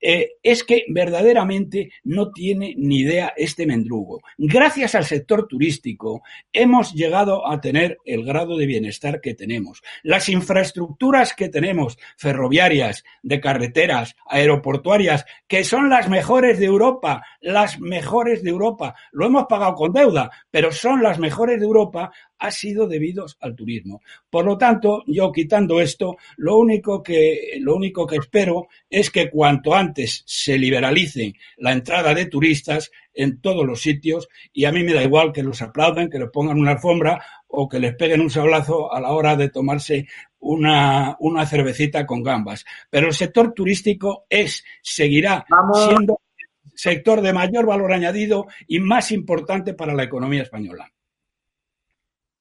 eh, 0.00 0.32
es 0.42 0.64
que 0.64 0.84
verdaderamente 0.88 1.90
no 2.04 2.30
tiene 2.30 2.74
ni 2.76 3.00
idea 3.00 3.32
este 3.36 3.66
mendrugo. 3.66 4.20
Gracias 4.38 4.94
al 4.94 5.04
sector 5.04 5.46
turístico 5.48 6.22
hemos 6.52 6.92
llegado 6.92 7.48
a 7.48 7.60
tener 7.60 7.98
el 8.04 8.24
grado 8.24 8.56
de 8.56 8.66
bienestar 8.66 9.20
que 9.20 9.34
tenemos. 9.34 9.82
Las 10.02 10.28
infraestructuras 10.28 11.34
que 11.34 11.48
tenemos, 11.48 11.98
ferroviarias, 12.16 13.04
de 13.22 13.40
carreteras, 13.40 14.16
aeroportuarias, 14.28 15.24
que 15.46 15.64
son 15.64 15.90
las 15.90 16.08
mejores 16.08 16.58
de 16.58 16.66
Europa, 16.66 17.24
las 17.40 17.80
mejores 17.80 18.42
de 18.42 18.50
Europa. 18.50 18.94
Lo 19.12 19.26
hemos 19.26 19.46
pagado 19.46 19.74
con 19.74 19.92
deuda, 19.92 20.30
pero 20.50 20.72
son 20.72 21.02
las 21.02 21.18
mejores 21.18 21.58
de 21.58 21.66
Europa 21.66 22.12
ha 22.38 22.50
sido 22.50 22.86
debido 22.86 23.26
al 23.40 23.54
turismo. 23.54 24.02
Por 24.30 24.44
lo 24.44 24.58
tanto, 24.58 25.02
yo 25.06 25.32
quitando 25.32 25.80
esto, 25.80 26.16
lo 26.36 26.58
único 26.58 27.02
que, 27.02 27.58
lo 27.60 27.74
único 27.76 28.06
que 28.06 28.16
espero 28.16 28.68
es 28.90 29.10
que 29.10 29.30
cuanto 29.30 29.74
antes 29.74 30.22
se 30.26 30.58
liberalice 30.58 31.34
la 31.58 31.72
entrada 31.72 32.14
de 32.14 32.26
turistas 32.26 32.90
en 33.14 33.40
todos 33.40 33.66
los 33.66 33.80
sitios 33.80 34.28
y 34.52 34.66
a 34.66 34.72
mí 34.72 34.84
me 34.84 34.92
da 34.92 35.02
igual 35.02 35.32
que 35.32 35.42
los 35.42 35.62
aplauden, 35.62 36.10
que 36.10 36.18
les 36.18 36.30
pongan 36.30 36.58
una 36.58 36.72
alfombra 36.72 37.24
o 37.48 37.68
que 37.68 37.80
les 37.80 37.94
peguen 37.96 38.20
un 38.20 38.30
sablazo 38.30 38.92
a 38.92 39.00
la 39.00 39.12
hora 39.12 39.36
de 39.36 39.48
tomarse 39.48 40.06
una, 40.38 41.16
una 41.20 41.46
cervecita 41.46 42.06
con 42.06 42.22
gambas. 42.22 42.64
Pero 42.90 43.08
el 43.08 43.14
sector 43.14 43.52
turístico 43.52 44.26
es, 44.28 44.64
seguirá 44.82 45.44
siendo 45.86 46.20
el 46.64 46.70
sector 46.74 47.22
de 47.22 47.32
mayor 47.32 47.66
valor 47.66 47.92
añadido 47.92 48.46
y 48.66 48.78
más 48.80 49.10
importante 49.10 49.72
para 49.74 49.94
la 49.94 50.04
economía 50.04 50.42
española. 50.42 50.92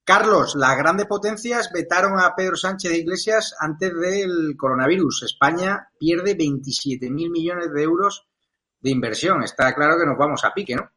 Carlos, 0.05 0.53
las 0.53 0.77
grandes 0.77 1.07
potencias 1.07 1.71
vetaron 1.73 2.19
a 2.19 2.35
Pedro 2.35 2.55
Sánchez 2.55 2.91
de 2.91 2.99
Iglesias 2.99 3.55
antes 3.59 3.91
del 3.91 4.55
coronavirus. 4.55 5.23
España 5.23 5.89
pierde 5.97 6.37
27.000 6.37 7.31
millones 7.31 7.73
de 7.73 7.81
euros 7.81 8.27
de 8.79 8.91
inversión. 8.91 9.41
Está 9.41 9.73
claro 9.73 9.97
que 9.97 10.05
nos 10.05 10.15
vamos 10.15 10.45
a 10.45 10.53
pique, 10.53 10.75
¿no? 10.75 10.91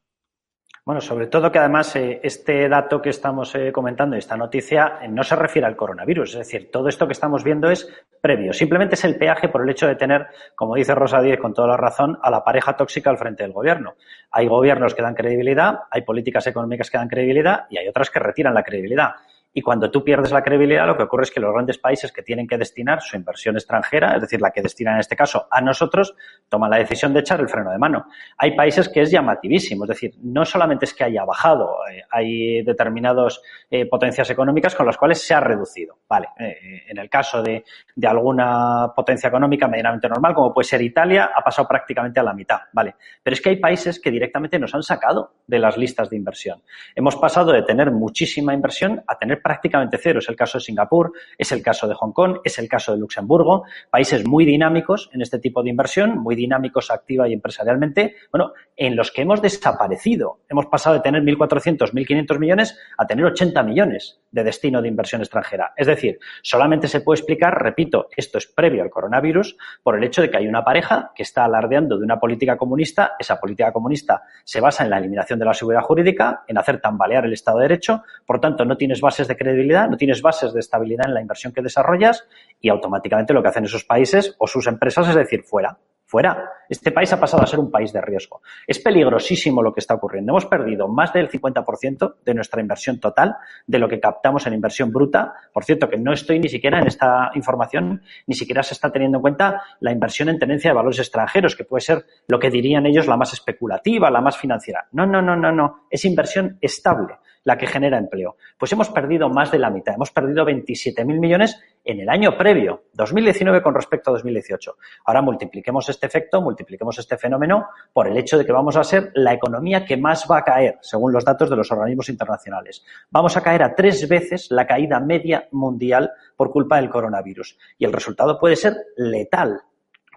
Bueno, 0.89 1.03
sobre 1.03 1.27
todo 1.27 1.53
que 1.53 1.59
además 1.59 1.95
eh, 1.97 2.19
este 2.23 2.67
dato 2.67 3.03
que 3.03 3.11
estamos 3.11 3.55
eh, 3.55 3.71
comentando, 3.71 4.17
esta 4.17 4.39
noticia, 4.39 5.01
eh, 5.03 5.09
no 5.09 5.23
se 5.23 5.37
refiere 5.37 5.67
al 5.67 5.77
coronavirus. 5.77 6.31
Es 6.31 6.39
decir, 6.39 6.71
todo 6.71 6.89
esto 6.89 7.07
que 7.07 7.13
estamos 7.13 7.45
viendo 7.45 7.71
es 7.71 7.87
previo. 8.23 8.55
Simplemente 8.55 8.95
es 8.95 9.05
el 9.05 9.19
peaje 9.19 9.51
por 9.51 9.63
el 9.63 9.69
hecho 9.69 9.87
de 9.87 9.97
tener, 9.97 10.29
como 10.55 10.77
dice 10.77 10.95
Rosa 10.95 11.21
Díez 11.21 11.39
con 11.39 11.53
toda 11.53 11.69
la 11.69 11.77
razón, 11.77 12.19
a 12.23 12.31
la 12.31 12.43
pareja 12.43 12.75
tóxica 12.75 13.11
al 13.11 13.19
frente 13.19 13.43
del 13.43 13.53
gobierno. 13.53 13.97
Hay 14.31 14.49
gobiernos 14.49 14.95
que 14.95 15.03
dan 15.03 15.15
credibilidad, 15.15 15.81
hay 15.91 16.01
políticas 16.01 16.47
económicas 16.47 16.91
que 16.91 16.97
dan 16.97 17.09
credibilidad 17.09 17.67
y 17.69 17.77
hay 17.77 17.87
otras 17.87 18.09
que 18.09 18.21
retiran 18.21 18.55
la 18.55 18.63
credibilidad. 18.63 19.11
Y 19.59 19.61
cuando 19.61 19.91
tú 19.91 20.05
pierdes 20.05 20.31
la 20.31 20.41
credibilidad, 20.41 20.87
lo 20.87 20.97
que 20.97 21.03
ocurre 21.03 21.25
es 21.25 21.33
que 21.33 21.41
los 21.41 21.53
grandes 21.53 21.79
países 21.79 22.13
que 22.13 22.23
tienen 22.23 22.47
que 22.47 22.57
destinar 22.57 23.03
su 23.03 23.17
inversión 23.17 23.57
extranjera, 23.57 24.15
es 24.15 24.21
decir, 24.21 24.41
la 24.41 24.53
que 24.53 24.63
destinan 24.63 24.95
en 24.95 25.01
este 25.01 25.17
caso 25.17 25.49
a 25.51 25.61
nosotros, 25.61 26.15
toman 26.49 26.71
la 26.71 26.77
decisión 26.79 27.13
de 27.13 27.19
echar 27.19 27.41
el 27.41 27.49
freno 27.49 27.73
de 27.73 27.79
mano. 27.79 28.07
Hay 28.37 28.55
países 28.55 28.89
que 28.89 29.01
es 29.01 29.11
llamativísimo, 29.11 29.83
es 29.83 29.89
decir, 29.89 30.15
no 30.23 30.45
solamente 30.45 30.85
es 30.85 30.95
que 30.95 31.03
haya 31.03 31.25
bajado, 31.25 31.75
eh, 31.91 32.05
hay 32.09 32.63
determinadas 32.63 33.43
eh, 33.69 33.87
potencias 33.87 34.31
económicas 34.31 34.77
con 34.77 34.87
las 34.87 34.97
cuales 34.97 35.27
se 35.27 35.35
ha 35.35 35.41
reducido. 35.41 35.99
Vale, 36.09 36.29
eh, 36.39 36.85
en 36.87 36.99
el 36.99 37.11
caso 37.11 37.43
de, 37.43 37.65
de 37.97 38.07
alguna 38.07 38.93
potencia 38.95 39.27
económica 39.27 39.67
medianamente 39.67 40.09
normal, 40.09 40.35
como 40.35 40.55
puede 40.55 40.69
ser 40.69 40.83
Italia, 40.83 41.33
ha 41.35 41.43
pasado 41.43 41.67
prácticamente 41.67 42.21
a 42.21 42.23
la 42.23 42.33
mitad. 42.33 42.61
Vale, 42.73 42.95
pero 43.25 43.35
es 43.35 43.41
que 43.41 43.49
hay 43.49 43.57
países 43.57 44.01
que 44.01 44.13
directamente 44.13 44.57
nos 44.57 44.73
han 44.77 44.85
sacado 44.85 45.33
de 45.49 45.59
las 45.59 45.77
listas 45.77 46.09
de 46.11 46.17
inversión. 46.17 46.63
Hemos 46.95 47.17
pasado 47.17 47.51
de 47.51 47.63
tener 47.63 47.91
muchísima 47.91 48.55
inversión 48.55 49.03
a 49.05 49.19
tener 49.19 49.43
prácticamente 49.49 49.97
cero. 49.97 50.19
Es 50.19 50.29
el 50.29 50.37
caso 50.37 50.59
de 50.59 50.65
Singapur, 50.65 51.11
es 51.39 51.53
el 51.53 51.63
caso 51.63 51.89
de 51.89 51.95
Hong 51.95 52.13
Kong, 52.13 52.41
es 52.45 52.59
el 52.59 52.69
caso 52.69 52.93
de 52.93 52.99
Luxemburgo, 52.99 53.65
países 53.89 54.27
muy 54.27 54.45
dinámicos 54.45 55.09
en 55.15 55.23
este 55.23 55.39
tipo 55.39 55.63
de 55.63 55.71
inversión, 55.71 56.19
muy 56.19 56.37
dinámicos 56.37 56.91
activa 56.91 57.27
y 57.27 57.33
empresarialmente, 57.33 58.17
bueno, 58.31 58.53
en 58.77 58.95
los 58.95 59.11
que 59.11 59.23
hemos 59.23 59.41
desaparecido. 59.41 60.41
Hemos 60.51 60.67
pasado 60.67 60.97
de 60.97 61.01
tener 61.01 61.23
1.400, 61.23 61.93
1.500 61.93 62.39
millones 62.39 62.79
a 62.99 63.07
tener 63.07 63.25
80 63.25 63.63
millones 63.63 64.21
de 64.31 64.45
destino 64.45 64.83
de 64.83 64.89
inversión 64.89 65.23
extranjera. 65.23 65.73
Es 65.77 65.87
decir, 65.87 66.19
solamente 66.43 66.87
se 66.87 67.01
puede 67.01 67.21
explicar, 67.21 67.55
repito, 67.63 68.09
esto 68.15 68.37
es 68.37 68.47
previo 68.47 68.83
al 68.83 68.91
coronavirus, 68.91 69.57
por 69.83 69.97
el 69.97 70.05
hecho 70.05 70.21
de 70.21 70.31
que 70.31 70.37
hay 70.37 70.47
una 70.47 70.63
pareja 70.63 71.13
que 71.15 71.23
está 71.23 71.47
alardeando 71.47 71.97
de 71.97 72.05
una 72.05 72.21
política 72.21 72.59
comunista. 72.59 73.13
Esa 73.19 73.41
política 73.41 73.73
comunista 73.73 74.25
se 74.45 74.61
basa 74.61 74.85
en 74.85 74.91
la 74.91 74.99
eliminación 74.99 75.39
de 75.39 75.47
la 75.47 75.55
seguridad 75.55 75.81
jurídica, 75.81 76.45
en 76.47 76.59
hacer 76.59 76.83
tambalear 76.83 77.25
el 77.25 77.33
Estado 77.33 77.59
de 77.59 77.65
Derecho, 77.65 78.03
por 78.27 78.41
tanto, 78.41 78.65
no 78.65 78.77
tienes 78.77 79.01
bases 79.01 79.28
de 79.29 79.37
credibilidad, 79.37 79.89
no 79.89 79.97
tienes 79.97 80.23
bases 80.23 80.53
de 80.53 80.61
estabilidad 80.61 81.07
en 81.07 81.15
la 81.15 81.21
inversión 81.21 81.53
que 81.53 81.63
desarrollas 81.63 82.27
y 82.61 82.69
automáticamente 82.69 83.33
lo 83.33 83.43
que 83.43 83.49
hacen 83.49 83.65
esos 83.65 83.85
países 83.85 84.35
o 84.39 84.47
sus 84.47 84.67
empresas 84.67 85.09
es 85.09 85.15
decir, 85.15 85.43
fuera, 85.45 85.79
fuera. 86.09 86.53
Este 86.71 86.91
país 86.91 87.13
ha 87.13 87.21
pasado 87.21 87.43
a 87.43 87.47
ser 87.47 87.61
un 87.61 87.71
país 87.71 87.93
de 87.93 88.01
riesgo. 88.01 88.41
Es 88.67 88.79
peligrosísimo 88.79 89.63
lo 89.63 89.73
que 89.73 89.81
está 89.81 89.95
ocurriendo. 89.95 90.33
Hemos 90.33 90.47
perdido 90.47 90.89
más 90.89 91.13
del 91.13 91.31
50% 91.31 92.15
de 92.25 92.35
nuestra 92.35 92.63
inversión 92.63 92.99
total, 92.99 93.37
de 93.67 93.79
lo 93.79 93.89
que 93.89 94.01
captamos 94.01 94.47
en 94.47 94.55
inversión 94.55 94.91
bruta. 94.91 95.35
Por 95.53 95.65
cierto, 95.65 95.89
que 95.89 95.99
no 95.99 96.13
estoy 96.13 96.41
ni 96.41 96.49
siquiera 96.49 96.81
en 96.81 96.87
esta 96.87 97.31
información, 97.35 98.03
ni 98.27 98.35
siquiera 98.35 98.63
se 98.63 98.75
está 98.75 98.91
teniendo 98.91 99.19
en 99.19 99.23
cuenta 99.23 99.63
la 99.81 99.93
inversión 99.93 100.31
en 100.31 100.39
tenencia 100.39 100.71
de 100.71 100.77
valores 100.77 100.99
extranjeros, 100.99 101.55
que 101.55 101.65
puede 101.65 101.83
ser 101.83 102.07
lo 102.27 102.39
que 102.39 102.51
dirían 102.51 102.87
ellos 102.87 103.07
la 103.07 103.17
más 103.17 103.35
especulativa, 103.35 104.11
la 104.11 104.23
más 104.23 104.37
financiera. 104.39 104.89
No, 104.93 105.07
no, 105.07 105.21
no, 105.21 105.37
no, 105.37 105.53
no. 105.53 105.85
Es 105.91 106.05
inversión 106.07 106.59
estable 106.61 107.17
la 107.49 107.57
que 107.57 107.67
genera 107.67 107.97
empleo. 107.97 108.37
Pues 108.59 108.71
hemos 108.73 108.91
perdido 108.91 109.31
más 109.31 109.51
de 109.51 109.59
la 109.59 109.71
mitad. 109.71 109.95
Hemos 109.95 110.11
perdido 110.11 110.45
27.000 110.45 111.19
millones 111.19 111.59
en 111.83 111.99
el 111.99 112.11
año 112.11 112.37
previo, 112.37 112.83
2019 112.93 113.63
con 113.63 113.75
respecto 113.75 114.11
a 114.11 114.13
2018. 114.13 114.77
Ahora 115.07 115.23
multipliquemos 115.23 115.89
este 115.89 116.07
efecto, 116.09 116.43
multipliquemos 116.43 116.99
este 116.99 117.17
fenómeno 117.17 117.69
por 117.95 118.07
el 118.07 118.19
hecho 118.19 118.37
de 118.37 118.45
que 118.45 118.53
vamos 118.53 118.77
a 118.77 118.85
ser 118.85 119.13
la 119.15 119.33
economía 119.33 119.87
que 119.87 119.97
más 119.97 120.27
va 120.31 120.41
a 120.41 120.45
caer, 120.45 120.77
según 120.83 121.11
los 121.11 121.25
datos 121.25 121.49
de 121.49 121.57
los 121.57 121.73
organismos 121.73 122.11
internacionales. 122.11 122.85
Vamos 123.11 123.35
a 123.39 123.43
caer 123.43 123.63
a 123.63 123.75
tres 123.75 124.07
veces 124.07 124.49
la 124.51 124.67
caída 124.67 125.01
media 125.01 125.49
mundial 125.51 126.11
por 126.37 126.51
culpa 126.51 126.77
del 126.77 126.91
coronavirus. 126.91 127.57
Y 127.79 127.87
el 127.87 127.95
resultado 127.95 128.39
puede 128.39 128.57
ser 128.57 128.77
letal. 128.99 129.63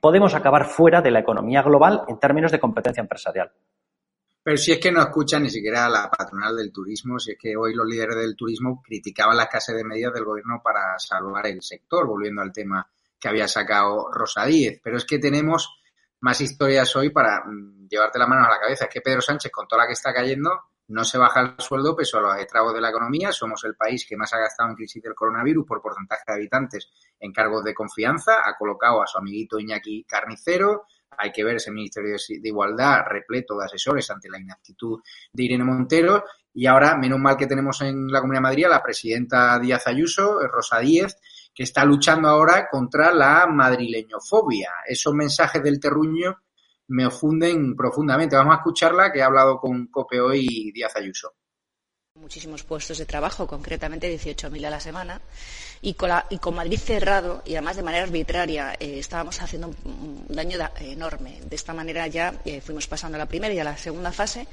Podemos 0.01 0.35
acabar 0.35 0.65
fuera 0.65 1.01
de 1.01 1.11
la 1.11 1.19
economía 1.19 1.61
global 1.61 2.01
en 2.09 2.19
términos 2.19 2.51
de 2.51 2.59
competencia 2.59 2.99
empresarial. 2.99 3.51
Pero 4.43 4.57
si 4.57 4.71
es 4.71 4.79
que 4.79 4.91
no 4.91 5.01
escuchan 5.01 5.43
ni 5.43 5.49
siquiera 5.49 5.87
la 5.87 6.09
patronal 6.09 6.55
del 6.55 6.71
turismo, 6.71 7.19
si 7.19 7.31
es 7.31 7.37
que 7.39 7.55
hoy 7.55 7.75
los 7.75 7.85
líderes 7.85 8.15
del 8.15 8.35
turismo 8.35 8.81
criticaban 8.83 9.37
la 9.37 9.43
escasez 9.43 9.75
de 9.75 9.83
medidas 9.83 10.13
del 10.13 10.25
gobierno 10.25 10.61
para 10.63 10.97
salvar 10.97 11.45
el 11.45 11.61
sector, 11.61 12.07
volviendo 12.07 12.41
al 12.41 12.51
tema 12.51 12.89
que 13.19 13.27
había 13.27 13.47
sacado 13.47 14.09
Rosa 14.11 14.45
Díez. 14.45 14.79
Pero 14.83 14.97
es 14.97 15.05
que 15.05 15.19
tenemos 15.19 15.81
más 16.21 16.41
historias 16.41 16.95
hoy 16.95 17.11
para 17.11 17.43
mm, 17.45 17.87
llevarte 17.87 18.17
las 18.17 18.27
manos 18.27 18.47
a 18.47 18.51
la 18.51 18.59
cabeza. 18.59 18.85
Es 18.85 18.91
que 18.91 19.01
Pedro 19.01 19.21
Sánchez, 19.21 19.51
con 19.51 19.67
toda 19.67 19.83
la 19.83 19.87
que 19.87 19.93
está 19.93 20.11
cayendo, 20.11 20.49
no 20.87 21.03
se 21.03 21.17
baja 21.17 21.41
el 21.41 21.55
sueldo 21.59 21.95
pese 21.95 22.17
a 22.17 22.21
los 22.21 22.37
estragos 22.37 22.73
de 22.73 22.81
la 22.81 22.89
economía. 22.89 23.31
Somos 23.31 23.63
el 23.63 23.75
país 23.75 24.05
que 24.07 24.17
más 24.17 24.33
ha 24.33 24.39
gastado 24.39 24.69
en 24.69 24.75
crisis 24.75 25.01
del 25.01 25.15
coronavirus 25.15 25.65
por 25.65 25.81
porcentaje 25.81 26.23
de 26.27 26.33
habitantes 26.33 26.89
en 27.19 27.31
cargos 27.31 27.63
de 27.63 27.73
confianza. 27.73 28.41
Ha 28.45 28.57
colocado 28.57 29.01
a 29.01 29.07
su 29.07 29.17
amiguito 29.17 29.59
Iñaki 29.59 30.03
Carnicero, 30.03 30.85
hay 31.17 31.31
que 31.31 31.43
ver 31.43 31.57
ese 31.57 31.71
Ministerio 31.71 32.15
de 32.15 32.47
Igualdad 32.49 33.01
repleto 33.07 33.57
de 33.57 33.65
asesores 33.65 34.09
ante 34.09 34.29
la 34.29 34.39
inactitud 34.39 34.99
de 35.31 35.43
Irene 35.43 35.63
Montero. 35.63 36.23
Y 36.53 36.65
ahora, 36.65 36.97
menos 36.97 37.19
mal 37.19 37.37
que 37.37 37.47
tenemos 37.47 37.81
en 37.81 38.07
la 38.11 38.19
Comunidad 38.19 38.39
de 38.39 38.49
Madrid 38.49 38.65
a 38.65 38.69
la 38.69 38.83
presidenta 38.83 39.59
Díaz 39.59 39.87
Ayuso, 39.87 40.39
Rosa 40.47 40.79
Díez, 40.79 41.17
que 41.53 41.63
está 41.63 41.85
luchando 41.85 42.27
ahora 42.27 42.67
contra 42.69 43.13
la 43.13 43.47
madrileñofobia. 43.47 44.71
Esos 44.87 45.13
mensajes 45.13 45.63
del 45.63 45.79
terruño 45.79 46.41
me 46.87 47.05
ofunden 47.05 47.75
profundamente. 47.75 48.35
Vamos 48.35 48.55
a 48.55 48.57
escucharla, 48.57 49.11
que 49.11 49.21
ha 49.21 49.27
hablado 49.27 49.59
con 49.59 49.87
Cope 49.87 50.19
hoy 50.19 50.71
Díaz 50.73 50.95
Ayuso 50.95 51.35
muchísimos 52.21 52.63
puestos 52.63 52.99
de 52.99 53.05
trabajo, 53.05 53.47
concretamente 53.47 54.13
18.000 54.15 54.65
a 54.65 54.69
la 54.69 54.79
semana, 54.79 55.19
y 55.81 55.95
con, 55.95 56.11
y 56.29 56.37
con, 56.37 56.55
Madrid 56.55 56.79
cerrado, 56.79 57.41
y 57.45 57.55
además 57.55 57.75
de 57.75 57.83
manera 57.83 58.03
arbitraria, 58.03 58.75
eh, 58.79 58.99
estábamos 58.99 59.41
haciendo 59.41 59.73
un, 59.83 60.25
daño 60.29 60.59
enorme. 60.79 61.39
De 61.43 61.55
esta 61.55 61.73
manera 61.73 62.05
ya 62.07 62.35
eh, 62.45 62.61
fuimos 62.61 62.87
pasando 62.87 63.15
a 63.15 63.19
la 63.19 63.25
primera 63.25 63.53
y 63.53 63.59
a 63.59 63.63
la 63.63 63.75
segunda 63.75 64.11
fase, 64.11 64.47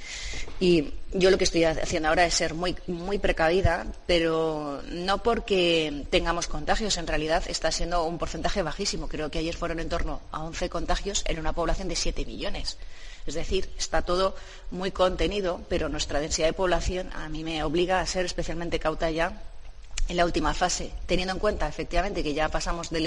y 0.58 0.92
yo 1.12 1.30
lo 1.30 1.36
que 1.36 1.44
estoy 1.44 1.64
haciendo 1.64 2.08
ahora 2.08 2.24
es 2.24 2.34
ser 2.34 2.54
muy, 2.54 2.74
muy 2.86 3.18
precavida, 3.18 3.86
pero 4.06 4.82
no 4.90 5.22
porque 5.22 6.06
tengamos 6.10 6.46
contagios, 6.46 6.96
en 6.96 7.06
realidad 7.06 7.44
está 7.48 7.70
siendo 7.70 8.04
un 8.04 8.18
porcentaje 8.18 8.62
bajísimo. 8.62 9.08
Creo 9.08 9.30
que 9.30 9.38
ayer 9.38 9.54
fueron 9.54 9.78
en 9.78 9.90
torno 9.90 10.22
a 10.32 10.42
11 10.42 10.70
contagios 10.70 11.22
en 11.26 11.38
una 11.38 11.52
población 11.52 11.88
de 11.88 11.96
7 11.96 12.24
millones. 12.24 12.78
Es 13.28 13.34
decir, 13.34 13.68
está 13.78 14.02
todo 14.02 14.34
muy 14.70 14.90
contenido, 14.90 15.60
pero 15.68 15.88
nuestra 15.88 16.18
densidad 16.18 16.46
de 16.46 16.54
población 16.54 17.10
a 17.12 17.28
mí 17.28 17.44
me 17.44 17.62
obliga 17.62 18.00
a 18.00 18.06
ser 18.06 18.24
especialmente 18.24 18.78
cauta 18.78 19.10
ya 19.10 19.42
en 20.08 20.16
la 20.16 20.24
última 20.24 20.54
fase, 20.54 20.90
teniendo 21.06 21.34
en 21.34 21.38
cuenta 21.38 21.68
efectivamente 21.68 22.22
que 22.22 22.32
ya 22.32 22.48
pasamos 22.48 22.88
del, 22.88 23.06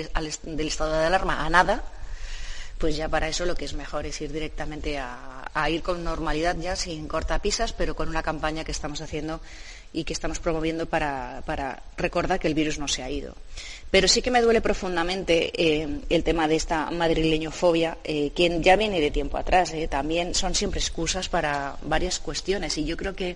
estado 0.59 0.93
de 0.93 1.05
alarma 1.05 1.43
a 1.43 1.49
nada, 1.49 1.83
pues 2.77 2.95
ya 2.95 3.09
para 3.09 3.27
eso 3.27 3.45
lo 3.45 3.55
que 3.55 3.65
es 3.65 3.73
mejor 3.73 4.05
es 4.05 4.21
ir 4.21 4.31
directamente 4.31 4.99
a, 4.99 5.69
ir 5.69 5.81
con 5.81 6.03
normalidad 6.03 6.55
ya, 6.57 6.75
sin 6.75 7.07
cortapisas, 7.07 7.73
pero 7.73 7.95
con 7.95 8.07
una 8.07 8.21
campaña 8.21 8.63
que 8.63 8.71
estamos 8.71 9.01
haciendo 9.01 9.41
y 9.93 10.03
que 10.03 10.13
estamos 10.13 10.39
promoviendo 10.39 10.85
para, 10.85 11.43
recordar 11.97 12.39
que 12.39 12.47
el 12.47 12.53
virus 12.53 12.79
no 12.79 12.87
se 12.87 13.03
ha 13.03 13.09
ido. 13.09 13.35
Pero 13.89 14.07
sí 14.07 14.21
que 14.21 14.31
me 14.31 14.41
duele 14.41 14.61
profundamente 14.61 15.51
eh, 15.53 15.99
el 16.09 16.23
tema 16.23 16.47
de 16.47 16.55
esta 16.55 16.89
madrileñofobia, 16.91 17.97
eh, 18.03 18.31
que 18.31 18.61
ya 18.61 18.77
viene 18.77 19.01
de 19.01 19.11
tiempo 19.11 19.37
atrás. 19.37 19.73
Eh. 19.73 19.87
También 19.89 20.33
son 20.33 20.55
siempre 20.55 20.79
excusas 20.79 21.27
para 21.27 21.75
varias 21.83 22.19
cuestiones 22.19 22.77
y 22.77 22.85
yo 22.85 22.95
creo 22.95 23.15
que 23.15 23.35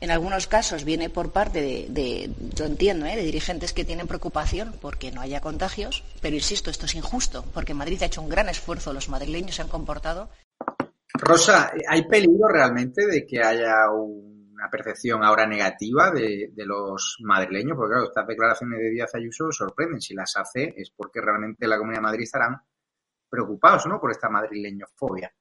en 0.00 0.10
algunos 0.10 0.46
casos 0.46 0.84
viene 0.84 1.10
por 1.10 1.32
parte 1.32 1.86
de, 1.88 2.30
yo 2.54 2.64
entiendo, 2.64 3.06
de 3.06 3.22
dirigentes 3.22 3.72
que 3.72 3.84
tienen 3.84 4.06
preocupación 4.06 4.74
porque 4.80 5.10
no 5.10 5.20
haya 5.20 5.40
contagios, 5.40 6.04
pero 6.20 6.36
insisto, 6.36 6.70
esto 6.70 6.86
es 6.86 6.94
injusto, 6.94 7.44
porque 7.52 7.74
Madrid 7.74 8.02
ha 8.02 8.06
hecho 8.06 8.22
un 8.22 8.28
gran 8.28 8.48
esfuerzo, 8.48 8.92
los 8.92 9.08
madrileños 9.08 9.56
se 9.56 9.62
han 9.62 9.68
comportado. 9.68 10.28
Rosa, 11.14 11.72
¿hay 11.88 12.06
peligro 12.06 12.48
realmente 12.48 13.06
de 13.06 13.26
que 13.26 13.42
haya 13.42 13.90
un 13.90 14.37
una 14.58 14.68
percepción 14.68 15.22
ahora 15.22 15.46
negativa 15.46 16.10
de, 16.10 16.50
los 16.56 17.18
madrileños, 17.20 17.76
porque 17.76 17.92
claro, 17.92 18.08
estas 18.08 18.26
declaraciones 18.26 18.80
de 18.80 18.90
Díaz 18.90 19.14
Ayuso 19.14 19.52
sorprenden. 19.52 20.00
Si 20.00 20.14
las 20.14 20.36
hace 20.36 20.74
es 20.76 20.90
porque 20.90 21.20
realmente 21.20 21.68
la 21.68 21.78
Comunidad 21.78 22.00
de 22.00 22.08
Madrid 22.08 22.24
estarán 22.24 22.60
preocupados 23.30 23.86
¿no? 23.86 24.00
por 24.00 24.10
esta 24.10 24.28
madrileñofobia. 24.28 25.32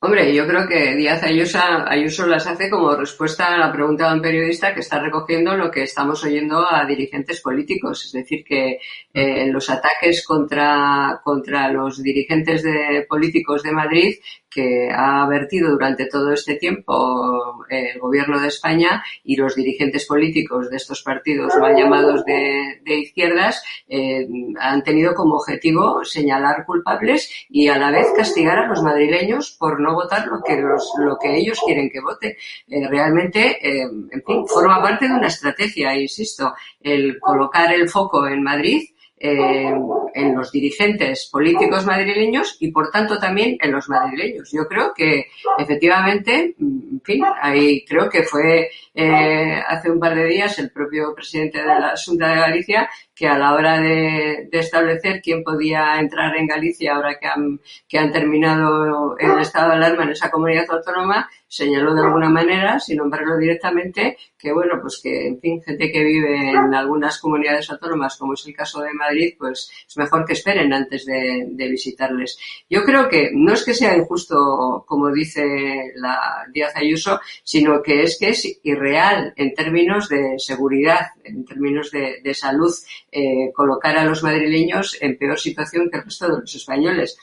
Hombre, 0.00 0.34
yo 0.34 0.46
creo 0.46 0.68
que 0.68 0.96
Díaz 0.96 1.22
Ayuso, 1.22 1.58
Ayuso 1.86 2.26
las 2.26 2.46
hace 2.46 2.68
como 2.68 2.94
respuesta 2.94 3.54
a 3.54 3.56
la 3.56 3.72
pregunta 3.72 4.08
de 4.08 4.16
un 4.16 4.20
periodista 4.20 4.74
que 4.74 4.80
está 4.80 5.00
recogiendo 5.00 5.56
lo 5.56 5.70
que 5.70 5.84
estamos 5.84 6.22
oyendo 6.24 6.62
a 6.70 6.84
dirigentes 6.84 7.40
políticos. 7.40 8.04
Es 8.04 8.12
decir, 8.12 8.44
que 8.44 8.80
eh, 9.14 9.46
los 9.50 9.70
ataques 9.70 10.26
contra, 10.26 11.22
contra 11.24 11.70
los 11.72 12.02
dirigentes 12.02 12.62
de, 12.62 13.06
políticos 13.08 13.62
de 13.62 13.72
Madrid 13.72 14.14
que 14.54 14.88
ha 14.94 15.26
vertido 15.26 15.70
durante 15.70 16.06
todo 16.06 16.32
este 16.32 16.54
tiempo 16.54 17.64
eh, 17.68 17.90
el 17.94 18.00
gobierno 18.00 18.40
de 18.40 18.48
España 18.48 19.02
y 19.24 19.36
los 19.36 19.56
dirigentes 19.56 20.06
políticos 20.06 20.70
de 20.70 20.76
estos 20.76 21.02
partidos 21.02 21.52
mal 21.60 21.74
llamados 21.76 22.24
de, 22.24 22.80
izquierdas 22.86 23.62
eh, 23.88 24.26
han 24.60 24.82
tenido 24.84 25.14
como 25.14 25.36
objetivo 25.36 26.04
señalar 26.04 26.64
culpables 26.64 27.46
y 27.48 27.68
a 27.68 27.78
la 27.78 27.90
vez 27.90 28.06
castigar 28.16 28.58
a 28.58 28.68
los 28.68 28.82
madrileños 28.82 29.56
por 29.58 29.80
no 29.80 29.94
votar 29.94 30.26
lo 30.26 30.40
que, 30.42 30.56
lo 30.56 31.18
que 31.20 31.36
ellos 31.36 31.60
quieren 31.64 31.90
que 31.90 32.00
vote. 32.00 32.36
Eh, 32.68 32.88
realmente, 32.88 33.58
en 33.62 34.22
fin, 34.24 34.46
forma 34.46 34.80
parte 34.80 35.08
de 35.08 35.14
una 35.14 35.26
estrategia, 35.26 35.96
insisto, 35.96 36.54
el 36.80 37.18
colocar 37.18 37.72
el 37.72 37.88
foco 37.88 38.26
en 38.28 38.42
Madrid 38.42 38.93
eh, 39.26 39.72
en 40.14 40.34
los 40.34 40.52
dirigentes 40.52 41.30
políticos 41.32 41.86
madrileños 41.86 42.58
y, 42.60 42.70
por 42.70 42.90
tanto, 42.90 43.18
también 43.18 43.56
en 43.58 43.72
los 43.72 43.88
madrileños. 43.88 44.50
Yo 44.52 44.68
creo 44.68 44.92
que, 44.94 45.28
efectivamente, 45.56 46.54
en 46.60 47.00
fin, 47.02 47.24
ahí 47.40 47.86
creo 47.86 48.10
que 48.10 48.24
fue 48.24 48.68
eh, 48.94 49.62
hace 49.66 49.90
un 49.90 49.98
par 49.98 50.14
de 50.14 50.26
días 50.26 50.58
el 50.58 50.70
propio 50.70 51.14
presidente 51.14 51.58
de 51.58 51.66
la 51.66 51.94
Junta 52.04 52.28
de 52.28 52.40
Galicia 52.40 52.90
que 53.14 53.28
a 53.28 53.38
la 53.38 53.54
hora 53.54 53.80
de, 53.80 54.48
establecer 54.52 55.20
quién 55.22 55.44
podía 55.44 55.98
entrar 56.00 56.36
en 56.36 56.46
Galicia 56.46 56.94
ahora 56.94 57.18
que 57.18 57.26
han, 57.26 57.60
que 57.88 57.98
han 57.98 58.12
terminado 58.12 59.16
el 59.18 59.38
estado 59.38 59.70
de 59.70 59.76
alarma 59.76 60.04
en 60.04 60.10
esa 60.10 60.30
comunidad 60.30 60.64
autónoma, 60.70 61.28
señaló 61.54 61.94
de 61.94 62.02
alguna 62.02 62.28
manera, 62.28 62.80
sin 62.80 62.96
nombrarlo 62.96 63.38
directamente, 63.38 64.16
que 64.36 64.52
bueno, 64.52 64.74
pues 64.80 65.00
que, 65.00 65.28
en 65.28 65.40
fin, 65.40 65.62
gente 65.62 65.92
que 65.92 66.02
vive 66.02 66.50
en 66.50 66.74
algunas 66.74 67.20
comunidades 67.20 67.70
autónomas, 67.70 68.16
como 68.16 68.34
es 68.34 68.44
el 68.46 68.56
caso 68.56 68.82
de 68.82 68.92
Madrid, 68.92 69.34
pues 69.38 69.70
es 69.88 69.96
mejor 69.96 70.24
que 70.26 70.32
esperen 70.32 70.72
antes 70.72 71.06
de, 71.06 71.46
visitarles. 71.56 72.38
Yo 72.68 72.82
creo 72.84 73.08
que 73.08 73.30
no 73.32 73.52
es 73.52 73.64
que 73.64 73.72
sea 73.72 73.96
injusto, 73.96 74.84
como 74.86 75.12
dice 75.12 75.92
la 75.94 76.44
Díaz 76.52 76.76
Ayuso, 76.76 77.20
sino 77.42 77.82
que 77.82 78.02
es 78.02 78.18
que 78.18 78.30
es 78.30 78.60
irreal 78.64 79.32
en 79.36 79.54
términos 79.54 80.08
de 80.08 80.34
seguridad, 80.38 81.12
en 81.22 81.44
términos 81.44 81.90
de, 81.90 82.20
de 82.22 82.34
salud 82.34 82.72
eh, 83.14 83.52
colocar 83.54 83.96
a 83.96 84.04
los 84.04 84.22
madrileños 84.22 84.98
en 85.00 85.16
peor 85.16 85.38
situación 85.38 85.88
que 85.90 85.98
el 85.98 86.04
resto 86.04 86.28
de 86.28 86.40
los 86.40 86.54
españoles. 86.54 87.16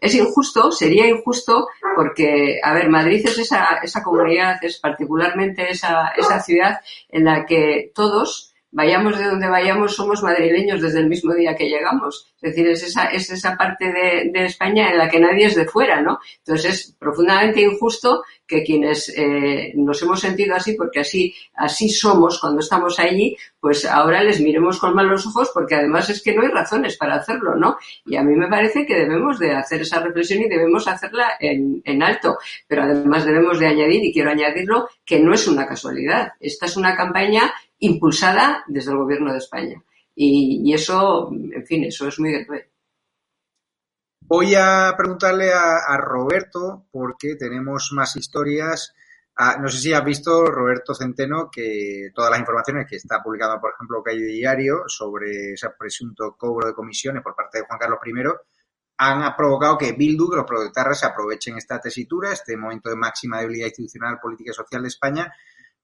Es 0.00 0.14
injusto, 0.14 0.70
sería 0.70 1.06
injusto 1.06 1.68
porque, 1.94 2.60
a 2.62 2.72
ver, 2.72 2.88
Madrid 2.88 3.22
es 3.24 3.38
esa, 3.38 3.80
esa 3.82 4.02
comunidad, 4.02 4.56
es 4.62 4.78
particularmente 4.78 5.70
esa, 5.70 6.08
esa 6.16 6.40
ciudad 6.40 6.80
en 7.08 7.24
la 7.24 7.44
que 7.44 7.90
todos, 7.94 8.49
vayamos 8.72 9.18
de 9.18 9.24
donde 9.24 9.48
vayamos, 9.48 9.94
somos 9.94 10.22
madrileños 10.22 10.80
desde 10.80 11.00
el 11.00 11.08
mismo 11.08 11.34
día 11.34 11.56
que 11.56 11.68
llegamos. 11.68 12.32
Es 12.40 12.50
decir, 12.54 12.66
es 12.68 12.82
esa, 12.82 13.06
es 13.06 13.30
esa 13.30 13.56
parte 13.56 13.86
de, 13.92 14.30
de 14.32 14.46
España 14.46 14.90
en 14.90 14.98
la 14.98 15.08
que 15.08 15.20
nadie 15.20 15.46
es 15.46 15.54
de 15.54 15.66
fuera, 15.66 16.00
¿no? 16.00 16.18
Entonces 16.38 16.72
es 16.72 16.96
profundamente 16.98 17.60
injusto 17.60 18.22
que 18.46 18.64
quienes 18.64 19.08
eh, 19.16 19.72
nos 19.76 20.02
hemos 20.02 20.20
sentido 20.20 20.56
así, 20.56 20.74
porque 20.74 21.00
así, 21.00 21.34
así 21.54 21.88
somos 21.88 22.40
cuando 22.40 22.60
estamos 22.60 22.98
allí, 22.98 23.36
pues 23.60 23.84
ahora 23.84 24.24
les 24.24 24.40
miremos 24.40 24.78
con 24.80 24.94
malos 24.94 25.26
ojos, 25.26 25.50
porque 25.54 25.76
además 25.76 26.10
es 26.10 26.22
que 26.22 26.34
no 26.34 26.42
hay 26.42 26.48
razones 26.48 26.96
para 26.96 27.14
hacerlo, 27.16 27.54
¿no? 27.54 27.76
Y 28.04 28.16
a 28.16 28.22
mí 28.22 28.34
me 28.34 28.48
parece 28.48 28.86
que 28.86 28.96
debemos 28.96 29.38
de 29.38 29.54
hacer 29.54 29.82
esa 29.82 30.00
reflexión 30.00 30.42
y 30.42 30.48
debemos 30.48 30.88
hacerla 30.88 31.32
en, 31.38 31.80
en 31.84 32.02
alto. 32.02 32.38
Pero 32.66 32.82
además 32.82 33.24
debemos 33.24 33.60
de 33.60 33.68
añadir, 33.68 34.04
y 34.04 34.12
quiero 34.12 34.30
añadirlo, 34.30 34.88
que 35.04 35.20
no 35.20 35.32
es 35.32 35.46
una 35.46 35.66
casualidad. 35.66 36.32
Esta 36.40 36.66
es 36.66 36.76
una 36.76 36.96
campaña 36.96 37.52
impulsada 37.80 38.64
desde 38.68 38.92
el 38.92 38.98
Gobierno 38.98 39.32
de 39.32 39.38
España. 39.38 39.82
Y, 40.14 40.72
eso, 40.74 41.30
en 41.32 41.66
fin, 41.66 41.84
eso 41.84 42.06
es 42.06 42.18
muy 42.20 42.32
grave. 42.32 42.70
Voy 44.20 44.54
a 44.54 44.94
preguntarle 44.96 45.52
a, 45.52 45.96
Roberto, 45.96 46.86
porque 46.90 47.36
tenemos 47.36 47.90
más 47.92 48.16
historias. 48.16 48.94
Ah, 49.36 49.56
no 49.58 49.68
sé 49.68 49.78
si 49.78 49.92
has 49.92 50.04
visto, 50.04 50.44
Roberto 50.44 50.94
Centeno, 50.94 51.50
que 51.50 52.10
todas 52.14 52.30
las 52.30 52.40
informaciones 52.40 52.86
que 52.88 52.96
está 52.96 53.22
publicando, 53.22 53.60
por 53.60 53.72
ejemplo, 53.72 54.02
Calle 54.02 54.26
Diario 54.26 54.82
sobre 54.86 55.54
ese 55.54 55.70
presunto 55.78 56.36
cobro 56.36 56.68
de 56.68 56.74
comisiones 56.74 57.22
por 57.22 57.34
parte 57.34 57.58
de 57.58 57.64
Juan 57.64 57.78
Carlos 57.78 57.98
I, 58.04 58.12
han 58.98 59.34
provocado 59.34 59.78
que 59.78 59.92
Bildu, 59.92 60.28
que 60.28 60.36
los 60.36 60.44
proletarras, 60.44 61.02
aprovechen 61.04 61.56
esta 61.56 61.80
tesitura, 61.80 62.32
este 62.32 62.56
momento 62.58 62.90
de 62.90 62.96
máxima 62.96 63.40
debilidad 63.40 63.68
institucional, 63.68 64.20
política 64.20 64.50
y 64.50 64.54
social 64.54 64.82
de 64.82 64.88
España, 64.88 65.32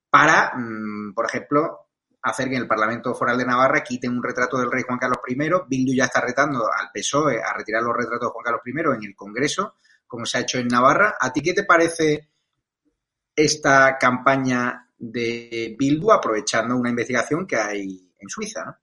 para, 0.07 0.53
mm, 0.55 1.13
por 1.15 1.25
ejemplo, 1.25 1.86
hacer 2.29 2.49
que 2.49 2.55
en 2.55 2.63
el 2.63 2.67
Parlamento 2.67 3.13
Foral 3.13 3.37
de 3.37 3.45
Navarra 3.45 3.83
quiten 3.83 4.11
un 4.11 4.23
retrato 4.23 4.57
del 4.57 4.71
rey 4.71 4.83
Juan 4.83 4.99
Carlos 4.99 5.19
I. 5.27 5.35
Bildu 5.67 5.93
ya 5.93 6.05
está 6.05 6.21
retando 6.21 6.65
al 6.65 6.89
PSOE 6.93 7.41
a 7.41 7.53
retirar 7.53 7.83
los 7.83 7.95
retratos 7.95 8.27
de 8.27 8.31
Juan 8.31 8.43
Carlos 8.43 8.61
I 8.65 8.71
en 8.95 9.09
el 9.09 9.15
Congreso, 9.15 9.75
como 10.05 10.25
se 10.25 10.37
ha 10.37 10.41
hecho 10.41 10.57
en 10.57 10.67
Navarra. 10.67 11.15
¿A 11.19 11.31
ti 11.31 11.41
qué 11.41 11.53
te 11.53 11.63
parece 11.63 12.29
esta 13.35 13.97
campaña 13.97 14.89
de 14.97 15.75
Bildu 15.77 16.11
aprovechando 16.11 16.75
una 16.75 16.89
investigación 16.89 17.45
que 17.45 17.57
hay 17.57 18.11
en 18.19 18.29
Suiza? 18.29 18.79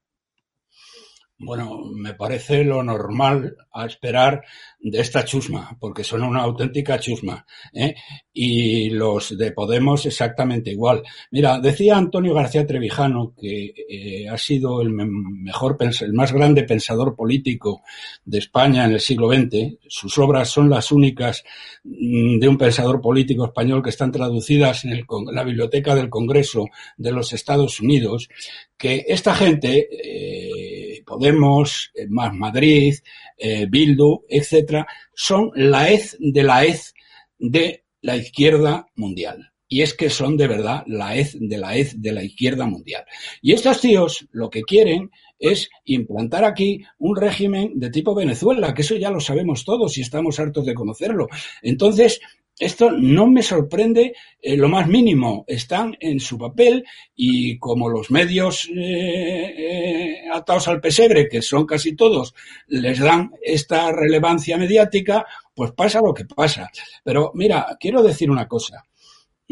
Bueno, 1.45 1.83
me 1.93 2.15
parece 2.15 2.65
lo 2.65 2.83
normal 2.83 3.57
a 3.73 3.85
esperar 3.87 4.43
de 4.81 5.01
esta 5.01 5.25
chusma, 5.25 5.77
porque 5.79 6.05
son 6.05 6.23
una 6.23 6.43
auténtica 6.43 6.99
chusma. 6.99 7.45
¿eh? 7.73 7.95
Y 8.33 8.91
los 8.91 9.37
de 9.37 9.53
Podemos 9.53 10.07
exactamente 10.07 10.71
igual. 10.71 11.03
Mira, 11.31 11.59
decía 11.61 11.97
Antonio 11.97 12.35
García 12.35 12.67
Trevijano, 12.67 13.35
que 13.39 13.75
eh, 13.89 14.29
ha 14.29 14.39
sido 14.39 14.81
el 14.81 14.91
mejor, 14.91 15.77
el 15.81 16.13
más 16.13 16.33
grande 16.33 16.65
pensador 16.65 17.15
político 17.15 17.83
de 18.25 18.39
España 18.39 18.85
en 18.85 18.93
el 18.93 19.01
siglo 19.01 19.29
XX. 19.29 19.79
Sus 19.87 20.17
obras 20.19 20.49
son 20.49 20.71
las 20.71 20.93
únicas 20.93 21.45
mm, 21.85 22.39
de 22.39 22.49
un 22.49 22.59
pensador 22.59 23.01
político 23.01 23.45
español 23.45 23.83
que 23.83 23.91
están 23.91 24.13
traducidas 24.13 24.85
en, 24.85 24.93
el, 24.93 25.05
la 25.33 25.45
Biblioteca 25.45 25.95
del 25.95 26.09
Congreso 26.09 26.67
de 26.97 27.13
los 27.13 27.33
Estados 27.33 27.81
Unidos, 27.81 28.29
que 28.77 29.05
esta 29.09 29.35
gente, 29.35 29.89
eh, 29.91 30.74
Podemos, 31.05 31.91
eh, 31.95 32.07
Más 32.09 32.35
Madrid, 32.35 32.95
eh, 33.37 33.67
Bildu, 33.69 34.25
etcétera, 34.29 34.87
son 35.15 35.51
la 35.55 35.91
hez 35.91 36.17
de 36.19 36.43
la 36.43 36.65
hez 36.65 36.95
de 37.39 37.85
la 38.01 38.17
izquierda 38.17 38.87
mundial. 38.97 39.51
Y 39.67 39.83
es 39.83 39.95
que 39.95 40.11
son 40.11 40.37
de 40.37 40.47
verdad 40.47 40.85
la 40.87 41.17
hez 41.17 41.37
de 41.41 41.59
la 41.59 41.77
hez 41.77 41.95
de 41.97 42.13
la 42.13 42.23
izquierda 42.23 42.67
mundial. 42.67 43.05
Y 43.43 43.53
estos 43.53 43.81
tíos 43.81 44.27
lo 44.31 44.51
que 44.51 44.63
quieren 44.63 45.11
es 45.39 45.69
implantar 45.85 46.45
aquí 46.45 46.83
un 46.99 47.17
régimen 47.17 47.73
de 47.75 47.91
tipo 47.91 48.15
Venezuela, 48.15 48.73
que 48.73 48.83
eso 48.83 48.97
ya 48.97 49.11
lo 49.11 49.21
sabemos 49.21 49.65
todos 49.65 49.99
y 49.99 50.03
estamos 50.03 50.39
hartos 50.39 50.65
de 50.65 50.75
conocerlo. 50.75 51.29
Entonces, 51.63 52.21
esto 52.59 52.91
no 52.93 53.27
me 53.27 53.43
sorprende 53.43 54.15
eh, 54.41 54.57
lo 54.57 54.69
más 54.69 54.87
mínimo. 54.87 55.45
Están 55.47 55.97
en 55.99 56.21
su 56.21 56.39
papel 56.39 56.85
y 57.17 57.59
como 57.59 57.89
los 57.89 58.11
medios 58.11 58.69
eh, 58.69 59.55
eh, 59.57 60.25
atados 60.33 60.69
al 60.69 60.81
pesebre, 60.81 61.29
que 61.29 61.43
son 61.43 61.67
casi 61.67 61.97
todos, 61.97 62.35
les 62.69 62.99
dan 63.01 63.33
esta 63.43 63.91
relevancia 63.91 64.57
mediática, 64.57 65.27
pues 65.55 65.73
pasa 65.73 66.01
lo 66.01 66.15
que 66.15 66.25
pasa. 66.25 66.71
Pero 67.03 67.33
mira, 67.35 67.77
quiero 67.81 68.03
decir 68.03 68.31
una 68.31 68.47
cosa. 68.47 68.85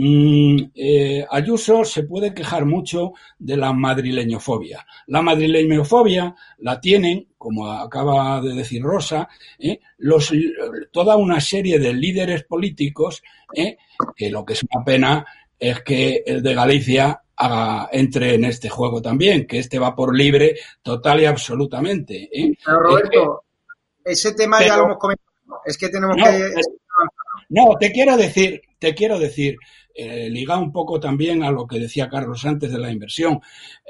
Mm, 0.05 0.73
eh, 0.75 1.25
Ayuso 1.31 1.85
se 1.85 2.03
puede 2.03 2.35
quejar 2.35 2.65
mucho 2.67 3.13
de 3.39 3.57
la 3.57 3.73
madrileñofobia. 3.73 4.85
La 5.07 5.23
madrileñofobia 5.23 6.35
la 6.59 6.81
tienen, 6.81 7.29
como 7.39 7.71
acaba 7.71 8.41
de 8.41 8.53
decir 8.53 8.83
Rosa, 8.83 9.29
eh, 9.61 9.79
los, 9.99 10.33
toda 10.91 11.15
una 11.15 11.41
serie 11.41 11.79
de 11.79 11.93
líderes 11.93 12.43
políticos 12.43 13.23
eh, 13.55 13.77
que 14.17 14.29
lo 14.29 14.45
que 14.45 14.55
es 14.55 14.65
una 14.65 14.85
pena 14.85 15.25
es 15.57 15.83
que 15.83 16.25
el 16.27 16.43
de 16.43 16.55
Galicia 16.55 17.23
haga, 17.37 17.89
entre 17.93 18.35
en 18.35 18.47
este 18.47 18.69
juego 18.69 19.01
también, 19.01 19.47
que 19.47 19.61
este 19.61 19.79
va 19.79 19.95
por 19.95 20.17
libre 20.17 20.57
total 20.83 21.21
y 21.21 21.27
absolutamente. 21.27 22.29
Pero 22.65 22.81
Roberto, 22.81 23.45
ese 24.05 24.35
tema 24.35 24.67
ya 24.67 24.79
lo 24.79 24.87
hemos 24.87 24.99
comentado. 24.99 25.31
Es 25.65 25.79
que 25.79 25.91
tenemos 25.91 26.17
que... 26.17 26.51
No, 27.51 27.77
te 27.79 27.93
quiero 27.93 28.17
decir, 28.17 28.63
te 28.81 28.95
quiero 28.95 29.19
decir 29.19 29.59
eh, 29.95 30.29
liga 30.31 30.59
un 30.59 30.73
poco 30.73 30.99
también 30.99 31.43
a 31.43 31.51
lo 31.51 31.67
que 31.67 31.79
decía 31.79 32.09
Carlos 32.09 32.45
antes 32.45 32.73
de 32.73 32.79
la 32.79 32.91
inversión. 32.91 33.41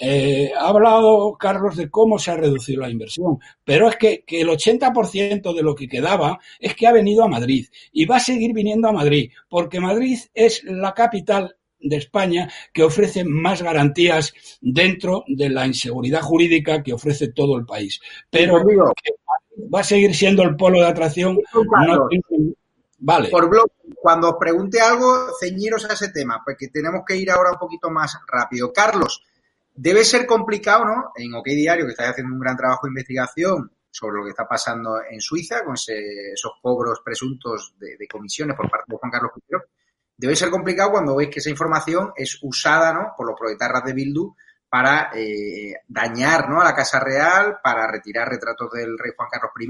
Eh, 0.01 0.53
ha 0.57 0.69
hablado 0.69 1.37
Carlos 1.39 1.77
de 1.77 1.91
cómo 1.91 2.19
se 2.19 2.31
ha 2.31 2.37
reducido 2.37 2.83
la 2.83 2.91
inversión, 2.91 3.39
pero 3.65 3.89
es 3.89 3.97
que, 3.97 4.25
que 4.27 4.41
el 4.41 4.49
80% 4.49 5.55
de 5.55 5.63
lo 5.63 5.75
que 5.75 5.89
quedaba 5.89 6.39
es 6.59 6.75
que 6.75 6.87
ha 6.87 6.93
venido 6.93 7.25
a 7.25 7.29
Madrid 7.29 7.67
y 7.93 8.05
va 8.05 8.17
a 8.17 8.21
seguir 8.21 8.53
viniendo 8.53 8.89
a 8.89 8.93
Madrid, 8.93 9.31
porque 9.49 9.81
Madrid 9.81 10.19
es 10.35 10.65
la 10.65 10.95
capital 10.95 11.57
de 11.83 11.97
España 11.97 12.51
que 12.73 12.83
ofrece 12.83 13.25
más 13.25 13.63
garantías 13.63 14.35
dentro 14.61 15.25
de 15.27 15.51
la 15.51 15.67
inseguridad 15.67 16.23
jurídica 16.23 16.83
que 16.83 16.93
ofrece 16.93 17.33
todo 17.33 17.59
el 17.59 17.67
país. 17.67 18.01
Pero 18.31 18.63
va 19.73 19.81
a 19.81 19.85
seguir 19.85 20.15
siendo 20.15 20.43
el 20.43 20.57
polo 20.57 20.81
de 20.81 20.87
atracción. 20.87 21.39
Vale. 23.03 23.29
Por 23.29 23.49
blog, 23.49 23.71
cuando 23.97 24.31
os 24.31 24.37
pregunte 24.39 24.81
algo, 24.81 25.29
ceñiros 25.39 25.89
a 25.89 25.93
ese 25.95 26.09
tema, 26.11 26.43
porque 26.45 26.69
tenemos 26.69 27.03
que 27.07 27.17
ir 27.17 27.31
ahora 27.31 27.53
un 27.53 27.59
poquito 27.59 27.91
más 27.91 28.19
rápido. 28.27 28.73
Carlos, 28.73 29.23
debe 29.75 30.05
ser 30.05 30.27
complicado, 30.27 30.85
¿no? 30.85 31.13
En 31.15 31.35
OK 31.35 31.47
Diario, 31.47 31.85
que 31.85 31.93
estáis 31.93 32.11
haciendo 32.11 32.33
un 32.35 32.41
gran 32.41 32.57
trabajo 32.57 32.87
de 32.87 32.91
investigación 32.91 33.71
sobre 33.91 34.17
lo 34.17 34.25
que 34.25 34.31
está 34.31 34.49
pasando 34.49 35.03
en 35.09 35.21
Suiza, 35.21 35.63
con 35.65 35.75
esos 35.75 36.53
cobros 36.63 37.01
presuntos 37.05 37.75
de, 37.79 38.07
comisiones 38.09 38.57
por 38.57 38.71
parte 38.71 38.87
de 38.89 38.97
Juan 38.97 39.13
Carlos 39.13 39.33
I, 39.37 39.57
debe 40.17 40.35
ser 40.35 40.51
complicado 40.51 40.93
cuando 40.93 41.17
veis 41.17 41.31
que 41.31 41.41
esa 41.41 41.51
información 41.51 42.13
es 42.17 42.39
usada, 42.43 42.93
¿no? 42.93 43.13
Por 43.17 43.27
los 43.27 43.39
proletarras 43.39 43.85
de 43.85 43.93
Bildu 43.93 44.35
para 44.73 45.11
eh, 45.15 45.75
dañar 45.87 46.49
¿no? 46.49 46.59
a 46.59 46.65
la 46.65 46.75
Casa 46.75 46.99
Real, 46.99 47.59
para 47.63 47.87
retirar 47.87 48.27
retratos 48.27 48.71
del 48.73 48.99
rey 48.99 49.13
Juan 49.15 49.29
Carlos 49.31 49.53
I. 49.61 49.69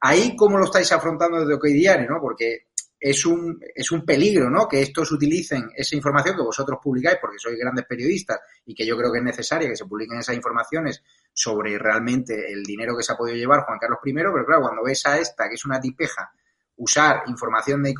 Ahí, 0.00 0.36
¿cómo 0.36 0.58
lo 0.58 0.64
estáis 0.64 0.90
afrontando 0.92 1.40
desde 1.40 1.54
OK 1.54 1.64
Diario? 1.64 2.08
¿no? 2.08 2.20
Porque 2.20 2.68
es 3.00 3.24
un, 3.26 3.60
es 3.74 3.92
un 3.92 4.04
peligro, 4.04 4.50
¿no? 4.50 4.66
Que 4.66 4.82
estos 4.82 5.12
utilicen 5.12 5.70
esa 5.74 5.94
información 5.94 6.36
que 6.36 6.42
vosotros 6.42 6.78
publicáis 6.82 7.18
porque 7.20 7.38
sois 7.38 7.56
grandes 7.58 7.86
periodistas 7.86 8.40
y 8.66 8.74
que 8.74 8.84
yo 8.84 8.96
creo 8.96 9.12
que 9.12 9.18
es 9.18 9.24
necesaria 9.24 9.68
que 9.68 9.76
se 9.76 9.86
publiquen 9.86 10.18
esas 10.18 10.34
informaciones 10.34 11.02
sobre 11.32 11.78
realmente 11.78 12.52
el 12.52 12.64
dinero 12.64 12.96
que 12.96 13.04
se 13.04 13.12
ha 13.12 13.16
podido 13.16 13.36
llevar 13.36 13.64
Juan 13.64 13.78
Carlos 13.78 14.00
I, 14.04 14.12
pero 14.12 14.44
claro, 14.44 14.62
cuando 14.62 14.82
ves 14.82 15.06
a 15.06 15.18
esta, 15.18 15.48
que 15.48 15.54
es 15.54 15.64
una 15.64 15.80
tipeja, 15.80 16.32
usar 16.76 17.22
información 17.26 17.82
de 17.82 17.94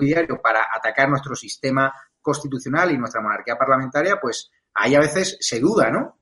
Diario 0.00 0.40
para 0.40 0.68
atacar 0.74 1.08
nuestro 1.08 1.34
sistema 1.34 1.92
constitucional 2.20 2.90
y 2.90 2.98
nuestra 2.98 3.20
monarquía 3.20 3.56
parlamentaria, 3.56 4.18
pues 4.20 4.50
ahí 4.72 4.94
a 4.94 5.00
veces 5.00 5.36
se 5.40 5.60
duda, 5.60 5.90
¿no? 5.90 6.18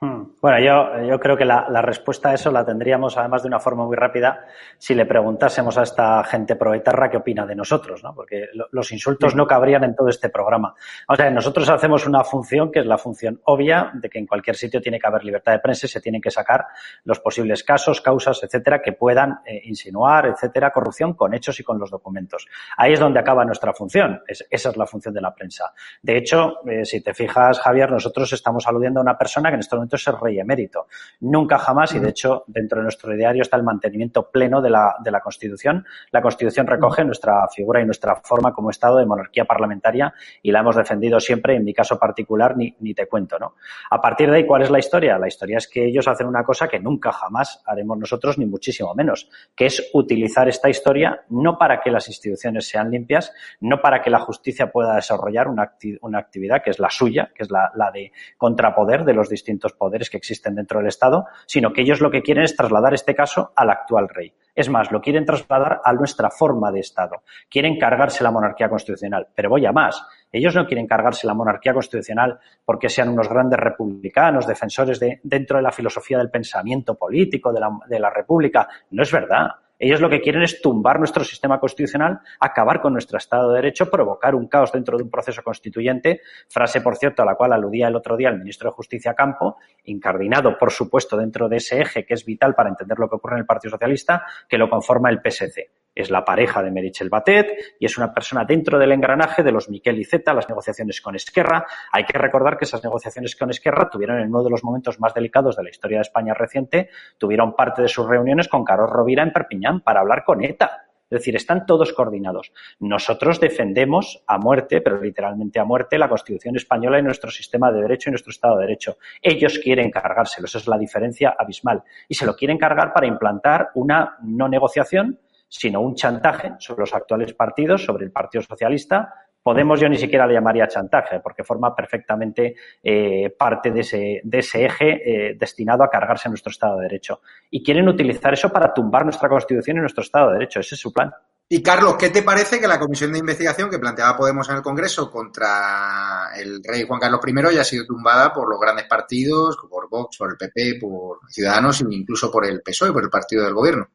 Hmm. 0.00 0.28
Bueno, 0.40 0.60
yo, 0.60 1.08
yo 1.08 1.18
creo 1.18 1.36
que 1.36 1.44
la, 1.44 1.66
respuesta 1.82 2.30
a 2.30 2.34
eso 2.34 2.52
la 2.52 2.64
tendríamos, 2.64 3.16
además 3.16 3.42
de 3.42 3.48
una 3.48 3.58
forma 3.58 3.84
muy 3.84 3.96
rápida, 3.96 4.46
si 4.78 4.94
le 4.94 5.06
preguntásemos 5.06 5.76
a 5.76 5.82
esta 5.82 6.22
gente 6.22 6.54
proetarra 6.54 7.10
qué 7.10 7.16
opina 7.16 7.44
de 7.44 7.56
nosotros, 7.56 8.04
¿no? 8.04 8.14
Porque 8.14 8.46
los 8.70 8.92
insultos 8.92 9.34
no 9.34 9.48
cabrían 9.48 9.82
en 9.82 9.96
todo 9.96 10.08
este 10.08 10.28
programa. 10.28 10.74
O 11.08 11.16
sea, 11.16 11.28
nosotros 11.30 11.68
hacemos 11.68 12.06
una 12.06 12.22
función 12.22 12.70
que 12.70 12.78
es 12.78 12.86
la 12.86 12.96
función 12.96 13.40
obvia 13.46 13.90
de 13.94 14.08
que 14.08 14.20
en 14.20 14.26
cualquier 14.28 14.54
sitio 14.54 14.80
tiene 14.80 15.00
que 15.00 15.06
haber 15.08 15.24
libertad 15.24 15.50
de 15.50 15.58
prensa 15.58 15.86
y 15.86 15.88
se 15.88 16.00
tienen 16.00 16.20
que 16.20 16.30
sacar 16.30 16.66
los 17.02 17.18
posibles 17.18 17.64
casos, 17.64 18.00
causas, 18.00 18.40
etcétera, 18.44 18.80
que 18.80 18.92
puedan 18.92 19.40
eh, 19.44 19.62
insinuar, 19.64 20.26
etcétera, 20.26 20.70
corrupción 20.70 21.14
con 21.14 21.34
hechos 21.34 21.58
y 21.58 21.64
con 21.64 21.80
los 21.80 21.90
documentos. 21.90 22.46
Ahí 22.76 22.92
es 22.92 23.00
donde 23.00 23.18
acaba 23.18 23.44
nuestra 23.44 23.74
función. 23.74 24.22
esa 24.28 24.68
es 24.68 24.76
la 24.76 24.86
función 24.86 25.12
de 25.12 25.22
la 25.22 25.34
prensa. 25.34 25.72
De 26.00 26.16
hecho, 26.16 26.64
eh, 26.68 26.84
si 26.84 27.02
te 27.02 27.14
fijas, 27.14 27.58
Javier, 27.58 27.90
nosotros 27.90 28.32
estamos 28.32 28.68
aludiendo 28.68 29.00
a 29.00 29.02
una 29.02 29.18
persona 29.18 29.48
que 29.48 29.54
en 29.54 29.60
este 29.60 29.74
momento 29.88 29.96
es 29.96 30.06
el 30.06 30.18
rey 30.20 30.38
emérito. 30.38 30.86
Nunca 31.20 31.58
jamás, 31.58 31.94
y 31.94 31.98
de 31.98 32.10
hecho 32.10 32.44
dentro 32.46 32.78
de 32.78 32.82
nuestro 32.82 33.14
diario 33.14 33.42
está 33.42 33.56
el 33.56 33.62
mantenimiento 33.62 34.30
pleno 34.30 34.60
de 34.60 34.70
la, 34.70 34.96
de 35.02 35.10
la 35.10 35.20
Constitución. 35.20 35.84
La 36.10 36.20
Constitución 36.20 36.66
recoge 36.66 37.04
nuestra 37.04 37.48
figura 37.48 37.80
y 37.80 37.84
nuestra 37.84 38.16
forma 38.16 38.52
como 38.52 38.70
Estado 38.70 38.98
de 38.98 39.06
monarquía 39.06 39.44
parlamentaria 39.44 40.12
y 40.42 40.52
la 40.52 40.60
hemos 40.60 40.76
defendido 40.76 41.20
siempre, 41.20 41.56
en 41.56 41.64
mi 41.64 41.72
caso 41.72 41.98
particular, 41.98 42.56
ni, 42.56 42.74
ni 42.80 42.94
te 42.94 43.06
cuento, 43.06 43.38
¿no? 43.38 43.54
A 43.90 44.00
partir 44.00 44.30
de 44.30 44.36
ahí, 44.36 44.46
¿cuál 44.46 44.62
es 44.62 44.70
la 44.70 44.78
historia? 44.78 45.18
La 45.18 45.28
historia 45.28 45.58
es 45.58 45.68
que 45.68 45.86
ellos 45.86 46.06
hacen 46.06 46.26
una 46.26 46.44
cosa 46.44 46.68
que 46.68 46.78
nunca 46.78 47.12
jamás 47.12 47.62
haremos 47.66 47.98
nosotros, 47.98 48.38
ni 48.38 48.46
muchísimo 48.46 48.94
menos, 48.94 49.30
que 49.56 49.66
es 49.66 49.90
utilizar 49.94 50.48
esta 50.48 50.68
historia 50.68 51.24
no 51.30 51.56
para 51.56 51.80
que 51.80 51.90
las 51.90 52.08
instituciones 52.08 52.68
sean 52.68 52.90
limpias, 52.90 53.32
no 53.60 53.80
para 53.80 54.02
que 54.02 54.10
la 54.10 54.20
justicia 54.20 54.70
pueda 54.70 54.96
desarrollar 54.96 55.48
una, 55.48 55.72
una 56.02 56.18
actividad 56.18 56.62
que 56.62 56.70
es 56.70 56.78
la 56.78 56.90
suya, 56.90 57.30
que 57.34 57.44
es 57.44 57.50
la, 57.50 57.70
la 57.74 57.90
de 57.90 58.12
contrapoder 58.36 59.04
de 59.04 59.14
los 59.14 59.28
distintos 59.28 59.72
poderes 59.78 60.10
que 60.10 60.18
existen 60.18 60.54
dentro 60.54 60.80
del 60.80 60.88
Estado, 60.88 61.26
sino 61.46 61.72
que 61.72 61.82
ellos 61.82 62.00
lo 62.00 62.10
que 62.10 62.22
quieren 62.22 62.44
es 62.44 62.54
trasladar 62.54 62.92
este 62.92 63.14
caso 63.14 63.52
al 63.56 63.70
actual 63.70 64.08
rey. 64.08 64.34
Es 64.54 64.68
más, 64.68 64.90
lo 64.90 65.00
quieren 65.00 65.24
trasladar 65.24 65.80
a 65.84 65.92
nuestra 65.92 66.30
forma 66.30 66.72
de 66.72 66.80
Estado. 66.80 67.22
Quieren 67.48 67.78
cargarse 67.78 68.24
la 68.24 68.32
monarquía 68.32 68.68
constitucional. 68.68 69.28
Pero 69.32 69.50
voy 69.50 69.64
a 69.64 69.72
más. 69.72 70.04
Ellos 70.32 70.54
no 70.56 70.66
quieren 70.66 70.86
cargarse 70.86 71.28
la 71.28 71.34
monarquía 71.34 71.72
constitucional 71.72 72.40
porque 72.64 72.88
sean 72.88 73.08
unos 73.08 73.28
grandes 73.28 73.60
republicanos, 73.60 74.48
defensores 74.48 74.98
de, 74.98 75.20
dentro 75.22 75.58
de 75.58 75.62
la 75.62 75.70
filosofía 75.70 76.18
del 76.18 76.30
pensamiento 76.30 76.96
político 76.96 77.52
de 77.52 77.60
la, 77.60 77.70
de 77.86 78.00
la 78.00 78.10
República. 78.10 78.68
No 78.90 79.04
es 79.04 79.12
verdad. 79.12 79.48
Ellos 79.78 80.00
lo 80.00 80.10
que 80.10 80.20
quieren 80.20 80.42
es 80.42 80.60
tumbar 80.60 80.98
nuestro 80.98 81.22
sistema 81.24 81.60
constitucional, 81.60 82.20
acabar 82.40 82.80
con 82.80 82.92
nuestro 82.92 83.18
Estado 83.18 83.50
de 83.50 83.56
Derecho, 83.56 83.90
provocar 83.90 84.34
un 84.34 84.48
caos 84.48 84.72
dentro 84.72 84.96
de 84.96 85.04
un 85.04 85.10
proceso 85.10 85.42
constituyente, 85.42 86.20
frase, 86.48 86.80
por 86.80 86.96
cierto, 86.96 87.22
a 87.22 87.26
la 87.26 87.34
cual 87.36 87.52
aludía 87.52 87.88
el 87.88 87.96
otro 87.96 88.16
día 88.16 88.28
el 88.30 88.38
ministro 88.38 88.70
de 88.70 88.74
Justicia 88.74 89.14
Campo, 89.14 89.56
incardinado, 89.84 90.58
por 90.58 90.72
supuesto, 90.72 91.16
dentro 91.16 91.48
de 91.48 91.56
ese 91.58 91.80
eje 91.80 92.04
que 92.04 92.14
es 92.14 92.24
vital 92.24 92.54
para 92.54 92.70
entender 92.70 92.98
lo 92.98 93.08
que 93.08 93.16
ocurre 93.16 93.34
en 93.34 93.40
el 93.40 93.46
Partido 93.46 93.70
Socialista, 93.70 94.24
que 94.48 94.58
lo 94.58 94.68
conforma 94.68 95.10
el 95.10 95.20
PSC 95.22 95.70
es 96.02 96.10
la 96.10 96.24
pareja 96.24 96.62
de 96.62 96.70
Merichel 96.70 97.08
Batet 97.08 97.76
y 97.78 97.86
es 97.86 97.98
una 97.98 98.12
persona 98.12 98.44
dentro 98.44 98.78
del 98.78 98.92
engranaje 98.92 99.42
de 99.42 99.52
los 99.52 99.68
Miquel 99.68 99.98
y 99.98 100.04
Zeta, 100.04 100.32
las 100.32 100.48
negociaciones 100.48 101.00
con 101.00 101.14
Esquerra. 101.14 101.66
Hay 101.92 102.04
que 102.04 102.16
recordar 102.16 102.56
que 102.56 102.64
esas 102.64 102.84
negociaciones 102.84 103.34
con 103.36 103.50
Esquerra 103.50 103.88
tuvieron 103.90 104.20
en 104.20 104.28
uno 104.28 104.42
de 104.42 104.50
los 104.50 104.62
momentos 104.62 105.00
más 105.00 105.14
delicados 105.14 105.56
de 105.56 105.64
la 105.64 105.70
historia 105.70 105.98
de 105.98 106.02
España 106.02 106.34
reciente, 106.34 106.90
tuvieron 107.18 107.54
parte 107.54 107.82
de 107.82 107.88
sus 107.88 108.08
reuniones 108.08 108.48
con 108.48 108.64
Carlos 108.64 108.90
Rovira 108.90 109.22
en 109.22 109.32
Perpiñán 109.32 109.80
para 109.80 110.00
hablar 110.00 110.24
con 110.24 110.44
ETA. 110.44 110.84
Es 111.10 111.20
decir, 111.20 111.36
están 111.36 111.64
todos 111.64 111.94
coordinados. 111.94 112.52
Nosotros 112.80 113.40
defendemos 113.40 114.22
a 114.26 114.36
muerte, 114.36 114.82
pero 114.82 115.00
literalmente 115.00 115.58
a 115.58 115.64
muerte, 115.64 115.96
la 115.96 116.08
Constitución 116.08 116.56
española 116.56 116.98
y 116.98 117.02
nuestro 117.02 117.30
sistema 117.30 117.72
de 117.72 117.80
derecho 117.80 118.10
y 118.10 118.12
nuestro 118.12 118.30
Estado 118.30 118.56
de 118.58 118.66
Derecho. 118.66 118.98
Ellos 119.22 119.58
quieren 119.58 119.90
cargárselo, 119.90 120.44
esa 120.44 120.58
es 120.58 120.68
la 120.68 120.76
diferencia 120.76 121.34
abismal. 121.38 121.82
Y 122.08 122.14
se 122.14 122.26
lo 122.26 122.36
quieren 122.36 122.58
cargar 122.58 122.92
para 122.92 123.06
implantar 123.06 123.70
una 123.74 124.18
no 124.22 124.48
negociación, 124.48 125.18
sino 125.48 125.80
un 125.80 125.94
chantaje 125.94 126.52
sobre 126.58 126.80
los 126.80 126.94
actuales 126.94 127.32
partidos, 127.34 127.84
sobre 127.84 128.04
el 128.04 128.12
Partido 128.12 128.42
Socialista. 128.42 129.14
Podemos 129.42 129.80
yo 129.80 129.88
ni 129.88 129.96
siquiera 129.96 130.26
le 130.26 130.34
llamaría 130.34 130.68
chantaje, 130.68 131.20
porque 131.20 131.42
forma 131.42 131.74
perfectamente 131.74 132.54
eh, 132.82 133.30
parte 133.30 133.70
de 133.70 133.80
ese, 133.80 134.20
de 134.22 134.38
ese 134.38 134.66
eje 134.66 135.30
eh, 135.30 135.36
destinado 135.38 135.82
a 135.82 135.90
cargarse 135.90 136.28
nuestro 136.28 136.50
Estado 136.50 136.76
de 136.76 136.82
Derecho. 136.82 137.22
Y 137.50 137.62
quieren 137.62 137.88
utilizar 137.88 138.34
eso 138.34 138.50
para 138.50 138.74
tumbar 138.74 139.04
nuestra 139.04 139.28
Constitución 139.28 139.78
y 139.78 139.80
nuestro 139.80 140.02
Estado 140.02 140.28
de 140.28 140.34
Derecho. 140.34 140.60
Ese 140.60 140.74
es 140.74 140.80
su 140.80 140.92
plan. 140.92 141.12
Y 141.50 141.62
Carlos, 141.62 141.96
¿qué 141.98 142.10
te 142.10 142.22
parece 142.22 142.60
que 142.60 142.68
la 142.68 142.78
comisión 142.78 143.10
de 143.10 143.20
investigación 143.20 143.70
que 143.70 143.78
planteaba 143.78 144.18
Podemos 144.18 144.46
en 144.50 144.56
el 144.56 144.62
Congreso 144.62 145.10
contra 145.10 146.28
el 146.36 146.62
rey 146.62 146.84
Juan 146.86 147.00
Carlos 147.00 147.22
I 147.26 147.46
haya 147.46 147.64
sido 147.64 147.86
tumbada 147.86 148.34
por 148.34 148.50
los 148.50 148.60
grandes 148.60 148.84
partidos, 148.84 149.56
por 149.70 149.88
Vox, 149.88 150.18
por 150.18 150.30
el 150.30 150.36
PP, 150.36 150.78
por 150.78 151.20
Ciudadanos 151.30 151.80
e 151.80 151.86
incluso 151.88 152.30
por 152.30 152.44
el 152.44 152.60
PSOE, 152.60 152.92
por 152.92 153.02
el 153.02 153.08
partido 153.08 153.44
del 153.44 153.54
gobierno? 153.54 153.88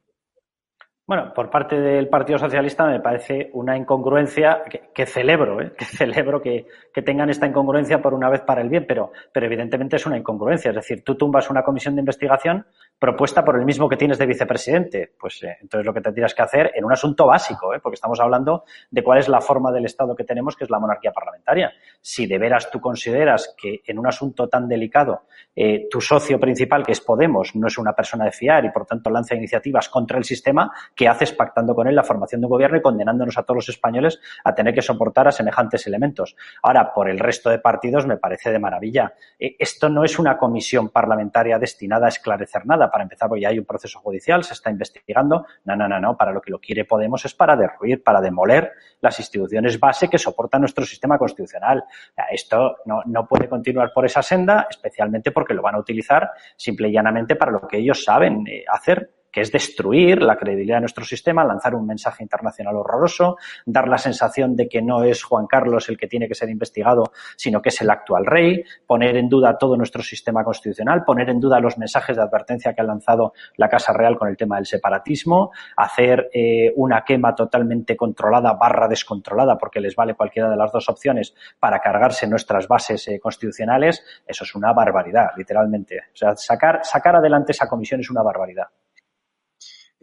Bueno, 1.05 1.33
por 1.33 1.49
parte 1.49 1.81
del 1.81 2.07
Partido 2.07 2.39
Socialista 2.39 2.85
me 2.85 3.01
parece 3.01 3.49
una 3.53 3.75
incongruencia 3.75 4.63
que, 4.93 5.05
celebro, 5.05 5.61
¿eh? 5.61 5.73
que 5.77 5.83
celebro 5.83 6.41
que, 6.41 6.65
que, 6.93 7.01
tengan 7.01 7.29
esta 7.29 7.45
incongruencia 7.45 8.01
por 8.01 8.13
una 8.13 8.29
vez 8.29 8.39
para 8.39 8.61
el 8.61 8.69
bien, 8.69 8.85
pero, 8.87 9.11
pero 9.33 9.45
evidentemente 9.45 9.97
es 9.97 10.05
una 10.05 10.17
incongruencia. 10.17 10.69
Es 10.69 10.75
decir, 10.75 11.03
tú 11.03 11.15
tumbas 11.15 11.49
una 11.49 11.61
comisión 11.61 11.95
de 11.95 12.01
investigación 12.01 12.65
propuesta 13.03 13.43
por 13.43 13.57
el 13.57 13.65
mismo 13.65 13.89
que 13.89 13.97
tienes 13.97 14.17
de 14.17 14.25
vicepresidente. 14.25 15.11
Pues 15.19 15.43
eh, 15.43 15.57
entonces 15.61 15.85
lo 15.85 15.93
que 15.93 15.99
tendrías 15.99 16.33
que 16.33 16.41
hacer 16.41 16.71
en 16.73 16.85
un 16.85 16.93
asunto 16.93 17.25
básico, 17.25 17.73
¿eh? 17.73 17.79
porque 17.81 17.95
estamos 17.95 18.19
hablando 18.21 18.63
de 18.89 19.03
cuál 19.03 19.19
es 19.19 19.27
la 19.27 19.41
forma 19.41 19.73
del 19.73 19.85
Estado 19.85 20.15
que 20.15 20.23
tenemos, 20.23 20.55
que 20.55 20.63
es 20.63 20.69
la 20.69 20.79
monarquía 20.79 21.11
parlamentaria. 21.11 21.73
Si 22.01 22.27
de 22.27 22.37
veras 22.37 22.71
tú 22.71 22.79
consideras 22.79 23.53
que 23.57 23.81
en 23.85 23.99
un 23.99 24.07
asunto 24.07 24.47
tan 24.47 24.69
delicado 24.69 25.23
eh, 25.53 25.87
tu 25.91 25.99
socio 25.99 26.39
principal, 26.39 26.85
que 26.85 26.93
es 26.93 27.01
Podemos, 27.01 27.55
no 27.55 27.67
es 27.67 27.77
una 27.77 27.93
persona 27.93 28.23
de 28.23 28.31
fiar 28.31 28.63
y 28.63 28.71
por 28.71 28.85
tanto 28.85 29.09
lanza 29.09 29.35
iniciativas 29.35 29.89
contra 29.89 30.17
el 30.17 30.23
sistema, 30.23 30.71
¿qué 30.95 31.09
haces 31.09 31.33
pactando 31.33 31.75
con 31.75 31.87
él 31.87 31.95
la 31.95 32.03
formación 32.03 32.39
de 32.39 32.47
un 32.47 32.51
gobierno 32.51 32.77
y 32.77 32.81
condenándonos 32.81 33.37
a 33.37 33.43
todos 33.43 33.57
los 33.57 33.69
españoles 33.69 34.21
a 34.45 34.55
tener 34.55 34.73
que 34.73 34.81
soportar 34.81 35.27
a 35.27 35.31
semejantes 35.31 35.85
elementos? 35.87 36.37
Ahora, 36.61 36.93
por 36.93 37.09
el 37.09 37.19
resto 37.19 37.49
de 37.49 37.59
partidos 37.59 38.07
me 38.07 38.15
parece 38.15 38.51
de 38.51 38.59
maravilla. 38.59 39.13
esto 39.37 39.89
no 39.89 40.05
es 40.05 40.17
una 40.17 40.37
comisión 40.37 40.87
parlamentaria 40.87 41.59
destinada 41.59 42.05
a 42.05 42.09
esclarecer 42.09 42.65
nada 42.65 42.82
para 42.89 43.03
empezar, 43.03 43.29
pues 43.29 43.41
ya 43.41 43.49
hay 43.49 43.59
un 43.59 43.65
proceso 43.65 43.99
judicial, 43.99 44.43
se 44.43 44.53
está 44.53 44.69
investigando. 44.69 45.45
No, 45.65 45.75
no, 45.75 45.87
no, 45.87 45.99
no. 45.99 46.17
Para 46.17 46.31
lo 46.31 46.41
que 46.41 46.51
lo 46.51 46.59
quiere 46.59 46.85
Podemos 46.85 47.25
es 47.25 47.33
para 47.33 47.55
derruir, 47.55 48.03
para 48.03 48.21
demoler 48.21 48.71
las 49.01 49.19
instituciones 49.19 49.79
base 49.79 50.09
que 50.09 50.17
soportan 50.17 50.61
nuestro 50.61 50.85
sistema 50.85 51.17
constitucional. 51.17 51.83
Esto 52.31 52.77
no, 52.85 53.01
no 53.05 53.27
puede 53.27 53.47
continuar 53.47 53.91
por 53.93 54.05
esa 54.05 54.21
senda, 54.21 54.67
especialmente 54.69 55.31
porque 55.31 55.53
lo 55.53 55.61
van 55.61 55.75
a 55.75 55.79
utilizar 55.79 56.31
simple 56.55 56.89
y 56.89 56.93
llanamente 56.93 57.35
para 57.35 57.51
lo 57.51 57.67
que 57.67 57.77
ellos 57.77 58.03
saben 58.03 58.45
eh, 58.47 58.63
hacer 58.67 59.22
que 59.33 59.41
es 59.41 59.51
destruir 59.51 60.21
la 60.21 60.37
credibilidad 60.37 60.77
de 60.77 60.81
nuestro 60.81 61.03
sistema, 61.03 61.43
lanzar 61.43 61.73
un 61.73 61.87
mensaje 61.87 62.23
internacional 62.23 62.77
horroroso, 62.77 63.37
dar 63.65 63.87
la 63.87 63.97
sensación 63.97 64.55
de 64.55 64.69
que 64.69 64.81
no 64.81 65.03
es 65.03 65.23
Juan 65.23 65.47
Carlos 65.47 65.89
el 65.89 65.97
que 65.97 66.07
tiene 66.07 66.27
que 66.27 66.35
ser 66.35 66.49
investigado, 66.49 67.11
sino 67.35 67.61
que 67.61 67.69
es 67.69 67.81
el 67.81 67.89
actual 67.89 68.27
rey, 68.27 68.63
poner 68.85 69.17
en 69.17 69.27
duda 69.27 69.57
todo 69.57 69.75
nuestro 69.75 70.03
sistema 70.03 70.43
constitucional, 70.43 71.03
poner 71.03 71.31
en 71.31 71.39
duda 71.39 71.59
los 71.59 71.79
mensajes 71.79 72.15
de 72.15 72.21
advertencia 72.21 72.73
que 72.73 72.81
ha 72.81 72.85
lanzado 72.85 73.33
la 73.57 73.67
Casa 73.67 73.91
Real 73.91 74.17
con 74.17 74.29
el 74.29 74.37
tema 74.37 74.57
del 74.57 74.67
separatismo, 74.67 75.51
hacer 75.75 76.29
eh, 76.31 76.71
una 76.75 77.03
quema 77.03 77.33
totalmente 77.33 77.97
controlada 77.97 78.53
barra 78.53 78.87
descontrolada, 78.87 79.57
porque 79.57 79.79
les 79.79 79.95
vale 79.95 80.13
cualquiera 80.13 80.49
de 80.49 80.57
las 80.57 80.71
dos 80.71 80.87
opciones 80.89 81.33
para 81.59 81.79
cargarse 81.79 82.27
nuestras 82.27 82.67
bases 82.67 83.07
eh, 83.07 83.19
constitucionales, 83.19 84.03
eso 84.27 84.43
es 84.43 84.53
una 84.53 84.73
barbaridad, 84.73 85.31
literalmente. 85.35 85.97
O 86.13 86.15
sea, 86.15 86.35
sacar, 86.35 86.81
sacar 86.83 87.15
adelante 87.15 87.51
esa 87.51 87.67
comisión 87.67 87.99
es 87.99 88.11
una 88.11 88.21
barbaridad. 88.21 88.67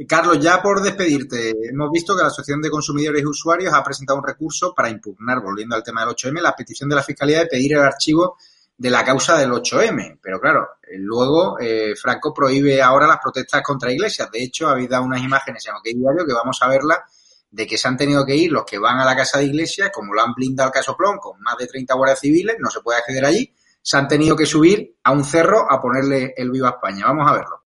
Carlos, 0.07 0.39
ya 0.41 0.63
por 0.63 0.83
despedirte, 0.83 1.53
hemos 1.69 1.91
visto 1.91 2.17
que 2.17 2.23
la 2.23 2.29
Asociación 2.29 2.63
de 2.63 2.71
Consumidores 2.71 3.23
y 3.23 3.27
Usuarios 3.27 3.75
ha 3.75 3.85
presentado 3.85 4.19
un 4.19 4.25
recurso 4.25 4.75
para 4.75 4.89
impugnar, 4.89 5.41
volviendo 5.43 5.77
al 5.77 5.83
tema 5.83 6.05
del 6.05 6.15
8M, 6.15 6.41
la 6.41 6.55
petición 6.55 6.89
de 6.89 6.97
la 6.97 7.03
Fiscalía 7.03 7.41
de 7.41 7.47
pedir 7.47 7.75
el 7.75 7.81
archivo 7.81 8.37
de 8.81 8.89
la 8.89 9.05
causa 9.05 9.37
del 9.37 9.51
8M. 9.51 10.19
Pero 10.23 10.41
claro, 10.41 10.69
eh, 10.83 10.97
luego 10.97 11.59
eh, 11.61 11.95
Franco 12.01 12.33
prohíbe 12.33 12.81
ahora 12.81 13.07
las 13.07 13.19
protestas 13.19 13.63
contra 13.63 13.93
iglesias. 13.93 14.31
De 14.31 14.43
hecho, 14.43 14.69
habéis 14.69 14.89
dado 14.89 15.05
unas 15.05 15.23
imágenes 15.23 15.67
en 15.67 15.75
OK 15.75 15.85
Diario 15.85 16.25
que 16.27 16.33
vamos 16.33 16.59
a 16.63 16.69
verlas 16.69 17.01
de 17.51 17.67
que 17.67 17.77
se 17.77 17.87
han 17.87 17.99
tenido 17.99 18.25
que 18.25 18.37
ir 18.37 18.51
los 18.53 18.65
que 18.65 18.79
van 18.79 18.99
a 19.01 19.05
la 19.05 19.15
casa 19.15 19.39
de 19.39 19.45
iglesia, 19.45 19.91
como 19.91 20.15
lo 20.15 20.23
han 20.23 20.33
blindado 20.33 20.69
el 20.69 20.73
caso 20.73 20.97
Plon 20.97 21.19
con 21.19 21.41
más 21.43 21.59
de 21.59 21.67
30 21.67 21.95
guardias 21.95 22.21
civiles, 22.21 22.57
no 22.59 22.71
se 22.71 22.81
puede 22.81 22.99
acceder 22.99 23.25
allí, 23.25 23.53
se 23.83 23.97
han 23.99 24.09
tenido 24.09 24.35
que 24.35 24.47
subir 24.47 24.97
a 25.05 25.11
un 25.11 25.25
cerro 25.25 25.71
a 25.71 25.81
ponerle 25.81 26.33
el 26.37 26.51
viva 26.51 26.71
España. 26.71 27.05
Vamos 27.07 27.31
a 27.31 27.35
verlo. 27.35 27.60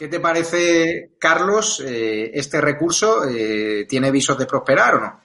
¿Qué 0.00 0.08
te 0.08 0.18
parece, 0.18 1.10
Carlos, 1.18 1.84
eh, 1.86 2.30
este 2.32 2.58
recurso? 2.58 3.28
Eh, 3.28 3.84
¿Tiene 3.86 4.10
visos 4.10 4.38
de 4.38 4.46
prosperar 4.46 4.94
o 4.94 5.00
no? 5.02 5.20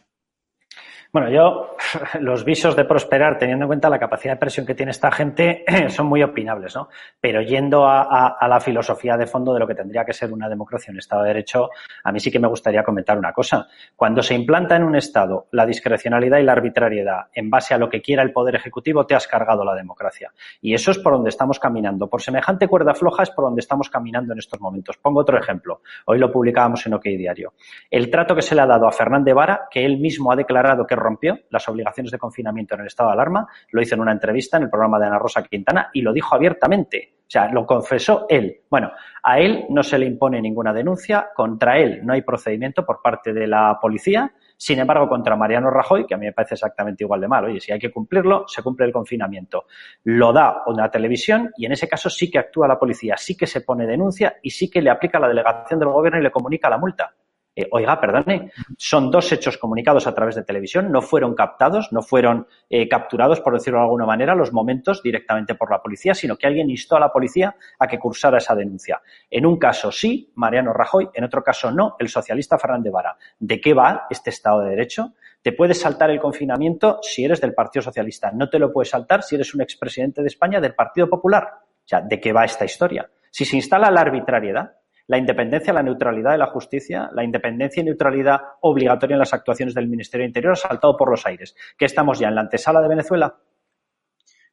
Bueno, 1.15 1.29
yo, 1.29 1.77
los 2.19 2.43
visos 2.43 2.75
de 2.75 2.83
prosperar, 2.83 3.37
teniendo 3.37 3.63
en 3.63 3.67
cuenta 3.67 3.89
la 3.89 3.97
capacidad 3.97 4.33
de 4.33 4.37
presión 4.37 4.65
que 4.65 4.75
tiene 4.75 4.91
esta 4.91 5.09
gente, 5.13 5.63
son 5.87 6.07
muy 6.07 6.21
opinables, 6.21 6.75
¿no? 6.75 6.89
Pero 7.21 7.41
yendo 7.41 7.87
a, 7.87 8.37
la 8.45 8.59
filosofía 8.59 9.15
de 9.15 9.25
fondo 9.25 9.53
de 9.53 9.61
lo 9.61 9.65
que 9.65 9.75
tendría 9.75 10.03
que 10.03 10.11
ser 10.11 10.33
una 10.33 10.49
democracia, 10.49 10.91
un 10.91 10.97
Estado 10.97 11.21
de 11.21 11.29
Derecho, 11.29 11.69
a 12.03 12.11
mí 12.11 12.19
sí 12.19 12.29
que 12.29 12.37
me 12.37 12.49
gustaría 12.49 12.83
comentar 12.83 13.17
una 13.17 13.31
cosa. 13.31 13.65
Cuando 13.95 14.21
se 14.21 14.35
implanta 14.35 14.75
en 14.75 14.83
un 14.83 14.97
Estado 14.97 15.47
la 15.51 15.65
discrecionalidad 15.65 16.39
y 16.39 16.43
la 16.43 16.51
arbitrariedad 16.51 17.27
en 17.33 17.49
base 17.49 17.73
a 17.73 17.77
lo 17.77 17.87
que 17.87 18.01
quiera 18.01 18.21
el 18.21 18.33
Poder 18.33 18.55
Ejecutivo, 18.55 19.05
te 19.05 19.15
has 19.15 19.25
cargado 19.25 19.63
la 19.63 19.73
democracia. 19.73 20.33
Y 20.59 20.73
eso 20.73 20.91
es 20.91 20.97
por 20.97 21.13
donde 21.13 21.29
estamos 21.29 21.59
caminando. 21.59 22.09
Por 22.09 22.21
semejante 22.21 22.67
cuerda 22.67 22.93
floja 22.93 23.23
es 23.23 23.31
por 23.31 23.45
donde 23.45 23.61
estamos 23.61 23.89
caminando 23.89 24.33
en 24.33 24.39
estos 24.39 24.59
momentos. 24.59 24.97
Pongo 24.97 25.21
otro 25.21 25.39
ejemplo. 25.39 25.79
Hoy 26.07 26.19
lo 26.19 26.29
publicábamos 26.29 26.85
en 26.87 26.95
OK 26.95 27.05
Diario. 27.05 27.53
El 27.89 28.11
trato 28.11 28.35
que 28.35 28.41
se 28.41 28.53
le 28.53 28.59
ha 28.59 28.67
dado 28.67 28.85
a 28.85 28.91
Fernández 28.91 29.33
Vara, 29.33 29.69
que 29.71 29.85
él 29.85 29.97
mismo 29.97 30.29
ha 30.33 30.35
declarado 30.35 30.85
que 30.85 31.04
rompió 31.05 31.39
las 31.51 31.67
obligaciones 31.69 32.11
de 32.11 32.17
confinamiento 32.17 32.75
en 32.75 32.81
el 32.81 32.87
estado 32.87 33.09
de 33.09 33.13
alarma, 33.13 33.47
lo 33.71 33.81
hizo 33.81 33.95
en 33.95 34.01
una 34.01 34.11
entrevista 34.11 34.57
en 34.57 34.63
el 34.63 34.69
programa 34.69 34.99
de 34.99 35.05
Ana 35.05 35.19
Rosa 35.19 35.43
Quintana 35.43 35.89
y 35.93 36.01
lo 36.01 36.11
dijo 36.11 36.35
abiertamente. 36.35 37.15
O 37.27 37.29
sea, 37.29 37.51
lo 37.51 37.65
confesó 37.65 38.27
él. 38.29 38.61
Bueno, 38.69 38.91
a 39.23 39.39
él 39.39 39.65
no 39.69 39.81
se 39.81 39.97
le 39.97 40.05
impone 40.05 40.39
ninguna 40.39 40.71
denuncia, 40.71 41.29
contra 41.35 41.77
él 41.79 42.01
no 42.03 42.13
hay 42.13 42.21
procedimiento 42.21 42.85
por 42.85 43.01
parte 43.01 43.33
de 43.33 43.47
la 43.47 43.79
policía. 43.81 44.31
Sin 44.57 44.79
embargo, 44.79 45.09
contra 45.09 45.35
Mariano 45.35 45.71
Rajoy, 45.71 46.05
que 46.05 46.13
a 46.13 46.17
mí 46.17 46.27
me 46.27 46.33
parece 46.33 46.53
exactamente 46.53 47.03
igual 47.03 47.21
de 47.21 47.27
mal, 47.27 47.45
oye, 47.45 47.59
si 47.59 47.71
hay 47.71 47.79
que 47.79 47.91
cumplirlo, 47.91 48.45
se 48.47 48.61
cumple 48.61 48.85
el 48.85 48.93
confinamiento. 48.93 49.65
Lo 50.03 50.31
da 50.31 50.61
una 50.67 50.89
televisión 50.89 51.51
y 51.57 51.65
en 51.65 51.71
ese 51.71 51.89
caso 51.89 52.09
sí 52.09 52.29
que 52.29 52.37
actúa 52.37 52.67
la 52.67 52.77
policía, 52.77 53.17
sí 53.17 53.35
que 53.35 53.47
se 53.47 53.61
pone 53.61 53.87
denuncia 53.87 54.37
y 54.43 54.51
sí 54.51 54.69
que 54.69 54.81
le 54.81 54.91
aplica 54.91 55.19
la 55.19 55.27
delegación 55.27 55.79
del 55.79 55.89
gobierno 55.89 56.19
y 56.19 56.23
le 56.23 56.31
comunica 56.31 56.69
la 56.69 56.77
multa. 56.77 57.13
Eh, 57.55 57.67
oiga, 57.71 57.99
perdone, 58.01 58.51
son 58.77 59.09
dos 59.09 59.31
hechos 59.31 59.57
comunicados 59.57 60.07
a 60.07 60.13
través 60.13 60.35
de 60.35 60.43
televisión, 60.43 60.91
no 60.91 61.01
fueron 61.01 61.33
captados, 61.33 61.93
no 61.93 62.01
fueron 62.01 62.47
eh, 62.69 62.89
capturados, 62.89 63.39
por 63.39 63.53
decirlo 63.53 63.79
de 63.79 63.85
alguna 63.85 64.05
manera, 64.05 64.35
los 64.35 64.51
momentos 64.51 65.01
directamente 65.01 65.55
por 65.55 65.71
la 65.71 65.81
policía, 65.81 66.13
sino 66.13 66.35
que 66.35 66.47
alguien 66.47 66.69
instó 66.69 66.97
a 66.97 66.99
la 66.99 67.13
policía 67.13 67.55
a 67.79 67.87
que 67.87 67.97
cursara 67.97 68.39
esa 68.39 68.55
denuncia. 68.55 69.01
En 69.29 69.45
un 69.45 69.57
caso 69.57 69.91
sí, 69.91 70.33
Mariano 70.35 70.73
Rajoy, 70.73 71.09
en 71.13 71.23
otro 71.23 71.41
caso 71.43 71.71
no, 71.71 71.95
el 71.99 72.09
socialista 72.09 72.57
Fernández 72.57 72.91
Vara. 72.91 73.17
¿De 73.39 73.61
qué 73.61 73.73
va 73.73 74.05
este 74.09 74.31
Estado 74.31 74.61
de 74.61 74.71
Derecho? 74.71 75.13
Te 75.41 75.53
puedes 75.53 75.79
saltar 75.79 76.09
el 76.09 76.19
confinamiento 76.19 76.99
si 77.01 77.23
eres 77.23 77.39
del 77.39 77.53
Partido 77.53 77.83
Socialista, 77.83 78.31
no 78.31 78.49
te 78.49 78.59
lo 78.59 78.73
puedes 78.73 78.89
saltar 78.89 79.23
si 79.23 79.35
eres 79.35 79.53
un 79.53 79.61
expresidente 79.61 80.21
de 80.21 80.27
España 80.27 80.59
del 80.59 80.75
Partido 80.75 81.09
Popular. 81.09 81.47
O 81.63 81.87
sea, 81.87 82.01
¿de 82.01 82.19
qué 82.19 82.33
va 82.33 82.43
esta 82.43 82.65
historia? 82.65 83.09
Si 83.29 83.45
se 83.45 83.55
instala 83.55 83.91
la 83.91 84.01
arbitrariedad, 84.01 84.73
la 85.07 85.17
independencia, 85.17 85.73
la 85.73 85.83
neutralidad 85.83 86.31
de 86.31 86.37
la 86.37 86.47
justicia, 86.47 87.09
la 87.13 87.23
independencia 87.23 87.81
y 87.81 87.85
neutralidad 87.85 88.39
obligatoria 88.61 89.15
en 89.15 89.19
las 89.19 89.33
actuaciones 89.33 89.73
del 89.75 89.87
Ministerio 89.87 90.23
de 90.23 90.29
Interior 90.29 90.57
saltado 90.57 90.97
por 90.97 91.09
los 91.09 91.25
aires. 91.25 91.55
¿Que 91.77 91.85
estamos 91.85 92.19
ya 92.19 92.29
en 92.29 92.35
la 92.35 92.41
antesala 92.41 92.81
de 92.81 92.87
Venezuela? 92.87 93.35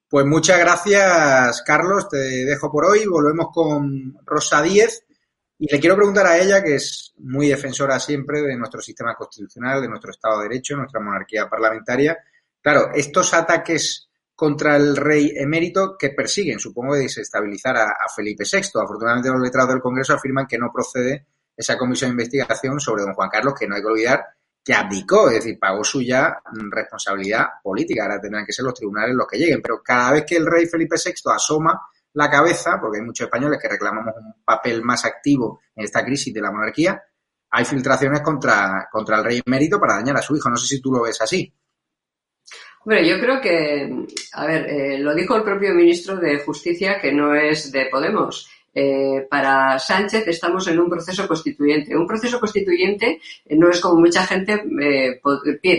Pues 0.09 0.26
muchas 0.26 0.59
gracias, 0.59 1.62
Carlos. 1.62 2.07
Te 2.09 2.18
dejo 2.18 2.70
por 2.70 2.84
hoy. 2.84 3.07
Volvemos 3.07 3.46
con 3.50 4.18
Rosa 4.26 4.61
Díez. 4.61 5.07
Y 5.59 5.72
le 5.72 5.80
quiero 5.80 5.96
preguntar 5.96 6.26
a 6.26 6.38
ella, 6.38 6.62
que 6.62 6.74
es 6.74 7.14
muy 7.18 7.48
defensora 7.48 7.98
siempre 7.98 8.42
de 8.42 8.57
nuestro 8.57 8.82
sistema 8.82 9.14
constitucional, 9.14 9.80
de 9.80 9.88
nuestro 9.88 10.11
Estado 10.11 10.40
de 10.40 10.48
Derecho, 10.48 10.76
nuestra 10.76 11.00
monarquía 11.00 11.48
parlamentaria. 11.48 12.18
Claro, 12.61 12.90
estos 12.92 13.32
ataques 13.32 14.11
contra 14.43 14.74
el 14.74 14.97
rey 14.97 15.32
emérito 15.36 15.97
que 15.97 16.11
persiguen, 16.11 16.59
supongo, 16.59 16.97
de 16.97 17.03
desestabilizar 17.03 17.76
a, 17.76 18.09
Felipe 18.12 18.43
VI. 18.43 18.59
Afortunadamente 18.82 19.30
los 19.30 19.40
letrados 19.40 19.70
del 19.70 19.80
Congreso 19.80 20.14
afirman 20.14 20.49
que 20.49 20.59
no 20.59 20.72
procede 20.74 21.28
esa 21.57 21.78
comisión 21.78 22.11
de 22.11 22.24
investigación 22.24 22.80
sobre 22.80 23.05
don 23.05 23.14
Juan 23.14 23.28
Carlos, 23.30 23.55
que 23.57 23.68
no 23.68 23.76
hay 23.76 23.82
que 23.82 23.86
olvidar 23.86 24.24
que 24.64 24.74
abdicó, 24.74 25.28
es 25.28 25.34
decir, 25.34 25.61
pagó 25.61 25.84
suya 25.84 26.43
responsabilidad 26.72 27.45
política. 27.62 28.03
Ahora 28.03 28.20
tendrán 28.20 28.45
que 28.45 28.53
ser 28.53 28.64
los 28.64 28.74
tribunales 28.74 29.14
los 29.14 29.28
que 29.28 29.38
lleguen. 29.38 29.62
Pero 29.62 29.80
cada 29.80 30.11
vez 30.11 30.24
que 30.26 30.38
el 30.38 30.47
rey 30.47 30.66
Felipe 30.66 30.97
VI 30.97 31.12
asoma 31.32 31.80
la 32.14 32.28
cabeza, 32.28 32.80
porque 32.80 32.99
hay 32.99 33.05
muchos 33.05 33.26
españoles 33.26 33.61
que 33.62 33.68
reclamamos 33.68 34.12
un 34.16 34.43
papel 34.45 34.82
más 34.82 35.05
activo 35.05 35.61
en 35.76 35.84
esta 35.84 36.05
crisis 36.05 36.34
de 36.34 36.40
la 36.40 36.51
monarquía, 36.51 37.01
hay 37.49 37.64
filtraciones 37.64 38.22
contra, 38.22 38.88
contra 38.90 39.18
el 39.18 39.24
rey 39.24 39.40
emérito 39.47 39.78
para 39.78 39.95
dañar 39.95 40.16
a 40.16 40.22
su 40.22 40.34
hijo. 40.34 40.51
No 40.51 40.57
sé 40.57 40.66
si 40.66 40.82
tú 40.82 40.90
lo 40.90 41.03
ves 41.03 41.20
así. 41.20 41.55
Bueno, 42.85 43.07
yo 43.07 43.20
creo 43.20 43.41
que, 43.41 44.07
a 44.33 44.47
ver, 44.47 44.66
eh, 44.68 44.99
lo 44.99 45.14
dijo 45.14 45.37
el 45.37 45.45
propio 45.45 45.72
ministro 45.72 46.16
de 46.16 46.41
Justicia, 46.41 47.01
que 47.01 47.12
no 47.12 47.35
es 47.35 47.70
de 47.70 47.87
Podemos. 47.87 48.49
Eh, 48.75 49.27
para 49.29 49.79
Sánchez 49.79 50.27
estamos 50.29 50.66
en 50.66 50.81
un 50.81 50.89
proceso 50.89 51.29
constituyente. 51.29 51.95
Un 51.95 52.07
proceso 52.07 52.41
constituyente 52.41 53.20
eh, 53.45 53.57
no 53.57 53.68
es 53.68 53.81
como 53.81 54.01
mucha 54.01 54.25
gente 54.27 54.64
eh, 54.81 55.20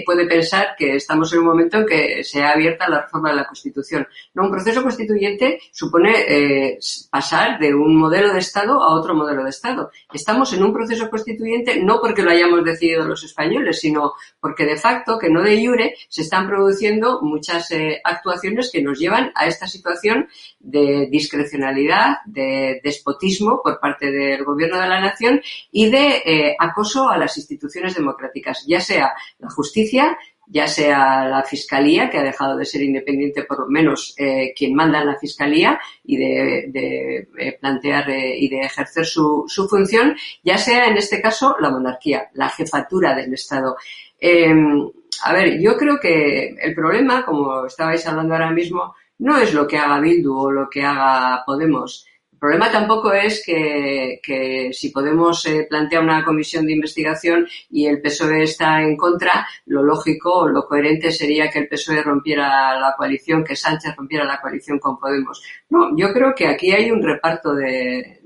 puede 0.06 0.28
pensar 0.28 0.76
que 0.78 0.98
estamos 0.98 1.34
en 1.34 1.39
un 1.39 1.46
momento 1.46 1.78
en 1.78 1.86
que 1.88 2.24
se 2.24 2.44
ha 2.44 2.52
abierta 2.52 2.88
la 2.88 3.02
reforma 3.02 3.30
de 3.30 3.38
la 3.38 3.48
Constitución. 3.48 4.08
No, 4.36 4.44
un 4.44 4.52
proceso 4.52 4.84
constituyente 4.84 5.60
supone 5.72 6.78
pasar 7.10 7.60
de 7.60 7.74
un 7.74 7.96
modelo 7.96 8.32
de 8.32 8.39
Estado 8.39 8.82
a 8.82 8.94
otro 8.94 9.16
modelo 9.16 9.44
de 9.44 9.50
Estado. 9.50 9.89
Estamos 10.14 10.54
en 10.54 10.64
un 10.64 10.74
proceso 10.74 11.10
constituyente 11.10 11.82
no 11.82 12.00
porque 12.00 12.22
lo 12.22 12.30
hayamos 12.30 12.64
decidido 12.64 13.06
los 13.06 13.24
españoles, 13.24 13.80
sino 13.80 14.14
porque 14.39 14.66
de 14.66 14.78
facto, 14.78 15.18
que 15.18 15.30
no 15.30 15.41
de 15.41 15.66
jure, 15.66 15.96
se 16.10 16.22
están 16.22 16.48
produciendo 16.48 17.22
muchas 17.22 17.70
actuaciones 18.04 18.70
que 18.72 18.84
nos 18.84 19.00
llevan 19.00 19.32
a 19.36 19.48
esta 19.48 19.68
situación 19.68 20.28
de 20.60 21.08
discrecionalidad, 21.10 22.18
de 22.26 22.82
despotismo 22.84 23.61
por 23.63 23.79
parte 23.79 24.11
del 24.11 24.43
gobierno 24.43 24.79
de 24.79 24.88
la 24.88 24.99
nación 24.99 25.41
y 25.71 25.89
de 25.89 26.21
eh, 26.25 26.55
acoso 26.59 27.09
a 27.09 27.17
las 27.17 27.38
instituciones 27.38 27.95
democráticas, 27.95 28.65
ya 28.67 28.81
sea 28.81 29.13
la 29.39 29.49
justicia, 29.49 30.17
ya 30.45 30.67
sea 30.67 31.25
la 31.27 31.43
fiscalía, 31.43 32.09
que 32.09 32.17
ha 32.17 32.23
dejado 32.23 32.57
de 32.57 32.65
ser 32.65 32.84
independiente 32.84 33.43
por 33.43 33.61
lo 33.61 33.67
menos 33.67 34.13
eh, 34.17 34.53
quien 34.55 34.75
manda 34.75 34.99
en 34.99 35.07
la 35.07 35.17
fiscalía 35.17 35.79
y 36.03 36.17
de, 36.17 37.27
eh, 37.38 37.57
plantear 37.59 38.09
y 38.09 38.49
de 38.49 38.59
ejercer 38.59 39.05
su, 39.05 39.45
su, 39.47 39.67
función, 39.69 40.15
ya 40.43 40.57
sea 40.57 40.88
en 40.88 40.97
este 40.97 41.21
caso 41.21 41.55
la 41.59 41.69
monarquía, 41.69 42.29
la 42.34 42.49
jefatura 42.49 43.15
del 43.15 43.34
Estado. 43.34 43.77
Em, 44.19 44.89
a 45.23 45.34
ver, 45.34 45.59
yo 45.59 45.77
creo 45.77 45.99
que 45.99 46.55
el 46.61 46.75
problema, 46.75 47.25
como 47.25 47.65
estabais 47.65 48.05
hablando 48.05 48.34
ahora 48.34 48.51
mismo, 48.51 48.95
no 49.19 49.38
es 49.38 49.53
lo 49.53 49.67
que 49.67 49.77
haga 49.77 49.99
Bildu 49.99 50.38
o 50.38 50.51
lo 50.51 50.69
que 50.69 50.84
haga 50.84 51.43
Podemos 51.45 52.05
problema 52.44 52.70
tampoco 52.70 53.14
es 53.14 53.41
que, 53.46 54.70
si 54.74 54.89
Podemos 54.89 55.46
eh, 55.46 55.66
plantea 55.70 56.02
una 56.02 56.26
comisión 56.26 56.66
de 56.66 56.74
investigación 56.74 57.48
y 57.72 57.86
el 57.86 58.02
PSOE 58.02 58.44
está 58.44 58.82
en 58.82 58.98
contra, 58.98 59.48
lo 59.68 59.82
lógico 59.82 60.39
o 60.39 60.48
lo 60.50 60.66
coherente 60.66 61.10
sería 61.14 61.50
que 61.50 61.60
el 61.60 61.70
PSOE 61.70 62.04
rompiera 62.04 62.78
la 62.78 62.96
coalición, 62.98 63.46
que 63.46 63.56
Sánchez 63.56 63.96
rompiera 63.96 64.26
la 64.26 64.41
coalición 64.41 64.78
con 64.78 65.00
Podemos. 65.00 65.41
No, 65.70 65.96
yo 65.96 66.12
creo 66.12 66.36
que 66.36 66.48
aquí 66.48 66.74
hay 66.74 66.91
un 66.91 67.02
reparto 67.02 67.56
de, 67.56 68.20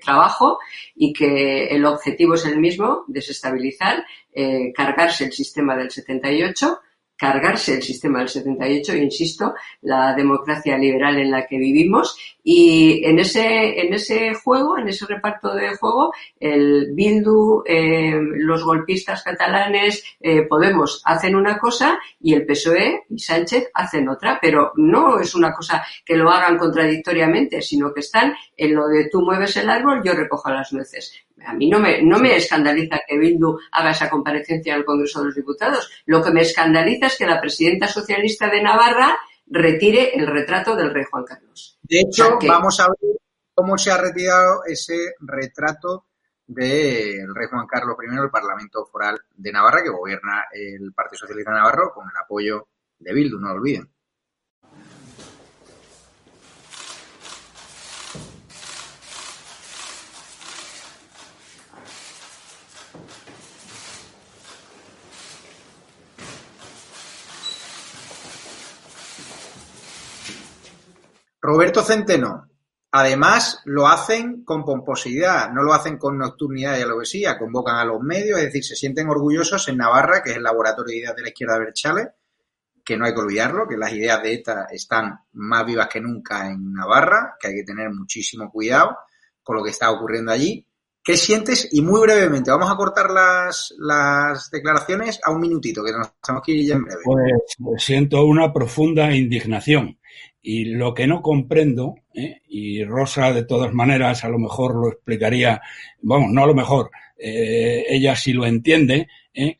trabajo 0.00 0.58
y 0.94 1.12
que 1.12 1.66
el 1.66 1.84
objetivo 1.84 2.34
es 2.34 2.44
el 2.46 2.58
mismo, 2.60 3.04
desestabilizar, 3.08 4.04
eh, 4.32 4.72
cargarse 4.72 5.24
el 5.24 5.32
sistema 5.32 5.76
del 5.76 5.90
78 5.90 6.78
cargarse 7.16 7.74
el 7.74 7.82
sistema 7.82 8.18
del 8.18 8.28
78, 8.28 8.96
insisto, 8.96 9.54
la 9.82 10.14
democracia 10.14 10.76
liberal 10.76 11.18
en 11.18 11.30
la 11.30 11.46
que 11.46 11.58
vivimos 11.58 12.16
y 12.42 13.04
en 13.04 13.18
ese, 13.18 13.80
en 13.80 13.94
ese 13.94 14.34
juego, 14.34 14.76
en 14.76 14.88
ese 14.88 15.06
reparto 15.06 15.54
de 15.54 15.76
juego, 15.76 16.12
el 16.38 16.92
Bildu, 16.92 17.62
eh, 17.66 18.18
los 18.20 18.64
golpistas 18.64 19.22
catalanes, 19.22 20.04
eh, 20.20 20.42
Podemos 20.42 21.02
hacen 21.04 21.36
una 21.36 21.58
cosa 21.58 21.98
y 22.20 22.34
el 22.34 22.44
PSOE 22.44 23.04
y 23.08 23.18
Sánchez 23.18 23.70
hacen 23.72 24.08
otra, 24.08 24.38
pero 24.40 24.72
no 24.76 25.20
es 25.20 25.34
una 25.34 25.52
cosa 25.52 25.84
que 26.04 26.16
lo 26.16 26.30
hagan 26.30 26.58
contradictoriamente, 26.58 27.62
sino 27.62 27.92
que 27.94 28.00
están 28.00 28.34
en 28.56 28.74
lo 28.74 28.86
de 28.88 29.08
tú 29.10 29.22
mueves 29.22 29.56
el 29.56 29.70
árbol, 29.70 30.02
yo 30.04 30.12
recojo 30.12 30.50
las 30.50 30.72
nueces. 30.72 31.12
A 31.46 31.54
mí 31.54 31.68
no 31.68 31.78
me, 31.78 32.02
no 32.02 32.18
me 32.18 32.36
escandaliza 32.36 33.00
que 33.06 33.18
Bildu 33.18 33.58
haga 33.72 33.90
esa 33.90 34.10
comparecencia 34.10 34.72
en 34.72 34.80
el 34.80 34.84
Congreso 34.84 35.20
de 35.20 35.26
los 35.26 35.34
Diputados. 35.34 35.90
Lo 36.06 36.22
que 36.22 36.30
me 36.30 36.42
escandaliza 36.42 37.06
es 37.06 37.16
que 37.16 37.26
la 37.26 37.40
presidenta 37.40 37.86
socialista 37.86 38.48
de 38.48 38.62
Navarra 38.62 39.16
retire 39.46 40.16
el 40.16 40.26
retrato 40.26 40.74
del 40.76 40.92
rey 40.92 41.04
Juan 41.10 41.24
Carlos. 41.24 41.78
De 41.82 42.00
hecho, 42.00 42.38
vamos 42.46 42.80
a 42.80 42.86
ver 42.88 43.18
cómo 43.54 43.78
se 43.78 43.90
ha 43.90 43.98
retirado 43.98 44.64
ese 44.66 45.14
retrato 45.20 46.06
del 46.46 47.34
rey 47.34 47.48
Juan 47.50 47.66
Carlos 47.66 47.96
I 48.02 48.14
del 48.16 48.30
Parlamento 48.30 48.86
Foral 48.86 49.18
de 49.34 49.52
Navarra, 49.52 49.82
que 49.82 49.90
gobierna 49.90 50.44
el 50.52 50.92
Partido 50.92 51.20
Socialista 51.20 51.52
de 51.52 51.58
Navarro 51.58 51.92
con 51.94 52.04
el 52.04 52.16
apoyo 52.22 52.68
de 52.98 53.12
Bildu, 53.12 53.38
no 53.38 53.48
lo 53.48 53.54
olviden. 53.54 53.93
Roberto 71.44 71.82
Centeno. 71.82 72.48
Además, 72.90 73.60
lo 73.66 73.86
hacen 73.86 74.44
con 74.44 74.64
pomposidad, 74.64 75.50
no 75.52 75.62
lo 75.62 75.74
hacen 75.74 75.98
con 75.98 76.16
nocturnidad 76.16 76.78
y 76.78 76.80
alevosía, 76.80 77.36
convocan 77.36 77.76
a 77.76 77.84
los 77.84 78.00
medios, 78.00 78.38
es 78.38 78.46
decir, 78.46 78.64
se 78.64 78.76
sienten 78.76 79.08
orgullosos 79.08 79.68
en 79.68 79.76
Navarra, 79.76 80.22
que 80.22 80.30
es 80.30 80.36
el 80.36 80.42
laboratorio 80.42 80.92
de 80.92 80.98
ideas 81.00 81.16
de 81.16 81.20
la 81.20 81.28
izquierda 81.28 81.58
Berchale, 81.58 82.08
que 82.82 82.96
no 82.96 83.04
hay 83.04 83.12
que 83.12 83.20
olvidarlo, 83.20 83.68
que 83.68 83.76
las 83.76 83.92
ideas 83.92 84.22
de 84.22 84.32
ETA 84.32 84.68
están 84.70 85.18
más 85.32 85.66
vivas 85.66 85.88
que 85.88 86.00
nunca 86.00 86.48
en 86.48 86.72
Navarra, 86.72 87.36
que 87.38 87.48
hay 87.48 87.54
que 87.56 87.64
tener 87.64 87.90
muchísimo 87.90 88.50
cuidado 88.50 88.96
con 89.42 89.56
lo 89.58 89.62
que 89.62 89.70
está 89.70 89.90
ocurriendo 89.90 90.32
allí. 90.32 90.66
¿Qué 91.02 91.18
sientes? 91.18 91.68
Y 91.72 91.82
muy 91.82 92.00
brevemente, 92.00 92.50
vamos 92.50 92.70
a 92.70 92.76
cortar 92.76 93.10
las, 93.10 93.74
las 93.76 94.50
declaraciones 94.50 95.20
a 95.22 95.30
un 95.30 95.40
minutito, 95.42 95.84
que 95.84 95.92
nos 95.92 96.10
tenemos 96.22 96.42
que 96.42 96.52
ir 96.52 96.68
ya 96.68 96.76
en 96.76 96.84
breve. 96.84 97.02
Pues 97.58 97.84
siento 97.84 98.24
una 98.24 98.50
profunda 98.50 99.14
indignación 99.14 99.98
y 100.42 100.66
lo 100.66 100.92
que 100.94 101.06
no 101.06 101.22
comprendo, 101.22 101.94
¿eh? 102.14 102.42
y 102.48 102.84
Rosa 102.84 103.32
de 103.32 103.44
todas 103.44 103.72
maneras 103.72 104.24
a 104.24 104.28
lo 104.28 104.38
mejor 104.38 104.74
lo 104.74 104.88
explicaría, 104.88 105.62
vamos, 106.02 106.30
no 106.32 106.44
a 106.44 106.46
lo 106.46 106.54
mejor, 106.54 106.90
eh, 107.18 107.84
ella 107.88 108.14
sí 108.14 108.32
lo 108.32 108.44
entiende, 108.44 109.08
¿eh? 109.32 109.58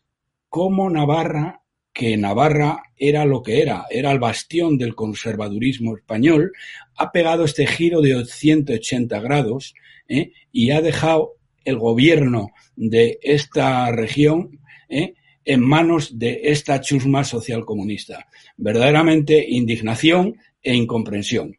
cómo 0.49 0.91
Navarra, 0.91 1.63
que 1.93 2.17
Navarra 2.17 2.83
era 2.97 3.25
lo 3.25 3.43
que 3.43 3.63
era, 3.63 3.87
era 3.89 4.13
el 4.13 4.19
bastión 4.19 4.77
del 4.77 4.95
conservadurismo 4.95 5.97
español, 5.97 6.53
ha 6.97 7.13
pegado 7.13 7.45
este 7.45 7.67
giro 7.67 8.01
de 8.01 8.25
180 8.25 9.21
grados 9.21 9.75
y 10.53 10.71
ha 10.71 10.83
dejado 10.83 11.37
el 11.65 11.79
gobierno 11.79 12.51
de 12.77 13.19
esta 13.23 13.91
región 13.91 14.61
¿eh? 14.89 15.15
En 15.45 15.67
manos 15.67 16.19
de 16.19 16.41
esta 16.45 16.81
chusma 16.81 17.25
social 17.25 17.65
comunista. 17.65 18.27
Verdaderamente 18.57 19.45
indignación 19.49 20.37
e 20.63 20.75
incomprensión. 20.75 21.57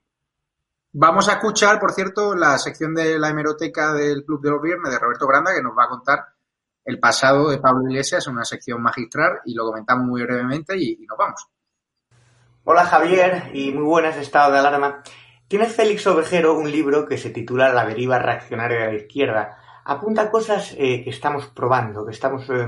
Vamos 0.98 1.28
a 1.28 1.34
escuchar, 1.34 1.78
por 1.78 1.92
cierto, 1.92 2.36
la 2.36 2.58
sección 2.58 2.96
de 2.96 3.20
la 3.20 3.30
hemeroteca 3.30 3.94
del 3.94 4.24
Club 4.24 4.42
de 4.42 4.50
los 4.50 4.62
Viernes 4.62 4.94
de 4.94 4.98
Roberto 4.98 5.28
Granda, 5.28 5.54
que 5.54 5.62
nos 5.62 5.78
va 5.78 5.84
a 5.84 5.90
contar 5.90 6.20
el 6.86 7.00
pasado 7.00 7.50
de 7.50 7.58
Pablo 7.58 7.90
Iglesias, 7.90 8.28
una 8.28 8.46
sección 8.46 8.82
magistral, 8.82 9.40
y 9.44 9.56
lo 9.56 9.66
comentamos 9.66 10.06
muy 10.06 10.22
brevemente 10.22 10.78
y, 10.78 11.06
nos 11.06 11.18
vamos. 11.18 11.48
Hola 12.64 12.86
Javier, 12.86 13.52
y 13.54 13.72
muy 13.74 13.84
buenas 13.84 14.16
estado 14.16 14.54
de 14.54 14.60
alarma. 14.60 15.04
Tiene 15.48 15.66
Félix 15.66 16.08
Ovejero 16.08 16.58
un 16.58 16.72
libro 16.72 17.06
que 17.06 17.18
se 17.18 17.30
titula 17.30 17.74
La 17.74 17.86
deriva 17.86 18.18
reaccionaria 18.18 18.86
de 18.86 18.94
la 18.94 18.98
izquierda. 18.98 19.58
Apunta 19.84 20.32
cosas 20.32 20.74
eh, 20.78 21.04
que 21.04 21.10
estamos 21.10 21.48
probando, 21.48 22.06
que 22.06 22.12
estamos 22.12 22.50
eh, 22.50 22.66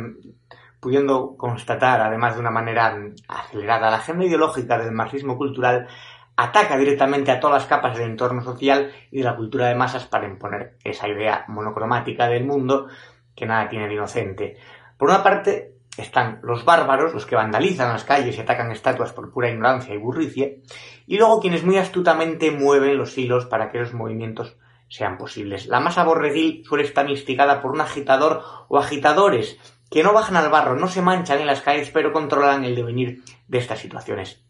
pudiendo 0.80 1.36
constatar, 1.38 2.02
además 2.02 2.36
de 2.36 2.42
una 2.42 2.52
manera 2.52 2.98
acelerada. 3.28 3.90
La 3.90 3.98
agenda 3.98 4.26
ideológica 4.26 4.78
del 4.78 4.92
marxismo 4.92 5.38
cultural 5.38 5.88
ataca 6.36 6.78
directamente 6.78 7.32
a 7.32 7.40
todas 7.40 7.62
las 7.62 7.70
capas 7.70 7.98
del 7.98 8.12
entorno 8.12 8.42
social 8.44 8.92
y 9.12 9.18
de 9.18 9.24
la 9.24 9.36
cultura 9.36 9.68
de 9.68 9.76
masas 9.76 10.06
para 10.06 10.28
imponer 10.28 10.78
esa 10.84 11.08
idea 11.08 11.46
monocromática 11.48 12.28
del 12.28 12.46
mundo 12.46 12.88
que 13.36 13.48
nada 13.48 13.70
tiene 13.70 13.88
de 13.88 13.96
inocente. 13.96 14.58
Por 14.98 15.10
una 15.10 15.24
parte 15.24 15.74
están 15.98 16.40
los 16.44 16.64
bárbaros, 16.64 17.14
los 17.14 17.26
que 17.26 17.36
vandalizan 17.36 17.92
las 17.92 18.04
calles 18.04 18.38
y 18.38 18.42
atacan 18.42 18.72
estatuas 18.72 19.14
por 19.14 19.32
pura 19.32 19.50
ignorancia 19.50 19.96
y 19.96 19.98
burricie, 19.98 20.62
y 21.08 21.18
luego 21.18 21.40
quienes 21.40 21.64
muy 21.64 21.78
astutamente 21.78 22.52
mueven 22.52 22.98
los 22.98 23.18
hilos 23.18 23.48
para 23.48 23.72
que 23.72 23.80
los 23.80 23.94
movimientos 23.94 24.58
sean 24.90 25.18
posibles. 25.18 25.66
La 25.68 25.80
masa 25.80 26.04
borreguil 26.04 26.64
suele 26.66 26.84
estar 26.84 27.10
instigada 27.10 27.62
por 27.62 27.72
un 27.72 27.82
agitador 27.82 28.44
o 28.70 28.78
agitadores 28.78 29.60
que 29.90 30.04
no 30.04 30.14
bajan 30.14 30.38
al 30.38 30.50
barro, 30.50 30.76
no 30.76 30.88
se 30.88 31.02
manchan 31.02 31.40
en 31.40 31.48
las 31.48 31.62
calles, 31.62 31.90
pero 31.94 32.12
controlan 32.12 32.64
el 32.66 32.76
devenir 32.76 33.24
de 33.48 33.58
estas 33.58 33.80
situaciones. 33.80 34.42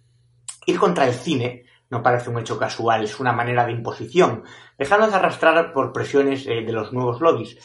Ir 0.65 0.79
contra 0.79 1.05
el 1.05 1.13
cine 1.13 1.65
no 1.89 2.03
parece 2.03 2.29
un 2.29 2.39
hecho 2.39 2.57
casual, 2.57 3.03
es 3.03 3.19
una 3.19 3.31
manera 3.31 3.65
de 3.65 3.71
imposición, 3.71 4.43
dejándose 4.77 5.15
arrastrar 5.15 5.71
por 5.73 5.93
presiones 5.93 6.45
eh, 6.47 6.61
de 6.61 6.73
los 6.73 6.91
nuevos 6.91 7.21
lobbies. 7.21 7.57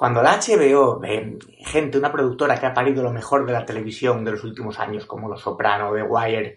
Cuando 0.00 0.22
la 0.22 0.40
HBO 0.40 0.98
gente, 1.58 1.98
una 1.98 2.10
productora 2.10 2.58
que 2.58 2.64
ha 2.64 2.72
parido 2.72 3.02
lo 3.02 3.12
mejor 3.12 3.44
de 3.44 3.52
la 3.52 3.66
televisión 3.66 4.24
de 4.24 4.30
los 4.30 4.44
últimos 4.44 4.78
años, 4.78 5.04
como 5.04 5.28
Los 5.28 5.42
Soprano, 5.42 5.92
The 5.92 6.02
Wire, 6.02 6.56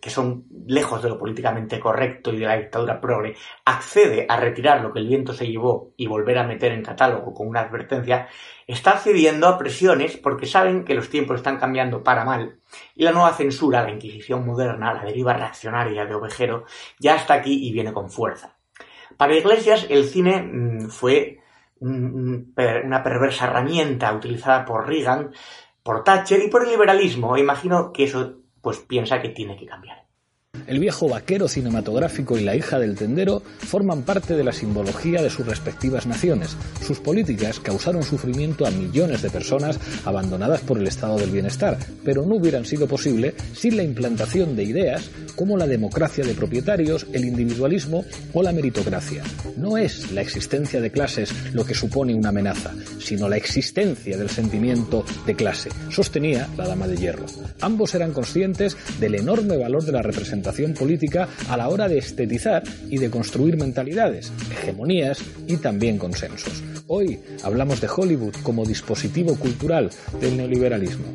que 0.00 0.10
son 0.10 0.46
lejos 0.66 1.00
de 1.00 1.10
lo 1.10 1.16
políticamente 1.16 1.78
correcto 1.78 2.32
y 2.32 2.40
de 2.40 2.46
la 2.46 2.56
dictadura 2.56 3.00
progre, 3.00 3.36
accede 3.64 4.26
a 4.28 4.36
retirar 4.36 4.80
lo 4.80 4.92
que 4.92 4.98
el 4.98 5.06
viento 5.06 5.32
se 5.32 5.46
llevó 5.46 5.92
y 5.96 6.08
volver 6.08 6.38
a 6.38 6.44
meter 6.44 6.72
en 6.72 6.82
catálogo 6.82 7.32
con 7.32 7.46
una 7.46 7.60
advertencia, 7.60 8.26
está 8.66 8.94
accediendo 8.94 9.46
a 9.46 9.58
presiones 9.58 10.16
porque 10.16 10.46
saben 10.46 10.84
que 10.84 10.94
los 10.94 11.08
tiempos 11.08 11.36
están 11.36 11.60
cambiando 11.60 12.02
para 12.02 12.24
mal 12.24 12.56
y 12.96 13.04
la 13.04 13.12
nueva 13.12 13.32
censura, 13.32 13.84
la 13.84 13.92
Inquisición 13.92 14.44
moderna, 14.44 14.92
la 14.92 15.04
deriva 15.04 15.34
reaccionaria 15.34 16.04
de 16.04 16.16
Ovejero, 16.16 16.64
ya 16.98 17.14
está 17.14 17.34
aquí 17.34 17.64
y 17.64 17.72
viene 17.72 17.92
con 17.92 18.10
fuerza. 18.10 18.56
Para 19.16 19.36
Iglesias, 19.36 19.86
el 19.88 20.06
cine 20.08 20.42
mm, 20.42 20.88
fue 20.88 21.41
una 21.82 23.02
perversa 23.02 23.46
herramienta 23.46 24.12
utilizada 24.12 24.64
por 24.64 24.86
Reagan, 24.86 25.32
por 25.82 26.04
Thatcher 26.04 26.42
y 26.42 26.48
por 26.48 26.62
el 26.62 26.70
liberalismo. 26.70 27.36
Imagino 27.36 27.92
que 27.92 28.04
eso 28.04 28.36
pues 28.60 28.78
piensa 28.78 29.20
que 29.20 29.30
tiene 29.30 29.56
que 29.56 29.66
cambiar. 29.66 30.01
El 30.66 30.80
viejo 30.80 31.08
vaquero 31.08 31.48
cinematográfico 31.48 32.36
y 32.36 32.44
la 32.44 32.54
hija 32.54 32.78
del 32.78 32.94
tendero 32.94 33.42
forman 33.58 34.02
parte 34.02 34.36
de 34.36 34.44
la 34.44 34.52
simbología 34.52 35.22
de 35.22 35.30
sus 35.30 35.46
respectivas 35.46 36.06
naciones. 36.06 36.58
Sus 36.86 37.00
políticas 37.00 37.58
causaron 37.58 38.02
sufrimiento 38.02 38.66
a 38.66 38.70
millones 38.70 39.22
de 39.22 39.30
personas 39.30 39.80
abandonadas 40.04 40.60
por 40.60 40.76
el 40.76 40.86
estado 40.86 41.16
del 41.16 41.30
bienestar, 41.30 41.78
pero 42.04 42.26
no 42.26 42.34
hubieran 42.34 42.66
sido 42.66 42.86
posible 42.86 43.34
sin 43.54 43.78
la 43.78 43.82
implantación 43.82 44.54
de 44.54 44.64
ideas 44.64 45.10
como 45.36 45.56
la 45.56 45.66
democracia 45.66 46.22
de 46.22 46.34
propietarios, 46.34 47.06
el 47.14 47.24
individualismo 47.24 48.04
o 48.34 48.42
la 48.42 48.52
meritocracia. 48.52 49.24
No 49.56 49.78
es 49.78 50.12
la 50.12 50.20
existencia 50.20 50.82
de 50.82 50.92
clases 50.92 51.32
lo 51.54 51.64
que 51.64 51.74
supone 51.74 52.14
una 52.14 52.28
amenaza, 52.28 52.74
sino 52.98 53.26
la 53.26 53.38
existencia 53.38 54.18
del 54.18 54.28
sentimiento 54.28 55.02
de 55.24 55.34
clase, 55.34 55.70
sostenía 55.90 56.46
la 56.58 56.68
dama 56.68 56.86
de 56.86 56.98
hierro. 56.98 57.24
Ambos 57.62 57.94
eran 57.94 58.12
conscientes 58.12 58.76
del 59.00 59.14
enorme 59.14 59.56
valor 59.56 59.82
de 59.84 59.92
la 59.92 60.02
representación 60.02 60.41
política 60.78 61.28
a 61.48 61.56
la 61.56 61.68
hora 61.68 61.88
de 61.88 61.98
estetizar 61.98 62.62
y 62.88 62.98
de 62.98 63.10
construir 63.10 63.56
mentalidades, 63.56 64.32
hegemonías 64.50 65.22
y 65.46 65.56
también 65.56 65.98
consensos. 65.98 66.62
Hoy 66.88 67.20
hablamos 67.44 67.80
de 67.80 67.88
Hollywood 67.88 68.34
como 68.42 68.64
dispositivo 68.64 69.38
cultural 69.38 69.90
del 70.20 70.36
neoliberalismo. 70.36 71.14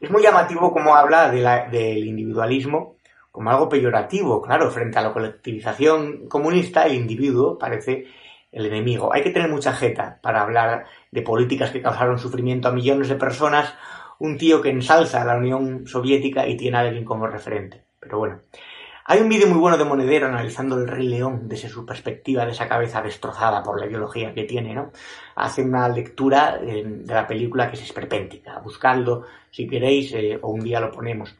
Es 0.00 0.10
muy 0.10 0.22
llamativo 0.22 0.72
cómo 0.72 0.96
habla 0.96 1.30
del 1.30 2.04
individualismo 2.06 2.96
como 3.30 3.50
algo 3.50 3.68
peyorativo, 3.68 4.42
claro, 4.42 4.70
frente 4.70 4.98
a 4.98 5.02
la 5.02 5.12
colectivización 5.12 6.28
comunista, 6.28 6.86
el 6.86 6.94
individuo 6.94 7.58
parece 7.58 8.06
el 8.50 8.66
enemigo. 8.66 9.12
Hay 9.12 9.22
que 9.22 9.30
tener 9.30 9.48
mucha 9.48 9.72
jeta 9.72 10.18
para 10.20 10.42
hablar 10.42 10.86
de 11.12 11.22
políticas 11.22 11.70
que 11.70 11.82
causaron 11.82 12.18
sufrimiento 12.18 12.68
a 12.68 12.72
millones 12.72 13.08
de 13.08 13.14
personas, 13.14 13.72
un 14.18 14.36
tío 14.36 14.60
que 14.60 14.70
ensalza 14.70 15.22
a 15.22 15.24
la 15.24 15.36
Unión 15.36 15.86
Soviética 15.86 16.46
y 16.48 16.56
tiene 16.56 16.76
a 16.76 16.80
alguien 16.80 17.04
como 17.04 17.26
referente. 17.28 17.84
Pero 18.00 18.18
bueno, 18.18 18.40
hay 19.04 19.20
un 19.20 19.28
vídeo 19.28 19.46
muy 19.48 19.58
bueno 19.58 19.76
de 19.76 19.84
Monedero 19.84 20.26
analizando 20.26 20.76
el 20.76 20.88
Rey 20.88 21.06
León 21.06 21.48
desde 21.48 21.68
su 21.68 21.84
perspectiva 21.84 22.46
de 22.46 22.52
esa 22.52 22.68
cabeza 22.68 23.02
destrozada 23.02 23.62
por 23.62 23.78
la 23.78 23.86
ideología 23.86 24.32
que 24.32 24.44
tiene, 24.44 24.74
¿no? 24.74 24.92
Hace 25.34 25.62
una 25.62 25.88
lectura 25.88 26.58
eh, 26.62 26.84
de 26.84 27.14
la 27.14 27.26
película 27.26 27.68
que 27.68 27.76
es 27.76 27.82
esperpéntica. 27.82 28.58
Buscadlo 28.60 29.24
si 29.50 29.66
queréis 29.66 30.12
eh, 30.14 30.38
o 30.40 30.48
un 30.48 30.60
día 30.60 30.80
lo 30.80 30.90
ponemos. 30.90 31.36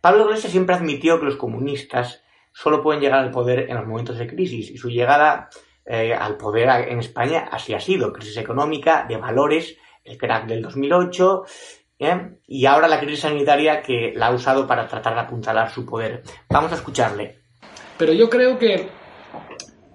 Pablo 0.00 0.24
Iglesias 0.24 0.52
siempre 0.52 0.74
admitió 0.74 1.18
que 1.20 1.26
los 1.26 1.36
comunistas 1.36 2.22
solo 2.52 2.82
pueden 2.82 3.00
llegar 3.00 3.20
al 3.20 3.30
poder 3.30 3.70
en 3.70 3.76
los 3.76 3.86
momentos 3.86 4.18
de 4.18 4.26
crisis 4.26 4.70
y 4.70 4.76
su 4.76 4.88
llegada 4.88 5.48
eh, 5.84 6.14
al 6.14 6.36
poder 6.36 6.88
en 6.88 6.98
España 6.98 7.48
así 7.50 7.74
ha 7.74 7.80
sido. 7.80 8.12
Crisis 8.12 8.36
económica, 8.38 9.04
de 9.08 9.16
valores, 9.16 9.76
el 10.04 10.18
crack 10.18 10.46
del 10.46 10.62
2008 10.62 11.44
¿eh? 11.98 12.38
y 12.46 12.66
ahora 12.66 12.88
la 12.88 13.00
crisis 13.00 13.20
sanitaria 13.20 13.82
que 13.82 14.12
la 14.14 14.26
ha 14.26 14.34
usado 14.34 14.66
para 14.66 14.86
tratar 14.86 15.14
de 15.14 15.20
apuntalar 15.20 15.70
su 15.70 15.84
poder. 15.84 16.22
Vamos 16.48 16.72
a 16.72 16.76
escucharle. 16.76 17.38
Pero 17.98 18.12
yo 18.12 18.28
creo 18.28 18.58
que 18.58 18.88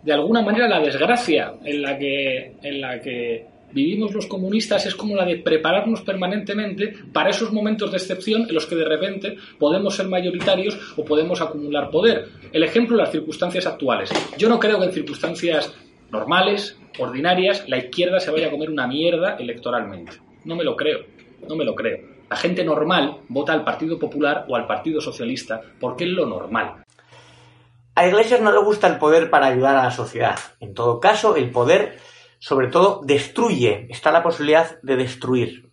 de 0.03 0.13
alguna 0.13 0.41
manera 0.41 0.67
la 0.67 0.79
desgracia 0.79 1.53
en 1.63 1.81
la 1.81 1.97
que, 1.97 2.55
en 2.61 2.81
la 2.81 2.99
que 3.01 3.47
vivimos 3.71 4.13
los 4.13 4.27
comunistas 4.27 4.85
es 4.85 4.95
como 4.95 5.15
la 5.15 5.25
de 5.25 5.37
prepararnos 5.37 6.01
permanentemente 6.01 6.93
para 7.13 7.29
esos 7.29 7.51
momentos 7.51 7.91
de 7.91 7.97
excepción 7.97 8.43
en 8.47 8.53
los 8.53 8.65
que 8.65 8.75
de 8.75 8.85
repente 8.85 9.35
podemos 9.59 9.95
ser 9.95 10.07
mayoritarios 10.07 10.93
o 10.97 11.05
podemos 11.05 11.41
acumular 11.41 11.91
poder. 11.91 12.29
El 12.51 12.63
ejemplo, 12.63 12.97
las 12.97 13.11
circunstancias 13.11 13.67
actuales. 13.67 14.09
Yo 14.37 14.49
no 14.49 14.59
creo 14.59 14.79
que 14.79 14.85
en 14.85 14.93
circunstancias 14.93 15.73
normales, 16.11 16.79
ordinarias, 16.97 17.67
la 17.67 17.77
izquierda 17.77 18.19
se 18.19 18.31
vaya 18.31 18.47
a 18.47 18.51
comer 18.51 18.69
una 18.69 18.87
mierda 18.87 19.35
electoralmente. 19.37 20.13
No 20.45 20.55
me 20.55 20.63
lo 20.63 20.75
creo, 20.75 21.05
no 21.47 21.55
me 21.55 21.65
lo 21.65 21.75
creo. 21.75 21.99
La 22.29 22.35
gente 22.35 22.63
normal 22.63 23.21
vota 23.27 23.53
al 23.53 23.63
Partido 23.63 23.97
Popular 23.97 24.45
o 24.47 24.55
al 24.55 24.67
Partido 24.67 25.01
Socialista 25.01 25.61
porque 25.79 26.03
es 26.03 26.11
lo 26.11 26.25
normal. 26.25 26.83
A 27.95 28.07
Iglesias 28.07 28.41
no 28.41 28.51
le 28.51 28.59
gusta 28.59 28.87
el 28.87 28.97
poder 28.97 29.29
para 29.29 29.47
ayudar 29.47 29.75
a 29.75 29.83
la 29.83 29.91
sociedad. 29.91 30.39
En 30.59 30.73
todo 30.73 30.99
caso, 30.99 31.35
el 31.35 31.51
poder 31.51 31.97
sobre 32.39 32.67
todo 32.67 33.01
destruye, 33.03 33.87
está 33.89 34.11
la 34.11 34.23
posibilidad 34.23 34.81
de 34.81 34.95
destruir. 34.95 35.69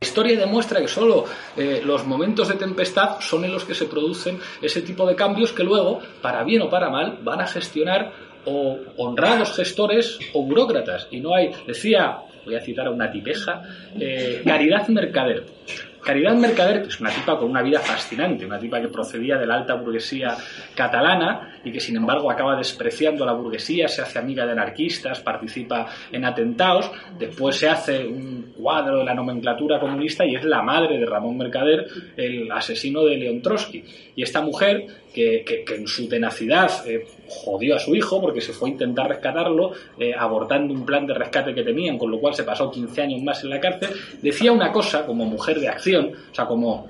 La 0.00 0.06
historia 0.06 0.38
demuestra 0.38 0.80
que 0.80 0.88
solo 0.88 1.26
eh, 1.58 1.82
los 1.84 2.06
momentos 2.06 2.48
de 2.48 2.54
tempestad 2.54 3.20
son 3.20 3.44
en 3.44 3.52
los 3.52 3.66
que 3.66 3.74
se 3.74 3.84
producen 3.84 4.40
ese 4.62 4.80
tipo 4.80 5.06
de 5.06 5.14
cambios 5.14 5.52
que 5.52 5.62
luego, 5.62 6.00
para 6.22 6.42
bien 6.42 6.62
o 6.62 6.70
para 6.70 6.88
mal, 6.88 7.18
van 7.22 7.42
a 7.42 7.46
gestionar 7.46 8.10
o 8.46 8.78
honrados 8.96 9.54
gestores 9.54 10.18
o 10.32 10.42
burócratas. 10.42 11.06
Y 11.10 11.20
no 11.20 11.34
hay, 11.34 11.52
decía, 11.66 12.22
voy 12.44 12.54
a 12.54 12.60
citar 12.60 12.86
a 12.86 12.90
una 12.90 13.10
tipeja, 13.10 13.62
eh, 13.98 14.42
Caridad 14.44 14.88
Mercader. 14.88 15.44
Caridad 16.04 16.34
Mercader, 16.34 16.82
que 16.82 16.88
es 16.88 17.00
una 17.00 17.10
tipa 17.10 17.38
con 17.38 17.50
una 17.50 17.62
vida 17.62 17.80
fascinante, 17.80 18.46
una 18.46 18.58
tipa 18.58 18.80
que 18.80 18.88
procedía 18.88 19.36
de 19.36 19.46
la 19.46 19.56
alta 19.56 19.74
burguesía 19.74 20.36
catalana 20.74 21.60
y 21.64 21.72
que 21.72 21.80
sin 21.80 21.96
embargo 21.96 22.30
acaba 22.30 22.56
despreciando 22.56 23.24
a 23.24 23.26
la 23.26 23.32
burguesía, 23.32 23.88
se 23.88 24.02
hace 24.02 24.18
amiga 24.18 24.46
de 24.46 24.52
anarquistas, 24.52 25.20
participa 25.20 25.88
en 26.10 26.24
atentados, 26.24 26.90
después 27.18 27.56
se 27.56 27.68
hace 27.68 28.06
un 28.06 28.54
cuadro 28.56 28.98
de 28.98 29.04
la 29.04 29.14
nomenclatura 29.14 29.78
comunista 29.78 30.24
y 30.24 30.36
es 30.36 30.44
la 30.44 30.62
madre 30.62 30.98
de 30.98 31.06
Ramón 31.06 31.36
Mercader, 31.36 31.86
el 32.16 32.50
asesino 32.50 33.04
de 33.04 33.16
León 33.16 33.42
Trotsky. 33.42 33.84
Y 34.16 34.22
esta 34.22 34.40
mujer, 34.40 34.86
que, 35.12 35.64
en 35.68 35.86
su 35.86 36.08
tenacidad 36.08 36.70
eh, 36.86 37.06
jodió 37.28 37.76
a 37.76 37.78
su 37.78 37.94
hijo 37.94 38.20
porque 38.20 38.40
se 38.40 38.52
fue 38.52 38.68
a 38.68 38.72
intentar 38.72 39.08
rescatarlo, 39.08 39.72
eh, 39.98 40.14
abortando 40.16 40.72
un 40.72 40.84
plan 40.84 41.06
de 41.06 41.14
rescate 41.14 41.54
que 41.54 41.62
tenían, 41.62 41.98
con 41.98 42.10
lo 42.10 42.20
cual 42.20 42.34
se 42.34 42.44
pasó 42.44 42.70
15 42.70 43.02
años 43.02 43.22
más 43.22 43.42
en 43.44 43.50
la 43.50 43.60
cárcel, 43.60 43.90
decía 44.22 44.52
una 44.52 44.72
cosa 44.72 45.06
como 45.06 45.24
mujer 45.24 45.58
de 45.58 45.68
acción, 45.68 45.89
o 45.98 46.34
sea, 46.34 46.46
como 46.46 46.88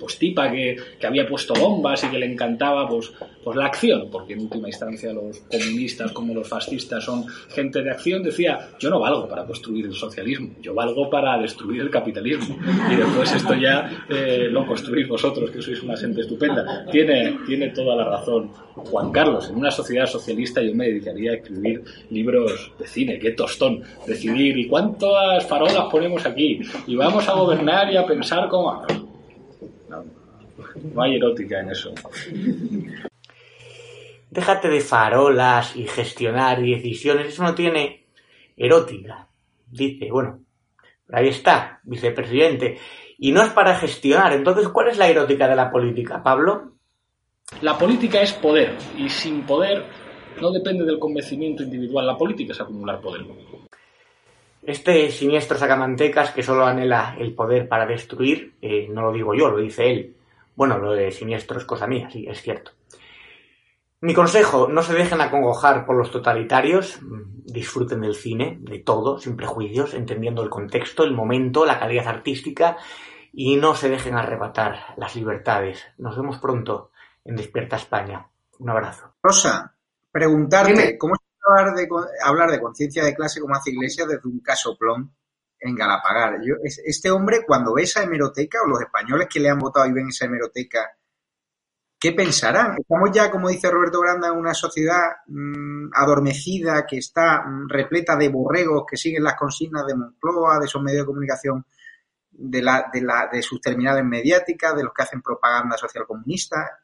pues 0.00 0.18
tipa 0.18 0.50
que, 0.50 0.76
había 1.06 1.28
puesto 1.28 1.54
bombas 1.54 2.02
y 2.04 2.08
que 2.08 2.18
le 2.18 2.26
encantaba 2.26 2.88
pues, 2.88 3.12
pues 3.44 3.56
la 3.56 3.66
acción, 3.66 4.08
porque 4.10 4.32
en 4.32 4.40
última 4.40 4.68
instancia 4.68 5.12
los 5.12 5.40
comunistas 5.40 6.12
como 6.12 6.34
los 6.34 6.48
fascistas 6.48 7.04
son 7.04 7.26
gente 7.48 7.82
de 7.82 7.90
acción, 7.90 8.22
decía, 8.22 8.70
yo 8.78 8.90
no 8.90 9.00
valgo 9.00 9.28
para 9.28 9.44
construir 9.44 9.86
el 9.86 9.94
socialismo, 9.94 10.50
yo 10.62 10.74
valgo 10.74 11.10
para 11.10 11.36
destruir 11.38 11.82
el 11.82 11.90
capitalismo. 11.90 12.56
Y 12.90 12.96
después 12.96 13.32
esto 13.32 13.54
ya 13.54 14.06
eh, 14.08 14.48
lo 14.50 14.66
construís 14.66 15.08
vosotros, 15.08 15.50
que 15.50 15.60
sois 15.60 15.82
una 15.82 15.96
gente 15.96 16.22
estupenda. 16.22 16.86
Tiene, 16.90 17.38
tiene 17.46 17.70
toda 17.70 17.96
la 17.96 18.04
razón 18.04 18.50
Juan 18.74 19.12
Carlos. 19.12 19.50
En 19.50 19.56
una 19.56 19.70
sociedad 19.70 20.06
socialista 20.06 20.62
yo 20.62 20.74
me 20.74 20.86
dedicaría 20.86 21.32
a 21.32 21.34
escribir 21.34 21.84
libros 22.10 22.72
de 22.78 22.86
cine, 22.86 23.18
qué 23.18 23.32
tostón, 23.32 23.82
decidir, 24.06 24.58
¿y 24.58 24.68
cuántas 24.68 25.46
farolas 25.46 25.84
ponemos 25.90 26.24
aquí? 26.24 26.60
Y 26.86 26.96
vamos 26.96 27.28
a 27.28 27.32
gobernar 27.32 27.92
y 27.92 27.96
a 27.96 28.06
pensar 28.06 28.48
cómo... 28.48 28.82
No 29.90 31.02
hay 31.02 31.16
erótica 31.16 31.60
en 31.60 31.70
eso. 31.70 31.92
Déjate 34.30 34.68
de 34.68 34.80
farolas 34.80 35.74
y 35.76 35.86
gestionar 35.86 36.64
y 36.64 36.74
decisiones, 36.74 37.28
eso 37.28 37.42
no 37.42 37.54
tiene 37.54 38.06
erótica. 38.56 39.28
Dice, 39.66 40.10
bueno, 40.10 40.40
ahí 41.12 41.28
está, 41.28 41.80
vicepresidente. 41.82 42.78
Y 43.18 43.32
no 43.32 43.42
es 43.42 43.50
para 43.50 43.76
gestionar. 43.76 44.32
Entonces, 44.32 44.68
¿cuál 44.68 44.88
es 44.88 44.98
la 44.98 45.08
erótica 45.08 45.48
de 45.48 45.56
la 45.56 45.70
política, 45.70 46.22
Pablo? 46.22 46.72
La 47.62 47.76
política 47.76 48.22
es 48.22 48.32
poder 48.32 48.76
y 48.96 49.08
sin 49.08 49.42
poder 49.42 49.84
no 50.40 50.52
depende 50.52 50.84
del 50.84 50.98
convencimiento 50.98 51.62
individual. 51.62 52.06
La 52.06 52.16
política 52.16 52.52
es 52.52 52.60
acumular 52.60 53.00
poder. 53.00 53.22
Este 54.62 55.10
siniestro 55.10 55.58
sacamantecas 55.58 56.30
que 56.32 56.42
solo 56.42 56.66
anhela 56.66 57.16
el 57.18 57.34
poder 57.34 57.68
para 57.68 57.86
destruir, 57.86 58.54
eh, 58.60 58.88
no 58.90 59.02
lo 59.02 59.12
digo 59.12 59.34
yo, 59.34 59.48
lo 59.50 59.58
dice 59.58 59.90
él. 59.90 60.16
Bueno, 60.54 60.78
lo 60.78 60.92
de 60.92 61.10
siniestro 61.10 61.58
es 61.58 61.64
cosa 61.64 61.86
mía, 61.86 62.10
sí, 62.10 62.26
es 62.28 62.42
cierto. 62.42 62.72
Mi 64.02 64.14
consejo, 64.14 64.68
no 64.68 64.82
se 64.82 64.94
dejen 64.94 65.20
acongojar 65.20 65.84
por 65.84 65.96
los 65.96 66.10
totalitarios, 66.10 67.00
disfruten 67.44 68.00
del 68.00 68.14
cine, 68.14 68.58
de 68.60 68.78
todo, 68.78 69.18
sin 69.18 69.36
prejuicios, 69.36 69.92
entendiendo 69.92 70.42
el 70.42 70.48
contexto, 70.48 71.04
el 71.04 71.12
momento, 71.12 71.66
la 71.66 71.78
calidad 71.78 72.08
artística 72.08 72.78
y 73.32 73.56
no 73.56 73.74
se 73.74 73.90
dejen 73.90 74.16
arrebatar 74.16 74.94
las 74.96 75.14
libertades. 75.16 75.84
Nos 75.98 76.16
vemos 76.16 76.38
pronto 76.38 76.90
en 77.24 77.36
Despierta 77.36 77.76
España. 77.76 78.26
Un 78.58 78.70
abrazo. 78.70 79.14
Rosa, 79.22 79.74
preguntarte, 80.10 80.96
¿cómo 80.96 81.14
hablar 81.46 81.74
de, 81.74 81.88
hablar 82.24 82.50
de 82.50 82.60
conciencia 82.60 83.04
de 83.04 83.14
clase 83.14 83.40
como 83.40 83.54
hace 83.54 83.70
Iglesia 83.70 84.06
desde 84.06 84.28
un 84.28 84.40
caso 84.40 84.76
plom 84.76 85.10
en 85.60 85.74
Galapagar. 85.74 86.40
Yo, 86.42 86.54
este 86.62 87.10
hombre, 87.10 87.44
cuando 87.46 87.74
ve 87.74 87.82
esa 87.82 88.02
hemeroteca, 88.02 88.58
o 88.64 88.68
los 88.68 88.80
españoles 88.80 89.28
que 89.30 89.40
le 89.40 89.50
han 89.50 89.58
votado 89.58 89.86
y 89.86 89.92
ven 89.92 90.08
esa 90.08 90.24
hemeroteca, 90.24 90.90
¿qué 91.98 92.12
pensarán? 92.12 92.76
Estamos 92.78 93.10
ya, 93.12 93.30
como 93.30 93.50
dice 93.50 93.70
Roberto 93.70 94.00
Granda, 94.00 94.28
en 94.28 94.36
una 94.36 94.54
sociedad 94.54 95.16
mm, 95.26 95.90
adormecida 95.94 96.86
que 96.86 96.96
está 96.96 97.42
mm, 97.42 97.68
repleta 97.68 98.16
de 98.16 98.28
borregos 98.30 98.84
que 98.90 98.96
siguen 98.96 99.22
las 99.22 99.34
consignas 99.34 99.86
de 99.86 99.94
Moncloa, 99.94 100.58
de 100.58 100.66
esos 100.66 100.82
medios 100.82 101.02
de 101.02 101.06
comunicación, 101.06 101.66
de, 102.30 102.62
la, 102.62 102.88
de, 102.92 103.02
la, 103.02 103.28
de 103.30 103.42
sus 103.42 103.60
terminales 103.60 104.04
mediáticas, 104.04 104.74
de 104.74 104.84
los 104.84 104.94
que 104.94 105.02
hacen 105.02 105.20
propaganda 105.20 105.76
social 105.76 106.06
comunista. 106.06 106.80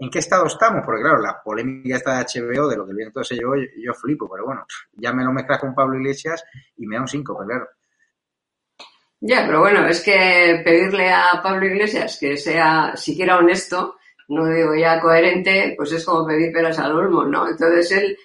¿En 0.00 0.10
qué 0.10 0.20
estado 0.20 0.46
estamos? 0.46 0.82
Porque 0.84 1.02
claro, 1.02 1.20
la 1.20 1.42
polémica 1.42 1.96
está 1.96 2.18
de 2.18 2.24
HBO, 2.24 2.68
de 2.68 2.76
lo 2.76 2.86
que 2.86 2.94
viene 2.94 3.10
todo 3.10 3.22
ese 3.22 3.36
yo, 3.36 3.54
yo 3.56 3.94
flipo, 3.94 4.30
pero 4.30 4.46
bueno, 4.46 4.64
ya 4.92 5.12
me 5.12 5.24
lo 5.24 5.32
mezclas 5.32 5.58
con 5.58 5.74
Pablo 5.74 5.96
Iglesias 5.96 6.44
y 6.76 6.86
me 6.86 6.96
da 6.96 7.02
un 7.02 7.08
5, 7.08 7.36
pero 7.36 7.48
claro. 7.48 7.68
Ya, 9.20 9.44
pero 9.46 9.60
bueno, 9.60 9.86
es 9.88 10.00
que 10.00 10.62
pedirle 10.64 11.10
a 11.10 11.40
Pablo 11.42 11.66
Iglesias 11.66 12.18
que 12.20 12.36
sea 12.36 12.92
siquiera 12.94 13.38
honesto, 13.38 13.96
no 14.28 14.46
digo 14.46 14.76
ya 14.76 15.00
coherente, 15.00 15.74
pues 15.76 15.90
es 15.90 16.04
como 16.04 16.26
pedir 16.26 16.52
peras 16.52 16.78
al 16.78 16.92
olmo, 16.92 17.24
¿no? 17.24 17.48
Entonces 17.48 17.90
él, 17.90 18.16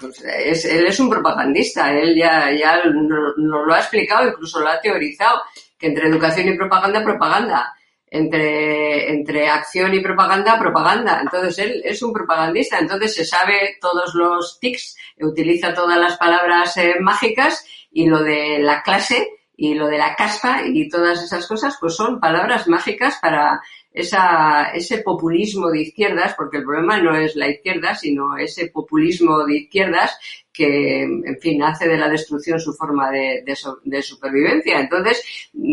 pues 0.00 0.24
es, 0.24 0.64
él 0.64 0.86
es 0.86 0.98
un 0.98 1.08
propagandista, 1.08 1.92
él 1.92 2.16
ya, 2.16 2.50
ya 2.50 2.82
nos 2.84 3.66
lo 3.66 3.72
ha 3.72 3.78
explicado, 3.78 4.28
incluso 4.28 4.58
lo 4.58 4.68
ha 4.68 4.80
teorizado, 4.80 5.42
que 5.78 5.86
entre 5.86 6.08
educación 6.08 6.48
y 6.48 6.56
propaganda, 6.56 7.04
propaganda. 7.04 7.72
Entre, 8.14 9.10
entre 9.10 9.48
acción 9.48 9.94
y 9.94 10.00
propaganda, 10.00 10.58
propaganda. 10.58 11.20
Entonces 11.22 11.58
él 11.58 11.82
es 11.82 12.02
un 12.02 12.12
propagandista, 12.12 12.78
entonces 12.78 13.14
se 13.14 13.24
sabe 13.24 13.78
todos 13.80 14.14
los 14.14 14.60
tics, 14.60 14.98
utiliza 15.18 15.72
todas 15.72 15.98
las 15.98 16.18
palabras 16.18 16.76
eh, 16.76 16.96
mágicas 17.00 17.64
y 17.90 18.06
lo 18.06 18.22
de 18.22 18.58
la 18.58 18.82
clase, 18.82 19.28
y 19.56 19.74
lo 19.74 19.86
de 19.86 19.98
la 19.98 20.16
casta 20.16 20.66
y 20.66 20.88
todas 20.88 21.22
esas 21.22 21.46
cosas, 21.46 21.76
pues 21.80 21.94
son 21.94 22.18
palabras 22.18 22.66
mágicas 22.66 23.18
para 23.22 23.60
esa, 23.92 24.72
ese 24.72 24.98
populismo 24.98 25.70
de 25.70 25.82
izquierdas, 25.82 26.34
porque 26.34 26.58
el 26.58 26.64
problema 26.64 26.98
no 26.98 27.14
es 27.14 27.36
la 27.36 27.48
izquierda, 27.48 27.94
sino 27.94 28.36
ese 28.36 28.68
populismo 28.68 29.44
de 29.44 29.58
izquierdas 29.58 30.18
que, 30.52 31.02
en 31.02 31.38
fin, 31.40 31.62
hace 31.62 31.88
de 31.88 31.96
la 31.96 32.08
destrucción 32.08 32.60
su 32.60 32.74
forma 32.74 33.10
de, 33.10 33.42
de, 33.84 34.02
supervivencia. 34.02 34.80
Entonces, 34.80 35.24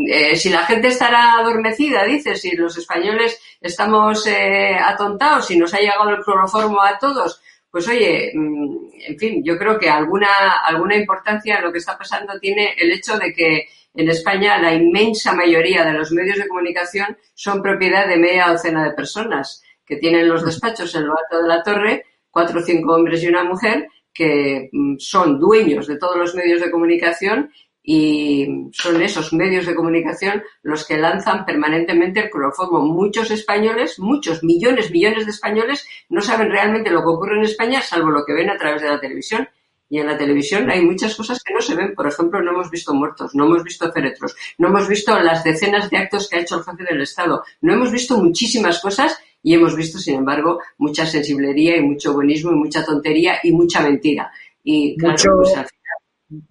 eh, 0.10 0.36
si 0.36 0.50
la 0.50 0.66
gente 0.66 0.88
estará 0.88 1.34
adormecida, 1.34 2.06
dice, 2.06 2.36
si 2.36 2.56
los 2.56 2.78
españoles 2.78 3.40
estamos 3.60 4.26
eh, 4.28 4.78
atontados, 4.82 5.48
si 5.48 5.58
nos 5.58 5.74
ha 5.74 5.80
llegado 5.80 6.10
el 6.10 6.24
cloroformo 6.24 6.82
a 6.82 6.98
todos, 6.98 7.42
pues 7.70 7.88
oye, 7.88 8.32
mm, 8.34 8.78
en 9.08 9.20
fin, 9.20 9.44
yo 9.44 9.58
creo 9.58 9.78
que 9.78 9.90
alguna, 9.90 10.62
alguna 10.64 10.96
importancia 10.96 11.62
lo 11.62 11.72
que 11.72 11.80
está 11.80 11.98
pasando 11.98 12.40
tiene 12.40 12.74
el 12.78 12.92
hecho 12.92 13.18
de 13.18 13.34
que 13.34 13.68
en 13.94 14.10
España 14.10 14.58
la 14.60 14.74
inmensa 14.74 15.34
mayoría 15.34 15.84
de 15.84 15.94
los 15.94 16.12
medios 16.12 16.38
de 16.38 16.48
comunicación 16.48 17.18
son 17.34 17.62
propiedad 17.62 18.08
de 18.08 18.18
media 18.18 18.48
docena 18.48 18.84
de 18.84 18.94
personas 18.94 19.62
que 19.86 19.98
tienen 19.98 20.30
los 20.30 20.46
despachos 20.46 20.94
en 20.96 21.08
lo 21.08 21.14
alto 21.18 21.42
de 21.42 21.48
la 21.48 21.64
torre, 21.64 22.06
cuatro 22.30 22.60
o 22.60 22.64
cinco 22.64 22.94
hombres 22.94 23.24
y 23.24 23.28
una 23.28 23.44
mujer, 23.44 23.88
que 24.20 24.70
mm, 24.74 24.98
son 24.98 25.40
dueños 25.40 25.88
de 25.88 25.98
todos 25.98 26.18
los 26.18 26.36
medios 26.36 26.60
de 26.60 26.70
comunicación 26.70 27.50
y 27.82 28.46
son 28.74 29.02
esos 29.02 29.32
medios 29.32 29.66
de 29.66 29.74
comunicación 29.74 30.44
los 30.62 30.86
que 30.86 30.98
lanzan 30.98 31.46
permanentemente 31.46 32.20
el 32.20 32.30
cloroformo. 32.30 32.82
Muchos 32.82 33.32
españoles, 33.32 33.98
muchos 33.98 34.44
millones, 34.44 34.92
millones 34.92 35.24
de 35.24 35.32
españoles 35.32 35.88
no 36.10 36.20
saben 36.20 36.52
realmente 36.52 36.92
lo 36.92 37.00
que 37.00 37.08
ocurre 37.08 37.38
en 37.38 37.46
España 37.46 37.82
salvo 37.82 38.10
lo 38.12 38.26
que 38.26 38.34
ven 38.34 38.50
a 38.50 38.58
través 38.58 38.82
de 38.82 38.90
la 38.90 39.00
televisión. 39.00 39.48
Y 39.92 40.00
en 40.00 40.08
la 40.08 40.18
televisión 40.18 40.70
hay 40.70 40.84
muchas 40.84 41.16
cosas 41.16 41.42
que 41.42 41.54
no 41.54 41.62
se 41.62 41.76
ven. 41.76 41.96
Por 41.96 42.06
ejemplo, 42.06 42.42
no 42.42 42.52
hemos 42.52 42.70
visto 42.70 42.94
muertos, 42.94 43.34
no 43.34 43.46
hemos 43.46 43.64
visto 43.64 43.90
féretros, 43.92 44.36
no 44.58 44.68
hemos 44.68 44.88
visto 44.90 45.18
las 45.18 45.46
decenas 45.46 45.90
de 45.90 45.98
actos 45.98 46.28
que 46.28 46.36
ha 46.36 46.42
hecho 46.42 46.58
el 46.58 46.64
jefe 46.66 46.84
del 46.84 47.02
Estado, 47.02 47.42
no 47.62 47.74
hemos 47.74 47.90
visto 47.90 48.18
muchísimas 48.18 48.82
cosas 48.82 49.18
y 49.42 49.54
hemos 49.54 49.76
visto, 49.76 49.98
sin 49.98 50.16
embargo, 50.16 50.60
mucha 50.78 51.06
sensiblería 51.06 51.78
y 51.78 51.82
mucho 51.82 52.14
buenismo 52.14 52.52
y 52.52 52.56
mucha 52.56 52.84
tontería 52.84 53.40
y 53.44 53.52
mucha 53.52 53.82
mentira. 53.82 54.32
Y 54.64 54.98
mucho, 55.00 55.30
pues, 55.38 55.54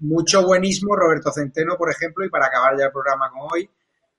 mucho 0.00 0.46
buenismo, 0.46 0.96
Roberto 0.96 1.30
Centeno, 1.32 1.76
por 1.76 1.90
ejemplo, 1.90 2.24
y 2.24 2.30
para 2.30 2.46
acabar 2.46 2.76
ya 2.78 2.86
el 2.86 2.92
programa 2.92 3.30
con 3.30 3.48
hoy, 3.52 3.68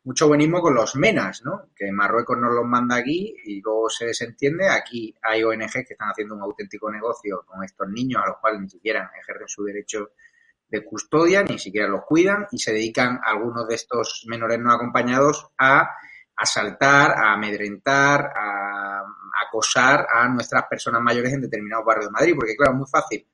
mucho 0.03 0.27
buenismo 0.27 0.61
con 0.61 0.73
los 0.73 0.95
MENAS, 0.95 1.43
¿no? 1.43 1.69
Que 1.75 1.91
Marruecos 1.91 2.37
nos 2.37 2.53
los 2.53 2.65
manda 2.65 2.95
aquí 2.95 3.35
y 3.45 3.61
luego 3.61 3.89
se 3.89 4.05
desentiende. 4.05 4.69
Aquí 4.69 5.13
hay 5.21 5.43
ONG 5.43 5.71
que 5.71 5.93
están 5.93 6.09
haciendo 6.09 6.35
un 6.35 6.41
auténtico 6.41 6.89
negocio 6.91 7.43
con 7.45 7.63
estos 7.63 7.89
niños 7.89 8.21
a 8.23 8.29
los 8.29 8.37
cuales 8.37 8.61
ni 8.61 8.69
siquiera 8.69 9.11
ejercen 9.21 9.47
su 9.47 9.63
derecho 9.63 10.11
de 10.69 10.85
custodia, 10.85 11.43
ni 11.43 11.59
siquiera 11.59 11.87
los 11.87 12.05
cuidan 12.05 12.47
y 12.51 12.59
se 12.59 12.71
dedican 12.71 13.19
algunos 13.23 13.67
de 13.67 13.75
estos 13.75 14.23
menores 14.27 14.59
no 14.59 14.71
acompañados 14.71 15.47
a 15.57 15.89
asaltar, 16.39 17.11
a 17.11 17.33
amedrentar, 17.33 18.31
a 18.35 19.03
acosar 19.45 20.07
a 20.09 20.27
nuestras 20.29 20.63
personas 20.69 21.01
mayores 21.01 21.33
en 21.33 21.41
determinados 21.41 21.85
barrios 21.85 22.07
de 22.07 22.11
Madrid, 22.11 22.33
porque 22.35 22.55
claro, 22.55 22.73
es 22.73 22.77
muy 22.77 22.87
fácil 22.87 23.27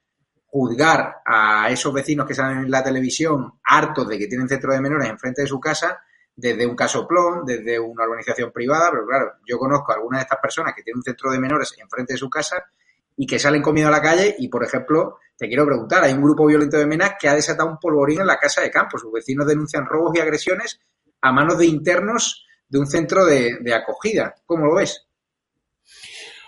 juzgar 0.46 1.18
a 1.26 1.70
esos 1.70 1.94
vecinos 1.94 2.26
que 2.26 2.34
salen 2.34 2.60
en 2.60 2.72
la 2.72 2.84
televisión 2.84 3.60
hartos 3.64 4.08
de 4.08 4.18
que 4.18 4.28
tienen 4.28 4.48
centro 4.48 4.74
de 4.74 4.82
menores 4.82 5.10
enfrente 5.10 5.42
de 5.42 5.48
su 5.48 5.60
casa 5.60 6.00
desde 6.36 6.66
un 6.66 6.76
casoplón, 6.76 7.46
desde 7.46 7.80
una 7.80 8.04
organización 8.04 8.52
privada, 8.52 8.90
pero 8.92 9.06
claro, 9.06 9.34
yo 9.46 9.58
conozco 9.58 9.92
a 9.92 9.96
algunas 9.96 10.20
de 10.20 10.24
estas 10.24 10.40
personas 10.40 10.74
que 10.76 10.82
tienen 10.82 11.00
un 11.00 11.04
centro 11.04 11.32
de 11.32 11.40
menores 11.40 11.74
enfrente 11.78 12.14
de 12.14 12.20
su 12.20 12.30
casa 12.30 12.66
y 13.18 13.26
que 13.26 13.40
salen 13.40 13.62
comiendo 13.62 13.88
a 13.90 13.92
la 13.98 14.02
calle 14.02 14.36
y, 14.40 14.50
por 14.50 14.64
ejemplo, 14.64 15.20
te 15.38 15.48
quiero 15.48 15.66
preguntar, 15.66 16.04
hay 16.04 16.14
un 16.14 16.22
grupo 16.22 16.46
violento 16.46 16.78
de 16.78 16.86
menas 16.86 17.14
que 17.20 17.30
ha 17.30 17.34
desatado 17.34 17.70
un 17.70 17.78
polvorín 17.78 18.22
en 18.22 18.28
la 18.28 18.38
casa 18.38 18.62
de 18.62 18.72
campo. 18.72 18.98
Sus 18.98 19.12
vecinos 19.12 19.48
denuncian 19.48 19.86
robos 19.86 20.16
y 20.16 20.20
agresiones 20.20 20.80
a 21.22 21.32
manos 21.32 21.58
de 21.58 21.66
internos 21.66 22.46
de 22.76 22.80
un 22.82 22.88
centro 22.88 23.26
de, 23.26 23.74
acogida. 23.74 24.36
¿Cómo 24.46 24.66
lo 24.66 24.76
ves? 24.76 25.08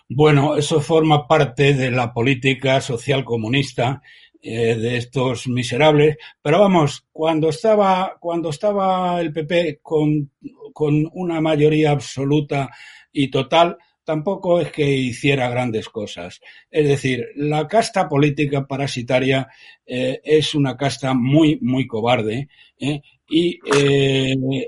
Bueno, 0.10 0.58
eso 0.58 0.82
forma 0.82 1.26
parte 1.26 1.74
de 1.74 1.90
la 1.90 2.14
política 2.14 2.82
social 2.82 3.24
comunista 3.24 4.02
eh, 4.42 4.76
de 4.76 4.98
estos 4.98 5.48
miserables. 5.48 6.18
Pero 6.42 6.60
vamos, 6.60 7.08
cuando 7.14 7.48
estaba, 7.48 8.18
cuando 8.20 8.50
estaba 8.50 9.22
el 9.22 9.32
PP 9.32 9.80
con, 9.82 10.32
con 10.74 11.10
una 11.14 11.40
mayoría 11.40 11.92
absoluta 11.92 12.72
y 13.14 13.32
total, 13.32 13.78
tampoco 14.08 14.62
es 14.62 14.72
que 14.72 14.90
hiciera 14.90 15.50
grandes 15.50 15.90
cosas. 15.90 16.40
Es 16.72 16.88
decir, 16.88 17.26
la 17.36 17.68
casta 17.68 18.08
política 18.08 18.66
parasitaria 18.66 19.50
eh, 19.86 20.22
es 20.24 20.56
una 20.56 20.78
casta 20.78 21.14
muy, 21.14 21.60
muy 21.62 21.86
cobarde 21.86 22.48
¿eh? 22.80 23.02
y 23.30 23.60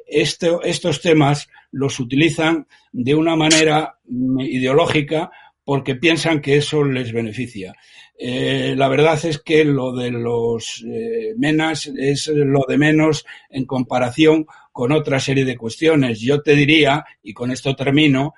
estos 0.06 1.02
temas 1.02 1.48
los 1.72 2.02
utilizan 2.02 2.68
de 2.92 3.16
una 3.16 3.38
manera 3.38 3.96
mm, 4.10 4.42
ideológica 4.42 5.32
porque 5.64 5.96
piensan 5.96 6.42
que 6.42 6.58
eso 6.58 6.84
les 6.84 7.14
beneficia. 7.14 7.74
Eh, 8.22 8.74
la 8.76 8.90
verdad 8.90 9.18
es 9.24 9.40
que 9.40 9.64
lo 9.64 9.96
de 9.96 10.12
los 10.12 10.84
eh, 10.86 11.34
menas 11.38 11.90
es 11.96 12.28
lo 12.28 12.66
de 12.68 12.78
menos 12.78 13.26
en 13.50 13.66
comparación 13.66 14.46
con 14.74 14.92
otra 14.92 15.22
serie 15.22 15.46
de 15.46 15.56
cuestiones. 15.56 16.20
Yo 16.20 16.42
te 16.42 16.54
diría, 16.54 17.06
y 17.24 17.32
con 17.32 17.50
esto 17.50 17.78
termino, 17.78 18.34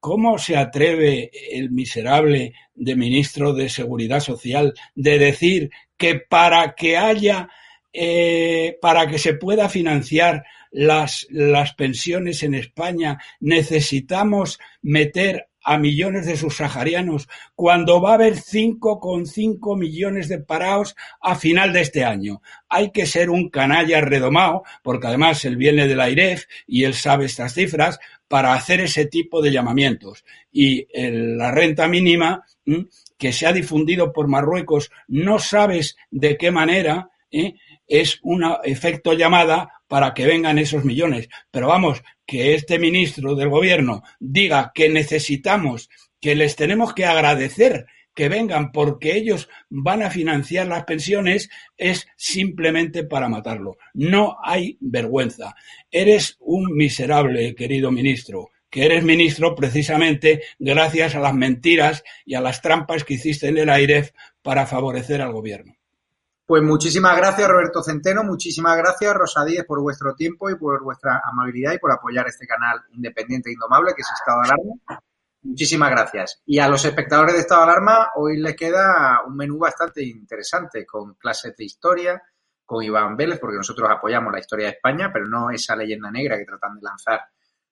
¿cómo 0.00 0.38
se 0.38 0.56
atreve 0.56 1.30
el 1.52 1.70
miserable 1.70 2.54
de 2.74 2.96
ministro 2.96 3.52
de 3.52 3.68
Seguridad 3.68 4.20
Social 4.20 4.74
de 4.94 5.18
decir 5.18 5.70
que 5.96 6.16
para 6.16 6.74
que 6.74 6.96
haya, 6.96 7.48
eh, 7.92 8.78
para 8.80 9.06
que 9.06 9.18
se 9.18 9.34
pueda 9.34 9.68
financiar 9.68 10.44
las, 10.70 11.26
las 11.30 11.74
pensiones 11.74 12.42
en 12.42 12.54
España 12.54 13.18
necesitamos 13.40 14.58
meter 14.80 15.49
a 15.62 15.78
millones 15.78 16.26
de 16.26 16.36
subsaharianos 16.36 17.28
cuando 17.54 18.00
va 18.00 18.12
a 18.12 18.14
haber 18.14 18.34
5,5 18.34 19.78
millones 19.78 20.28
de 20.28 20.38
parados 20.38 20.96
a 21.20 21.34
final 21.34 21.72
de 21.72 21.82
este 21.82 22.04
año. 22.04 22.42
Hay 22.68 22.90
que 22.90 23.06
ser 23.06 23.30
un 23.30 23.50
canalla 23.50 24.00
redomado, 24.00 24.62
porque 24.82 25.08
además 25.08 25.44
él 25.44 25.56
viene 25.56 25.86
del 25.86 26.00
AIREF 26.00 26.44
y 26.66 26.84
él 26.84 26.94
sabe 26.94 27.26
estas 27.26 27.54
cifras, 27.54 27.98
para 28.30 28.54
hacer 28.54 28.80
ese 28.80 29.06
tipo 29.06 29.42
de 29.42 29.50
llamamientos. 29.50 30.24
Y 30.52 30.86
la 30.94 31.50
renta 31.50 31.88
mínima 31.88 32.44
que 33.18 33.32
se 33.32 33.44
ha 33.44 33.52
difundido 33.52 34.12
por 34.12 34.28
Marruecos, 34.28 34.92
no 35.08 35.40
sabes 35.40 35.96
de 36.12 36.36
qué 36.36 36.52
manera, 36.52 37.10
¿eh? 37.32 37.54
es 37.88 38.20
un 38.22 38.44
efecto 38.62 39.14
llamada 39.14 39.79
para 39.90 40.14
que 40.14 40.24
vengan 40.24 40.60
esos 40.60 40.84
millones. 40.84 41.28
Pero 41.50 41.66
vamos, 41.66 42.04
que 42.24 42.54
este 42.54 42.78
ministro 42.78 43.34
del 43.34 43.48
gobierno 43.48 44.04
diga 44.20 44.70
que 44.72 44.88
necesitamos, 44.88 45.90
que 46.20 46.36
les 46.36 46.54
tenemos 46.54 46.94
que 46.94 47.06
agradecer 47.06 47.86
que 48.14 48.28
vengan 48.28 48.70
porque 48.70 49.16
ellos 49.16 49.48
van 49.68 50.02
a 50.02 50.10
financiar 50.10 50.68
las 50.68 50.84
pensiones 50.84 51.50
es 51.76 52.06
simplemente 52.16 53.02
para 53.02 53.28
matarlo. 53.28 53.78
No 53.92 54.36
hay 54.44 54.78
vergüenza. 54.80 55.56
Eres 55.90 56.36
un 56.38 56.72
miserable, 56.72 57.56
querido 57.56 57.90
ministro, 57.90 58.50
que 58.70 58.84
eres 58.84 59.02
ministro 59.02 59.56
precisamente 59.56 60.42
gracias 60.60 61.16
a 61.16 61.20
las 61.20 61.34
mentiras 61.34 62.04
y 62.24 62.34
a 62.34 62.40
las 62.40 62.62
trampas 62.62 63.02
que 63.02 63.14
hiciste 63.14 63.48
en 63.48 63.58
el 63.58 63.68
AIREF 63.68 64.12
para 64.40 64.66
favorecer 64.66 65.20
al 65.20 65.32
gobierno. 65.32 65.79
Pues 66.50 66.64
muchísimas 66.64 67.16
gracias, 67.16 67.48
Roberto 67.48 67.80
Centeno, 67.80 68.24
muchísimas 68.24 68.76
gracias, 68.76 69.14
Rosa 69.14 69.44
Díez, 69.44 69.64
por 69.64 69.80
vuestro 69.80 70.16
tiempo 70.16 70.50
y 70.50 70.56
por 70.56 70.82
vuestra 70.82 71.22
amabilidad 71.22 71.74
y 71.74 71.78
por 71.78 71.92
apoyar 71.92 72.26
este 72.26 72.44
canal 72.44 72.80
independiente 72.90 73.50
e 73.50 73.52
indomable 73.52 73.92
que 73.94 74.02
es 74.02 74.08
Estado 74.12 74.40
de 74.42 74.48
Alarma. 74.48 75.00
Muchísimas 75.42 75.90
gracias. 75.92 76.42
Y 76.44 76.58
a 76.58 76.66
los 76.66 76.84
espectadores 76.84 77.34
de 77.34 77.42
Estado 77.42 77.60
de 77.60 77.70
Alarma, 77.70 78.08
hoy 78.16 78.38
les 78.38 78.56
queda 78.56 79.20
un 79.24 79.36
menú 79.36 79.58
bastante 79.58 80.02
interesante 80.02 80.84
con 80.84 81.14
clases 81.14 81.56
de 81.56 81.62
historia, 81.66 82.20
con 82.66 82.82
Iván 82.82 83.16
Vélez, 83.16 83.38
porque 83.38 83.58
nosotros 83.58 83.88
apoyamos 83.88 84.32
la 84.32 84.40
historia 84.40 84.66
de 84.66 84.72
España, 84.72 85.10
pero 85.12 85.28
no 85.28 85.52
esa 85.52 85.76
leyenda 85.76 86.10
negra 86.10 86.36
que 86.36 86.46
tratan 86.46 86.80
de 86.80 86.82
lanzar 86.82 87.20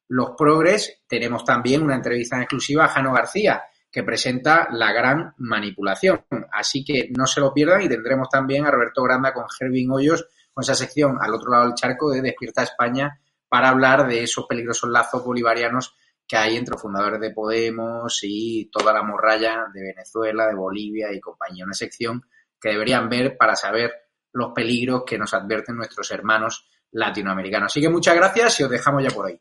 los 0.06 0.36
progres. 0.38 1.02
Tenemos 1.08 1.44
también 1.44 1.82
una 1.82 1.96
entrevista 1.96 2.36
en 2.36 2.42
exclusiva 2.42 2.84
a 2.84 2.88
Jano 2.90 3.12
García, 3.12 3.60
que 3.90 4.02
presenta 4.02 4.68
la 4.70 4.92
gran 4.92 5.34
manipulación. 5.38 6.24
Así 6.52 6.84
que 6.84 7.10
no 7.16 7.26
se 7.26 7.40
lo 7.40 7.52
pierdan 7.52 7.82
y 7.82 7.88
tendremos 7.88 8.28
también 8.28 8.66
a 8.66 8.70
Roberto 8.70 9.02
Granda 9.02 9.32
con 9.32 9.46
Gervin 9.48 9.90
Hoyos 9.90 10.26
con 10.52 10.62
esa 10.62 10.74
sección 10.74 11.18
al 11.20 11.34
otro 11.34 11.50
lado 11.50 11.64
del 11.64 11.74
charco 11.74 12.10
de 12.10 12.20
Despierta 12.20 12.62
España 12.62 13.20
para 13.48 13.70
hablar 13.70 14.06
de 14.06 14.22
esos 14.22 14.46
peligrosos 14.46 14.90
lazos 14.90 15.24
bolivarianos 15.24 15.94
que 16.26 16.36
hay 16.36 16.56
entre 16.56 16.76
fundadores 16.76 17.20
de 17.20 17.30
Podemos 17.30 18.20
y 18.22 18.68
toda 18.70 18.92
la 18.92 19.02
morralla 19.02 19.66
de 19.72 19.80
Venezuela, 19.80 20.46
de 20.46 20.54
Bolivia 20.54 21.10
y 21.12 21.20
compañía. 21.20 21.64
Una 21.64 21.72
sección 21.72 22.22
que 22.60 22.68
deberían 22.68 23.08
ver 23.08 23.36
para 23.38 23.56
saber 23.56 23.92
los 24.32 24.52
peligros 24.52 25.04
que 25.06 25.16
nos 25.16 25.32
advierten 25.32 25.76
nuestros 25.76 26.10
hermanos 26.10 26.68
latinoamericanos. 26.90 27.72
Así 27.72 27.80
que 27.80 27.88
muchas 27.88 28.14
gracias 28.14 28.60
y 28.60 28.64
os 28.64 28.70
dejamos 28.70 29.02
ya 29.02 29.10
por 29.10 29.26
ahí. 29.26 29.40